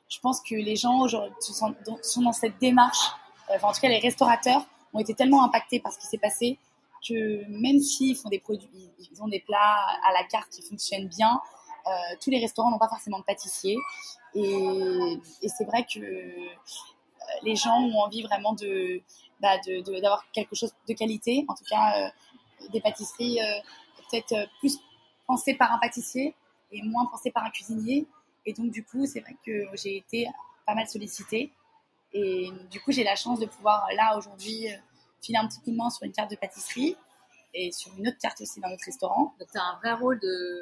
je 0.07 0.19
pense 0.19 0.41
que 0.41 0.55
les 0.55 0.75
gens 0.75 0.99
aujourd'hui 1.01 1.33
sont, 1.41 1.75
dans 2.21 2.31
cette 2.31 2.57
démarche 2.59 3.11
en 3.61 3.71
tout 3.71 3.81
cas 3.81 3.89
les 3.89 3.99
restaurateurs 3.99 4.65
ont 4.93 4.99
été 4.99 5.13
tellement 5.13 5.43
impactés 5.43 5.79
par 5.79 5.91
ce 5.91 5.99
qui 5.99 6.07
s'est 6.07 6.17
passé 6.17 6.57
que 7.07 7.45
même 7.47 7.79
s'ils 7.79 8.15
font 8.15 8.29
des 8.29 8.39
produits, 8.39 8.69
ils 9.11 9.23
ont 9.23 9.27
des 9.27 9.39
plats 9.39 9.77
à 10.07 10.13
la 10.13 10.23
carte 10.25 10.51
qui 10.51 10.61
fonctionnent 10.61 11.07
bien, 11.07 11.41
euh, 11.87 11.91
tous 12.21 12.29
les 12.29 12.39
restaurants 12.39 12.69
n'ont 12.69 12.77
pas 12.77 12.89
forcément 12.89 13.17
de 13.17 13.23
pâtissier. 13.23 13.75
Et, 14.35 15.19
c'est 15.47 15.65
vrai 15.65 15.83
que 15.83 15.99
euh, 15.99 16.47
les 17.41 17.55
gens 17.55 17.81
ont 17.81 18.01
envie 18.01 18.21
vraiment 18.21 18.53
de 18.53 19.01
bah, 19.39 19.57
d'avoir 20.01 20.23
quelque 20.31 20.55
chose 20.55 20.73
de 20.87 20.93
qualité, 20.93 21.43
en 21.47 21.55
tout 21.55 21.63
cas 21.67 22.05
euh, 22.05 22.67
des 22.69 22.81
pâtisseries 22.81 23.39
peut-être 24.11 24.49
plus 24.59 24.79
pensées 25.25 25.53
par 25.53 25.71
un 25.71 25.79
pâtissier 25.79 26.35
et 26.71 26.81
moins 26.83 27.05
pensées 27.05 27.31
par 27.31 27.43
un 27.43 27.49
cuisinier. 27.49 28.05
Et 28.45 28.53
donc 28.53 28.71
du 28.71 28.83
coup, 28.83 29.05
c'est 29.05 29.21
vrai 29.21 29.35
que 29.45 29.65
j'ai 29.75 29.97
été 29.97 30.27
pas 30.65 30.75
mal 30.75 30.87
sollicitée. 30.87 31.51
Et 32.13 32.49
du 32.69 32.81
coup, 32.81 32.91
j'ai 32.91 33.03
la 33.03 33.15
chance 33.15 33.39
de 33.39 33.45
pouvoir, 33.45 33.87
là, 33.95 34.17
aujourd'hui, 34.17 34.67
euh, 34.67 34.77
filer 35.21 35.37
un 35.37 35.47
petit 35.47 35.59
coup 35.61 35.71
de 35.71 35.77
main 35.77 35.89
sur 35.89 36.03
une 36.03 36.11
carte 36.11 36.29
de 36.29 36.35
pâtisserie 36.35 36.97
et 37.53 37.71
sur 37.71 37.91
une 37.97 38.07
autre 38.07 38.17
carte 38.17 38.41
aussi 38.41 38.59
dans 38.59 38.69
notre 38.69 38.83
restaurant. 38.85 39.33
Donc, 39.39 39.49
tu 39.51 39.57
as 39.57 39.63
un 39.63 39.77
vrai 39.77 39.93
rôle 39.93 40.19
de 40.19 40.61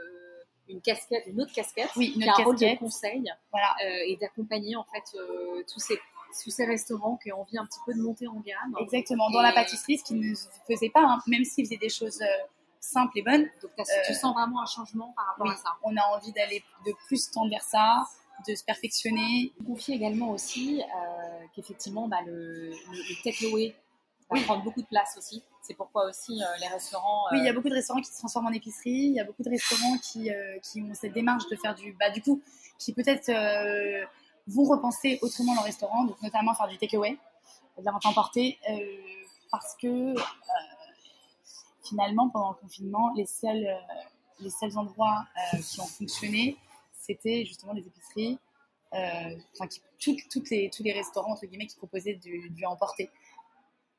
une 0.68 0.82
casquette, 0.82 1.24
une 1.26 1.42
autre 1.42 1.52
casquette, 1.52 1.90
oui, 1.96 2.14
une 2.16 2.30
autre 2.30 2.42
un 2.42 2.44
rôle 2.44 2.56
de 2.56 2.78
conseil 2.78 3.24
voilà. 3.50 3.76
Euh, 3.84 4.04
et 4.06 4.18
d'accompagner 4.18 4.76
en 4.76 4.84
fait 4.84 5.18
euh, 5.18 5.64
tous 5.72 5.80
ces 5.80 6.00
tous 6.44 6.52
ces 6.52 6.66
restaurants 6.66 7.18
qui 7.18 7.34
ont 7.34 7.42
envie 7.42 7.58
un 7.58 7.66
petit 7.66 7.80
peu 7.88 7.92
de 7.96 8.00
monter 8.00 8.28
en 8.28 8.40
gamme. 8.42 8.76
Exactement, 8.80 9.32
dans 9.32 9.42
la 9.42 9.52
pâtisserie, 9.52 9.98
ce 9.98 10.04
qui 10.04 10.14
ne 10.14 10.36
se 10.36 10.46
faisait 10.68 10.92
pas, 10.92 11.02
hein, 11.02 11.24
même 11.26 11.44
s'ils 11.44 11.66
faisaient 11.66 11.78
des 11.78 11.90
choses 11.90 12.22
simples 12.80 13.18
et 13.18 13.22
bonnes. 13.22 13.48
Donc 13.62 13.72
tu 14.08 14.13
sens 14.13 14.34
vraiment 14.34 14.62
un 14.62 14.65
changement 14.65 15.13
par 15.15 15.28
rapport 15.28 15.50
à 15.50 15.56
ça. 15.56 15.78
On 15.84 15.96
a 15.96 16.02
envie 16.15 16.32
d'aller 16.32 16.63
de 16.86 16.94
plus 17.08 17.32
tendre 17.32 17.50
vers 17.50 17.63
ça 17.63 18.08
de 18.48 18.56
se 18.56 18.63
perfectionner. 18.63 19.54
Confie 19.65 19.94
également 19.94 20.32
aussi 20.32 20.82
euh, 20.82 21.46
qu'effectivement 21.56 22.08
bah, 22.08 22.20
le, 22.26 22.70
le, 22.70 23.24
takeaway 23.24 23.76
va 24.30 24.42
prendre 24.42 24.63
beaucoup 24.63 24.82
de 24.82 24.88
place 24.88 25.15
aussi. 25.18 25.44
C'est 25.62 25.74
pourquoi 25.74 26.08
aussi 26.08 26.42
euh, 26.42 26.46
les 26.62 26.68
restaurants. 26.68 27.26
Oui, 27.32 27.39
il 27.39 27.46
y 27.46 27.48
a 27.48 27.52
euh, 27.52 27.56
beaucoup 27.56 27.70
de 27.70 27.74
restaurants 27.74 28.02
qui 28.02 28.10
se 28.10 28.18
transforment 28.18 28.48
en 28.48 28.52
épicerie. 28.52 28.92
Il 28.92 29.13
y 29.13 29.20
a 29.20 29.24
beaucoup 29.24 29.44
de 29.44 29.50
restaurants 29.50 29.98
qui, 29.98 30.30
qui 30.63 30.82
ont 30.82 30.94
cette 30.94 31.13
démarche 31.13 31.48
de 31.50 31.56
faire 31.56 31.76
du. 31.76 31.94
Bah, 32.00 32.10
du 32.10 32.22
coup, 32.22 32.42
qui 32.78 32.94
peut-être 32.94 33.32
vont 34.48 34.63
repenser 34.63 35.20
autrement 35.22 35.54
leur 35.54 35.63
restaurant, 35.63 36.06
donc 36.06 36.22
notamment 36.22 36.56
faire 36.56 36.68
du 36.68 36.78
takeaway, 36.78 37.18
de 37.78 37.84
la 37.84 37.92
vente 37.92 38.06
emportée, 38.06 38.58
parce 39.52 39.76
que 39.76 40.15
finalement, 41.89 42.30
pendant 42.30 42.52
le 42.52 42.56
confinement, 42.56 43.12
les 43.15 43.25
seuls, 43.25 43.65
euh, 43.65 43.75
les 44.39 44.49
seuls 44.49 44.78
endroits 44.78 45.25
euh, 45.54 45.58
qui 45.58 45.80
ont 45.82 45.86
fonctionné, 45.88 46.58
c'était 46.93 47.45
justement 47.45 47.73
les 47.73 47.86
épiceries, 47.86 48.38
euh, 48.93 49.36
enfin, 49.54 49.67
qui- 49.67 49.82
les, 50.52 50.69
tous 50.69 50.84
les 50.84 50.93
restaurants, 50.93 51.34
entre 51.34 51.45
guillemets, 51.45 51.67
qui 51.67 51.75
proposaient 51.78 52.15
du, 52.15 52.49
du 52.49 52.65
à 52.65 52.69
emporter. 52.69 53.10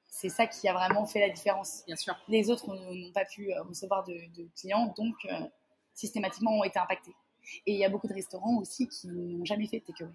C'est 0.09 0.29
ça 0.29 0.47
qui 0.47 0.67
a 0.69 0.73
vraiment 0.73 1.07
fait 1.07 1.21
la 1.21 1.31
différence. 1.31 1.85
Bien 1.87 1.97
sûr. 1.97 2.17
Les 2.29 2.51
autres 2.51 2.67
n'ont 2.75 3.13
pas 3.13 3.25
pu 3.25 3.53
recevoir 3.69 4.05
de, 4.05 4.15
de 4.37 4.49
clients, 4.59 4.93
donc 4.97 5.15
systématiquement 5.95 6.53
ont 6.59 6.65
été 6.65 6.79
impactés. 6.79 7.15
Et 7.67 7.73
il 7.73 7.79
y 7.79 7.85
a 7.85 7.89
beaucoup 7.89 8.09
de 8.09 8.15
restaurants 8.15 8.57
aussi 8.59 8.89
qui 8.89 9.07
n'ont 9.09 9.45
jamais 9.45 9.67
fait 9.67 9.81
de 9.81 9.85
takeaway. 9.85 10.13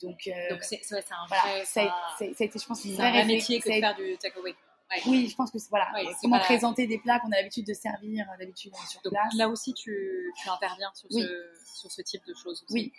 Donc, 0.00 0.26
euh, 0.28 0.50
Donc 0.50 0.62
c'est 0.62 0.80
c'est 0.82 0.94
vrai, 0.94 1.04
un 1.10 1.26
voilà, 1.26 1.64
ça, 1.64 1.82
a- 1.82 2.16
ça- 2.18 2.24
a 2.24 2.28
été, 2.28 2.48
je 2.58 2.64
pense, 2.66 2.84
une 2.84 2.92
un 3.00 3.10
vrai 3.10 3.24
métier 3.24 3.60
que 3.60 3.68
de 3.68 3.74
faire 3.74 3.96
du 3.96 4.16
takeaway. 4.18 4.54
Ouais. 4.90 5.02
Oui, 5.06 5.28
je 5.30 5.36
pense 5.36 5.50
que 5.50 5.58
c'est 5.58 5.70
voilà. 5.70 5.88
Ouais, 5.94 6.04
c'est 6.06 6.14
Comment 6.22 6.38
pas- 6.38 6.44
présenter 6.44 6.86
des 6.86 6.98
plats 6.98 7.20
qu'on 7.20 7.30
a 7.32 7.36
l'habitude 7.36 7.66
de 7.66 7.74
servir 7.74 8.26
euh, 8.28 8.36
d'habitude 8.38 8.72
euh, 8.74 8.86
sur 8.88 9.00
Donc 9.02 9.12
place. 9.12 9.34
là 9.34 9.48
aussi, 9.48 9.72
tu, 9.72 10.32
tu 10.42 10.48
interviens 10.48 10.90
sur, 10.94 11.08
Oui. 11.12 11.22
ce, 11.22 11.80
sur 11.80 11.90
ce 11.92 12.02
type 12.02 12.22
de 12.26 12.34
choses. 12.34 12.62
aussi. 12.64 12.74
Oui. 12.74 12.92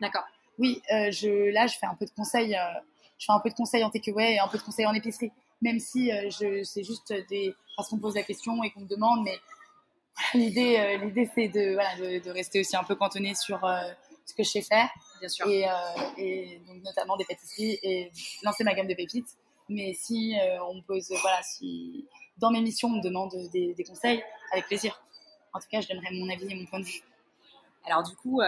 D'accord. 0.00 0.24
Oui, 0.58 0.80
euh, 0.92 1.10
je, 1.10 1.50
là, 1.52 1.66
je 1.66 1.76
fais 1.76 1.86
un 1.86 1.94
peu 1.94 2.06
de 2.06 2.10
conseils. 2.12 2.54
euh, 2.56 2.80
je 3.18 3.26
fais 3.26 3.32
un 3.32 3.40
peu 3.40 3.50
de 3.50 3.54
conseils 3.54 3.84
en 3.84 3.90
takeaway 3.90 4.34
et 4.34 4.38
un 4.38 4.48
peu 4.48 4.56
de 4.58 4.62
conseils 4.62 4.86
en 4.86 4.94
épicerie. 4.94 5.32
Même 5.62 5.78
si 5.78 6.10
euh, 6.12 6.30
c'est 6.64 6.82
juste 6.84 7.12
des 7.28 7.54
parce 7.76 7.88
qu'on 7.88 7.96
me 7.96 8.00
pose 8.02 8.14
la 8.14 8.22
question 8.22 8.62
et 8.64 8.70
qu'on 8.70 8.80
me 8.80 8.88
demande, 8.88 9.24
mais 9.24 9.36
l'idée, 10.34 10.76
euh, 10.78 10.96
l'idée, 11.04 11.28
c'est 11.34 11.48
de, 11.48 11.74
voilà, 11.74 11.96
de, 11.96 12.24
de 12.24 12.30
rester 12.30 12.60
aussi 12.60 12.76
un 12.76 12.84
peu 12.84 12.94
cantonné 12.94 13.34
sur 13.34 13.64
euh, 13.64 13.82
ce 14.26 14.34
que 14.34 14.42
je 14.44 14.48
sais 14.50 14.62
faire 14.62 14.88
Bien 15.20 15.28
sûr. 15.28 15.48
et, 15.48 15.68
euh, 15.68 15.72
et 16.16 16.60
donc 16.66 16.82
notamment 16.82 17.16
des 17.16 17.24
pâtisseries 17.24 17.78
et 17.82 18.10
lancer 18.42 18.64
ma 18.64 18.74
gamme 18.74 18.86
de 18.86 18.94
pépites. 18.94 19.26
Mais 19.68 19.94
si 19.94 20.38
euh, 20.38 20.62
on 20.64 20.82
pose, 20.82 21.10
voilà, 21.22 21.42
si 21.42 22.06
dans 22.38 22.50
mes 22.50 22.60
missions 22.60 22.88
on 22.88 22.96
me 22.96 23.02
demande 23.02 23.32
des, 23.52 23.74
des 23.74 23.84
conseils, 23.84 24.22
avec 24.52 24.66
plaisir. 24.66 25.00
En 25.52 25.60
tout 25.60 25.66
cas, 25.70 25.80
je 25.80 25.88
donnerai 25.88 26.08
mon 26.12 26.28
avis 26.28 26.50
et 26.50 26.54
mon 26.56 26.66
point 26.66 26.80
de 26.80 26.84
vue. 26.84 27.02
Alors 27.86 28.02
du 28.02 28.16
coup, 28.16 28.40
euh, 28.40 28.46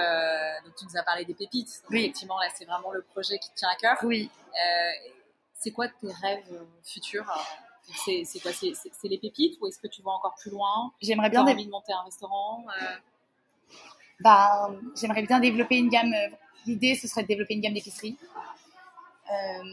donc 0.64 0.74
tu 0.76 0.84
nous 0.86 0.96
as 0.96 1.02
parlé 1.02 1.24
des 1.24 1.34
pépites. 1.34 1.82
Donc, 1.82 1.90
Oui. 1.90 2.00
Effectivement, 2.00 2.38
là, 2.38 2.48
c'est 2.54 2.64
vraiment 2.64 2.90
le 2.90 3.02
projet 3.02 3.38
qui 3.38 3.50
te 3.50 3.54
tient 3.54 3.68
à 3.68 3.76
cœur. 3.76 3.96
Oui. 4.02 4.30
Euh, 4.54 5.10
c'est 5.54 5.70
quoi 5.70 5.88
tes 5.88 6.12
rêves 6.22 6.44
euh, 6.52 6.64
futurs? 6.82 7.30
Euh, 7.30 8.22
c'est, 8.24 8.40
quoi? 8.40 8.50
C'est, 8.52 8.74
les 9.04 9.18
pépites 9.18 9.56
ou 9.60 9.68
est-ce 9.68 9.78
que 9.78 9.86
tu 9.86 10.02
vas 10.02 10.10
encore 10.10 10.34
plus 10.34 10.50
loin? 10.50 10.92
J'aimerais 11.00 11.30
bien 11.30 11.42
envie 11.42 11.64
de 11.66 11.70
monter 11.70 11.92
un 11.92 12.02
restaurant 12.02 12.64
euh, 12.82 12.96
Bah, 14.20 14.70
j'aimerais 15.00 15.22
bien 15.22 15.38
développer 15.38 15.76
une 15.76 15.88
gamme. 15.88 16.12
euh, 16.12 16.28
L'idée, 16.66 16.96
ce 16.96 17.06
serait 17.06 17.22
de 17.22 17.28
développer 17.28 17.54
une 17.54 17.60
gamme 17.60 17.74
d'épicerie. 17.74 18.16
Euh, 19.32 19.64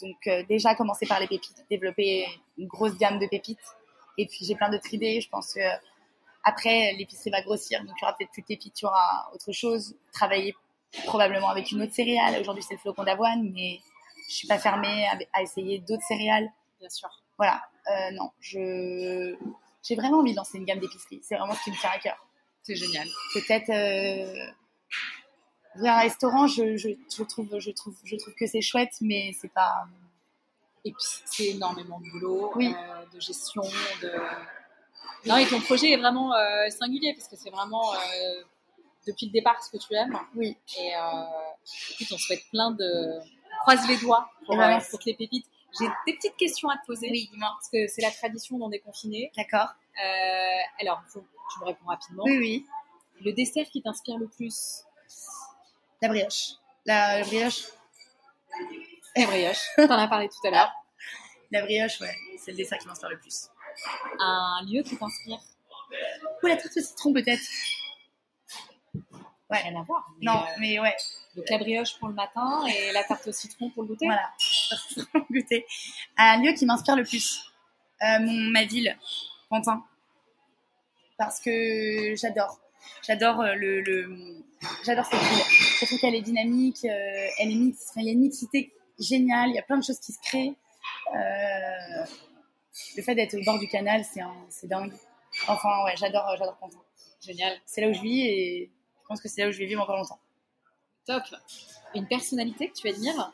donc, 0.00 0.26
euh, 0.26 0.42
déjà, 0.48 0.74
commencer 0.74 1.06
par 1.06 1.20
les 1.20 1.26
pépites, 1.26 1.64
développer 1.70 2.26
une 2.58 2.66
grosse 2.66 2.96
gamme 2.96 3.18
de 3.18 3.26
pépites. 3.26 3.58
Et 4.18 4.26
puis, 4.26 4.44
j'ai 4.44 4.54
plein 4.54 4.70
d'autres 4.70 4.92
idées. 4.92 5.20
Je 5.20 5.28
pense 5.28 5.54
que 5.54 5.60
euh, 5.60 5.76
après, 6.44 6.94
l'épicerie 6.98 7.30
va 7.30 7.42
grossir. 7.42 7.80
Donc, 7.84 7.94
il 7.98 8.02
y 8.02 8.04
aura 8.04 8.16
peut-être 8.16 8.30
plus 8.30 8.42
de 8.42 8.46
pépites, 8.46 8.80
il 8.80 8.84
y 8.84 8.86
aura 8.86 9.30
autre 9.34 9.52
chose. 9.52 9.94
Travailler 10.12 10.54
probablement 11.06 11.48
avec 11.48 11.70
une 11.70 11.82
autre 11.82 11.94
céréale. 11.94 12.40
Aujourd'hui, 12.40 12.62
c'est 12.62 12.74
le 12.74 12.80
flocon 12.80 13.04
d'avoine, 13.04 13.50
mais 13.52 13.80
je 14.28 14.34
suis 14.34 14.48
pas 14.48 14.58
fermée 14.58 15.06
à, 15.06 15.18
à 15.32 15.42
essayer 15.42 15.78
d'autres 15.78 16.04
céréales. 16.04 16.50
Bien 16.80 16.88
sûr. 16.88 17.08
Voilà. 17.38 17.62
Euh, 17.90 18.10
non, 18.12 18.30
je 18.40 19.34
j'ai 19.82 19.96
vraiment 19.96 20.18
envie 20.18 20.32
de 20.32 20.36
lancer 20.36 20.58
une 20.58 20.64
gamme 20.64 20.78
d'épicerie. 20.78 21.20
C'est 21.22 21.36
vraiment 21.36 21.54
ce 21.54 21.64
qui 21.64 21.70
me 21.70 21.76
tient 21.76 21.90
à 21.90 21.98
cœur 21.98 22.16
C'est 22.62 22.76
génial. 22.76 23.06
peut-être 23.34 23.70
euh, 23.70 24.52
ouvrir 25.76 25.92
un 25.94 26.00
restaurant 26.00 26.46
je, 26.46 26.76
je, 26.76 26.88
je 27.16 27.22
trouve 27.24 27.58
je 27.58 27.70
trouve 27.70 27.94
je 28.04 28.16
trouve 28.16 28.34
que 28.34 28.46
c'est 28.46 28.60
chouette 28.62 28.92
mais 29.00 29.32
c'est 29.40 29.52
pas 29.52 29.86
Et 30.84 30.90
puis, 30.92 31.04
c'est 31.26 31.46
énormément 31.56 32.00
de 32.00 32.10
boulot, 32.10 32.52
Oui. 32.56 32.74
euh, 32.76 33.04
de 33.14 33.20
gestion, 33.20 33.62
de... 34.02 34.10
Non, 35.28 35.36
et 35.36 35.46
ton 35.46 35.60
projet 35.60 35.92
est 35.92 35.96
vraiment 35.96 36.34
euh, 36.34 36.68
singulier, 36.70 37.14
parce 37.14 37.28
que 37.28 37.36
c'est 37.36 37.50
vraiment, 37.50 37.94
euh, 37.94 38.42
depuis 39.06 39.26
le 39.26 39.32
départ, 39.32 39.62
ce 39.62 39.70
que 39.70 39.76
tu 39.78 39.94
aimes. 39.94 40.18
oui 40.34 40.56
Et 40.80 40.90
euh, 40.96 41.22
écoute, 41.92 42.08
on 42.12 42.18
souhaite 42.18 42.42
plein 42.50 42.72
de... 42.72 43.20
On 43.20 43.58
croise 43.62 43.86
les 43.88 43.96
doigts 43.98 44.28
pour, 44.44 44.54
Eh 44.56 44.58
ben, 44.58 44.80
pour 44.90 44.98
que 44.98 45.04
les 45.06 45.14
pépites... 45.14 45.46
J'ai 45.78 45.86
des 46.06 46.14
petites 46.16 46.36
questions 46.36 46.68
à 46.68 46.76
te 46.78 46.84
poser. 46.84 47.08
oui 47.12 47.28
dis-moi 47.30 47.50
Parce 47.56 47.68
que 47.70 47.86
c'est 47.86 48.02
la 48.02 48.10
tradition 48.10 48.58
dans 48.58 48.68
des 48.68 48.80
confinés. 48.80 49.30
d'accord 49.36 49.68
Euh, 50.04 50.80
alors, 50.80 51.00
tu 51.12 51.20
me 51.60 51.64
réponds 51.64 51.86
rapidement. 51.86 52.24
oui 52.26 52.38
oui 52.38 52.66
Le 53.24 53.32
dessert 53.32 53.66
qui 53.72 53.80
t'inspire 53.82 54.18
le 54.18 54.26
plus? 54.26 54.82
La 56.02 56.08
brioche. 56.08 56.54
La, 56.84 57.18
la 57.18 57.24
brioche. 57.24 57.68
La 59.16 59.26
brioche. 59.26 59.64
T'en 59.76 59.98
as 59.98 60.08
parlé 60.08 60.28
tout 60.28 60.46
à 60.46 60.50
l'heure. 60.50 60.72
la 61.50 61.62
brioche 61.62 62.00
ouais. 62.00 62.14
C'est 62.38 62.50
le 62.50 62.56
dessert 62.56 62.78
qui 62.78 62.88
m'inspire 62.88 63.08
le 63.10 63.18
plus. 63.18 63.48
Un 64.18 64.60
lieu 64.66 64.82
qui 64.82 64.96
t'inspire? 64.96 65.38
Ou 66.42 66.46
la 66.46 66.56
tarte 66.56 66.76
au 66.76 66.80
citron 66.80 67.12
peut-être. 67.12 67.42
Ouais. 68.94 69.58
Rien 69.62 69.80
à 69.80 69.82
voir. 69.82 70.08
mais, 70.18 70.26
non 70.26 70.38
euh, 70.38 70.54
mais 70.58 70.80
ouais. 70.80 70.96
Donc 71.36 71.48
la 71.48 71.58
brioche 71.58 71.98
pour 71.98 72.08
le 72.08 72.14
matin 72.14 72.64
et 72.66 72.92
la 72.92 73.04
tarte 73.04 73.26
au 73.28 73.32
citron 73.32 73.70
pour 73.70 73.82
le 73.82 73.88
goûter. 73.88 74.06
voilà. 74.06 74.32
Goûter. 75.30 75.66
Un 76.16 76.42
lieu 76.42 76.52
qui 76.52 76.66
m'inspire 76.66 76.96
le 76.96 77.04
plus. 77.04 77.52
Euh, 78.02 78.18
mon 78.20 78.50
ma 78.50 78.64
ville 78.64 78.98
Pantin. 79.48 79.84
Parce 81.18 81.38
que 81.38 82.14
j'adore 82.16 82.58
j'adore 83.06 83.40
euh, 83.40 83.54
le, 83.54 83.80
le- 83.82 84.44
j'adore 84.84 85.04
cette 85.06 85.20
ville 85.20 85.44
je 85.80 85.86
trouve 85.86 85.98
qu'elle 86.00 86.14
est 86.14 86.22
dynamique 86.22 86.84
euh, 86.84 87.26
elle 87.38 87.50
est 87.50 87.54
mix 87.54 87.86
enfin, 87.90 88.00
il 88.00 88.06
y 88.06 88.10
a 88.10 88.12
une 88.12 88.20
mixité 88.20 88.72
géniale 88.98 89.50
il 89.50 89.54
y 89.54 89.58
a 89.58 89.62
plein 89.62 89.78
de 89.78 89.84
choses 89.84 89.98
qui 89.98 90.12
se 90.12 90.20
créent. 90.20 90.54
Euh, 91.14 92.04
le 92.96 93.02
fait 93.02 93.14
d'être 93.14 93.34
au 93.34 93.42
bord 93.44 93.58
du 93.58 93.68
canal 93.68 94.04
c'est 94.04 94.66
dingue. 94.66 94.92
Enfin 95.48 95.84
ouais 95.84 95.94
j'adore 95.96 96.24
j'adore 96.38 96.56
Pantin 96.58 96.78
Génial. 97.24 97.60
c'est 97.66 97.80
là 97.80 97.88
où 97.88 97.92
je 97.92 98.00
vis 98.02 98.20
et 98.26 98.70
je 99.02 99.06
pense 99.08 99.20
que 99.20 99.28
c'est 99.28 99.42
là 99.42 99.48
où 99.48 99.52
je 99.52 99.58
vais 99.58 99.66
vivre 99.66 99.82
encore 99.82 99.96
longtemps. 99.96 100.18
Top. 101.06 101.22
Une 101.94 102.06
personnalité 102.06 102.68
que 102.68 102.74
tu 102.74 102.88
admires? 102.88 103.32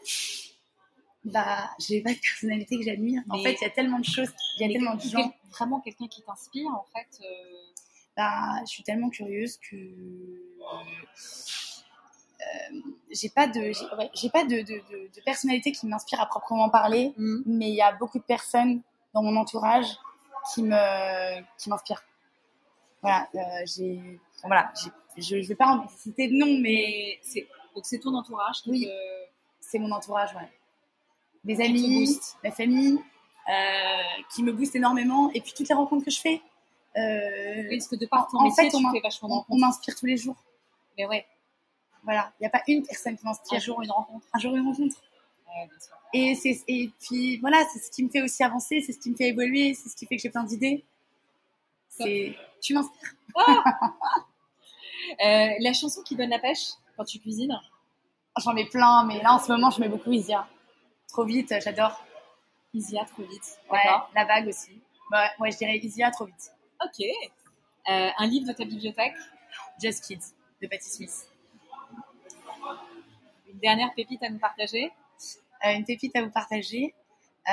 Bah 1.25 1.69
j'ai 1.79 2.01
pas 2.01 2.13
de 2.15 2.19
personnalité 2.19 2.77
que 2.79 2.83
j'admire. 2.85 3.23
En 3.29 3.43
fait 3.43 3.53
il 3.61 3.63
y 3.63 3.67
a 3.67 3.71
tellement 3.71 3.99
de 3.99 4.05
choses 4.05 4.31
il 4.59 4.67
y 4.67 4.71
a 4.71 4.73
tellement 4.73 4.95
de 4.95 5.03
gens. 5.03 5.33
Vraiment 5.51 5.81
quelqu'un 5.81 6.07
qui 6.09 6.23
t'inspire 6.23 6.69
en 6.71 6.87
fait. 6.95 7.21
euh, 7.25 7.27
bah, 8.19 8.61
je 8.67 8.71
suis 8.71 8.83
tellement 8.83 9.09
curieuse 9.11 9.57
que 9.59 9.77
euh, 9.77 10.75
j'ai 13.11 13.29
pas 13.31 13.47
de 13.47 13.73
j'ai 13.73 13.85
ouais, 13.97 14.11
pas 14.33 14.45
de, 14.45 14.57
de, 14.63 14.79
de- 14.91 15.11
de 15.17 15.21
personnalité 15.25 15.73
qui 15.73 15.87
m'inspire 15.87 16.21
à 16.21 16.27
proprement 16.27 16.69
parler 16.71 17.15
hmm, 17.17 17.43
mais 17.47 17.69
il 17.71 17.75
y 17.75 17.83
a 17.83 17.93
beaucoup 17.93 18.19
de 18.19 18.25
personnes 18.25 18.81
dans 19.15 19.23
mon 19.23 19.37
entourage 19.37 19.87
qui 20.53 20.63
me 20.63 21.41
qui 21.59 21.71
m'inspirent. 21.71 22.03
Voilà 23.03 23.29
euh, 23.35 23.39
j'ai 23.67 24.21
voilà 24.43 24.73
je, 25.17 25.41
je 25.43 25.49
vais 25.49 25.55
pas 25.55 25.69
en 25.69 25.89
citer 25.89 26.29
de 26.29 26.35
nom 26.35 26.59
mais 26.61 27.19
c'est 27.23 27.47
donc 27.75 27.87
c'est 27.87 27.99
ton 28.01 28.15
entourage 28.15 28.57
Oui. 28.67 28.85
te- 28.85 28.91
c'est 29.61 29.79
mon 29.79 29.91
entourage 29.93 30.35
ouais. 30.35 30.49
Te 31.45 31.63
amis 31.63 32.19
ma 32.45 32.51
famille 32.51 32.99
euh, 33.49 34.23
qui 34.35 34.43
me 34.43 34.53
boostent 34.53 34.77
énormément 34.77 35.31
et 35.33 35.41
puis 35.41 35.53
toutes 35.57 35.69
les 35.69 35.75
rencontres 35.75 36.05
que 36.05 36.11
je 36.11 36.21
fais 36.21 36.43
euh, 36.99 37.69
Oui, 37.69 37.79
parce 37.79 37.89
que 37.89 37.97
de 37.97 38.07
par 38.07 38.27
ton 38.29 38.39
En 38.39 38.45
métier, 38.45 38.65
fait, 38.71 38.75
on 38.75 38.79
tu 38.79 38.85
m'a- 38.85 38.93
fais 38.93 39.01
vachement 39.01 39.29
de 39.29 39.33
on, 39.33 39.37
on 39.37 39.41
rencontres. 39.41 39.61
m'inspire 39.61 39.95
tous 39.95 40.07
les 40.07 40.17
jours 40.17 40.37
Mais 40.97 41.07
ouais, 41.07 41.27
voilà 42.03 42.33
il 42.39 42.43
n'y 42.43 42.47
a 42.47 42.51
pas 42.51 42.63
une 42.69 42.85
personne 42.87 43.17
qui 43.17 43.27
un 43.27 43.31
m'inspire 43.31 43.61
jour 43.61 43.83
une 43.83 43.91
rencontre. 43.91 44.27
un 44.33 44.39
jour 44.39 44.55
une 44.57 44.67
rencontre 44.67 44.97
Ouais, 45.47 45.67
bien 45.67 45.79
sûr. 45.81 45.95
Et, 46.13 46.35
c'est, 46.35 46.63
et 46.69 46.91
puis 47.01 47.39
voilà, 47.39 47.65
c'est 47.73 47.79
ce 47.79 47.91
qui 47.91 48.03
me 48.05 48.09
fait 48.11 48.23
aussi 48.23 48.43
avancer, 48.43 48.81
c'est 48.81 48.93
ce 48.93 48.99
qui 48.99 49.11
me 49.11 49.17
fait 49.17 49.29
évoluer, 49.29 49.75
c'est 49.75 49.89
ce 49.89 49.97
qui 49.97 50.07
fait 50.07 50.17
que 50.17 50.23
j'ai 50.23 50.31
plein 50.31 50.45
d'idées. 50.45 50.85
C'est, 51.89 52.35
tu 52.61 52.75
m'inspires. 52.75 53.15
Euh, 55.25 55.49
la 55.61 55.73
chanson 55.73 56.03
qui 56.03 56.17
donne 56.17 56.31
la 56.31 56.39
pêche 56.39 56.71
quand 56.97 57.05
tu 57.05 57.19
cuisines? 57.19 57.59
J'en 58.39 58.53
mets 58.53 58.67
plein, 58.67 59.05
mais 59.05 59.23
là 59.23 59.35
en 59.35 59.39
ce 59.39 59.51
moment 59.51 59.71
je 59.71 59.81
mets 59.81 59.89
beaucoup 59.89 60.13
Isia. 60.13 60.47
Trop 61.09 61.25
vite, 61.25 61.55
j'adore. 61.63 62.05
Isia, 62.75 63.05
trop 63.07 63.23
vite. 63.23 63.59
Ouais, 63.71 63.79
la 64.15 64.25
vague 64.27 64.49
aussi. 64.49 64.71
Ouais, 65.11 65.27
ouais, 65.41 65.51
je 65.51 65.57
dirais 65.59 65.79
Isia, 65.79 66.11
trop 66.11 66.27
vite. 66.27 66.53
Ok. 66.85 67.01
Euh, 67.01 68.11
un 68.17 68.27
livre 68.27 68.47
de 68.49 68.53
ta 68.53 68.65
bibliothèque? 68.65 69.15
Just 69.81 70.05
Kids 70.05 70.35
de 70.61 70.67
Patti 70.67 70.89
Smith. 70.89 71.29
Une 73.49 73.59
dernière 73.59 73.93
pépite 73.95 74.23
à 74.23 74.31
nous 74.31 74.39
partager? 74.39 74.93
Euh, 75.65 75.73
une 75.73 75.85
pépite 75.85 76.15
à 76.17 76.23
vous 76.23 76.31
partager. 76.31 76.95
Euh... 77.49 77.53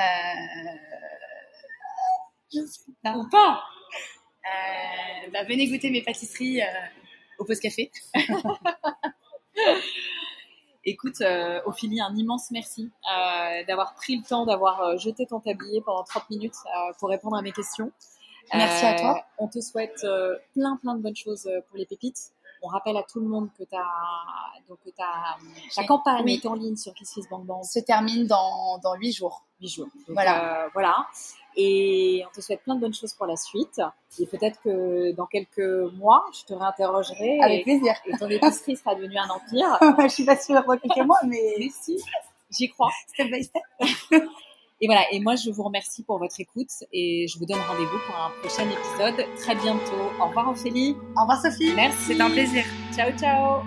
Je 2.53 2.59
sais 2.65 2.91
pas. 3.01 3.17
Ou 3.17 3.28
pas 3.30 3.63
Euh, 4.45 5.30
bah, 5.32 5.43
venez 5.43 5.67
goûter 5.67 5.89
mes 5.89 6.03
pâtisseries 6.03 6.61
au 7.39 7.45
post 7.45 7.61
café. 7.61 7.91
Écoute, 10.88 11.19
euh, 11.21 11.61
Ophélie, 11.65 11.99
un 11.99 12.15
immense 12.15 12.51
merci 12.51 12.91
euh, 13.11 13.63
d'avoir 13.65 13.95
pris 13.95 14.17
le 14.17 14.23
temps, 14.23 14.45
d'avoir 14.45 14.99
jeté 14.99 15.26
ton 15.26 15.39
tablier 15.39 15.82
pendant 15.82 16.03
30 16.03 16.30
minutes 16.30 16.53
euh, 16.67 16.93
pour 16.99 17.09
répondre 17.09 17.36
à 17.36 17.41
mes 17.41 17.51
questions. 17.51 17.91
Merci 18.53 18.85
à 18.85 18.93
Euh, 18.95 18.99
toi. 18.99 19.25
On 19.37 19.47
te 19.47 19.59
souhaite 19.59 20.03
euh, 20.03 20.35
plein, 20.53 20.77
plein 20.77 20.95
de 20.95 21.01
bonnes 21.01 21.15
choses 21.15 21.47
euh, 21.47 21.61
pour 21.69 21.77
les 21.77 21.85
pépites. 21.85 22.31
On 22.61 22.67
rappelle 22.67 22.97
à 22.97 23.03
tout 23.03 23.19
le 23.19 23.27
monde 23.27 23.49
que 23.57 23.63
ta, 23.63 23.83
donc, 24.67 24.79
que 24.83 24.89
ta, 24.89 25.83
campagne 25.85 26.23
oui. 26.25 26.41
est 26.43 26.47
en 26.47 26.55
ligne 26.55 26.75
sur 26.75 26.93
Kiss 26.95 27.11
Kiss 27.13 27.29
Bang 27.29 27.43
Bang 27.45 27.63
Se 27.63 27.79
termine 27.79 28.25
dans, 28.25 28.79
dans 28.79 28.95
8 28.95 29.11
jours. 29.11 29.43
8 29.61 29.67
jours. 29.67 29.85
Donc, 30.07 30.15
Voilà. 30.15 30.65
euh, 30.65 30.69
voilà. 30.73 31.05
Et 31.57 32.23
on 32.27 32.31
te 32.33 32.41
souhaite 32.41 32.63
plein 32.63 32.75
de 32.75 32.81
bonnes 32.81 32.93
choses 32.93 33.13
pour 33.13 33.27
la 33.27 33.35
suite. 33.35 33.81
Et 34.19 34.25
peut-être 34.25 34.59
que 34.61 35.11
dans 35.11 35.25
quelques 35.27 35.93
mois, 35.93 36.25
je 36.33 36.43
te 36.45 36.53
réinterrogerai. 36.53 37.39
Avec 37.41 37.63
plaisir. 37.63 37.93
Et 38.07 38.17
ton 38.17 38.27
épicerie 38.29 38.75
sera 38.77 38.95
devenue 38.95 39.17
un 39.17 39.29
empire. 39.29 39.77
je 40.01 40.07
suis 40.07 40.25
pas 40.25 40.37
sûre 40.37 40.63
dans 40.65 40.77
quelques 40.77 41.05
mois, 41.05 41.19
mais... 41.27 41.55
mais 41.59 41.69
si, 41.69 42.01
j'y 42.49 42.69
crois. 42.69 42.89
Step 43.09 43.27
by 43.31 43.43
step. 43.43 43.61
Et 44.82 44.88
voilà, 44.88 45.03
et 45.13 45.21
moi 45.21 45.36
je 45.36 45.49
vous 45.51 45.63
remercie 45.63 46.03
pour 46.03 46.19
votre 46.19 46.38
écoute 46.38 46.84
et 46.91 47.28
je 47.30 47.39
vous 47.39 47.45
donne 47.45 47.59
rendez-vous 47.65 47.97
pour 48.05 48.15
un 48.15 48.30
prochain 48.41 48.63
épisode 48.69 49.26
très 49.38 49.55
bientôt. 49.55 50.11
Au 50.19 50.28
revoir 50.28 50.49
Ophélie. 50.49 50.97
Au 51.15 51.21
revoir 51.21 51.41
Sophie. 51.41 51.71
Merci. 51.73 51.97
C'était 52.07 52.21
un 52.21 52.30
plaisir. 52.30 52.65
Ciao 52.93 53.09
ciao. 53.17 53.61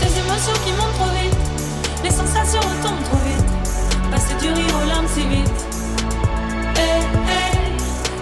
Tes 0.00 0.18
émotions 0.18 0.52
qui 0.64 0.72
montent 0.72 0.92
trop 0.98 1.08
vite, 1.16 1.36
les 2.04 2.10
sensations 2.10 2.60
retombent 2.60 3.04
trop 3.04 3.16
vite. 3.24 4.10
Passer 4.10 4.34
du 4.34 4.52
rire 4.52 4.76
aux 4.82 4.86
larmes 4.86 5.08
si 5.08 5.20
vite. 5.20 5.66
Hey, 6.76 7.00
hey, 7.26 7.72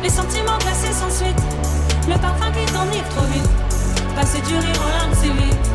les 0.04 0.10
sentiments 0.10 0.58
glacés 0.58 0.92
sans 0.92 1.10
suite, 1.10 1.42
le 2.08 2.16
parfum 2.20 2.52
qui 2.52 2.72
t'enivre 2.72 3.08
trop 3.08 3.26
vite. 3.26 3.50
Passer 4.14 4.40
du 4.42 4.54
rire 4.54 4.80
aux 4.80 4.90
larmes 4.90 5.14
si 5.14 5.28
vite. 5.30 5.67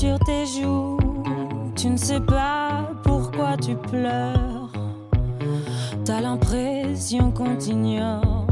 Sur 0.00 0.18
tes 0.20 0.46
joues. 0.46 0.96
Tu 1.76 1.90
ne 1.90 1.96
sais 1.98 2.20
pas 2.20 2.88
pourquoi 3.04 3.58
tu 3.58 3.76
pleures. 3.76 4.72
T'as 6.06 6.22
l'impression 6.22 7.30
qu'on 7.30 7.54
t'ignore. 7.56 8.46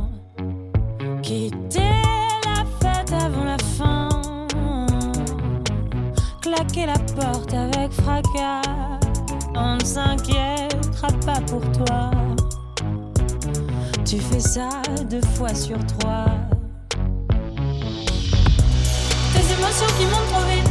Quitter 1.22 2.02
la 2.44 2.64
fête 2.80 3.12
avant 3.14 3.44
la 3.44 3.56
fin. 3.78 4.08
Claquer 6.42 6.84
la 6.84 6.98
porte 7.16 7.54
avec 7.54 7.92
fracas. 7.92 9.00
On 9.54 9.76
ne 9.76 9.84
s'inquiétera 9.84 11.08
pas 11.24 11.40
pour 11.46 11.62
toi. 11.72 12.10
Tu 14.04 14.18
fais 14.18 14.40
ça 14.40 14.68
deux 15.10 15.24
fois 15.34 15.54
sur 15.54 15.78
trois. 15.86 16.26
Tes 19.32 19.46
émotions 19.54 19.92
qui 19.98 20.04
montent 20.04 20.30
trop 20.30 20.44
vite 20.50 20.67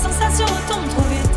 sensations 0.00 0.46
t'ont 0.66 0.88
trouvé 0.88 1.29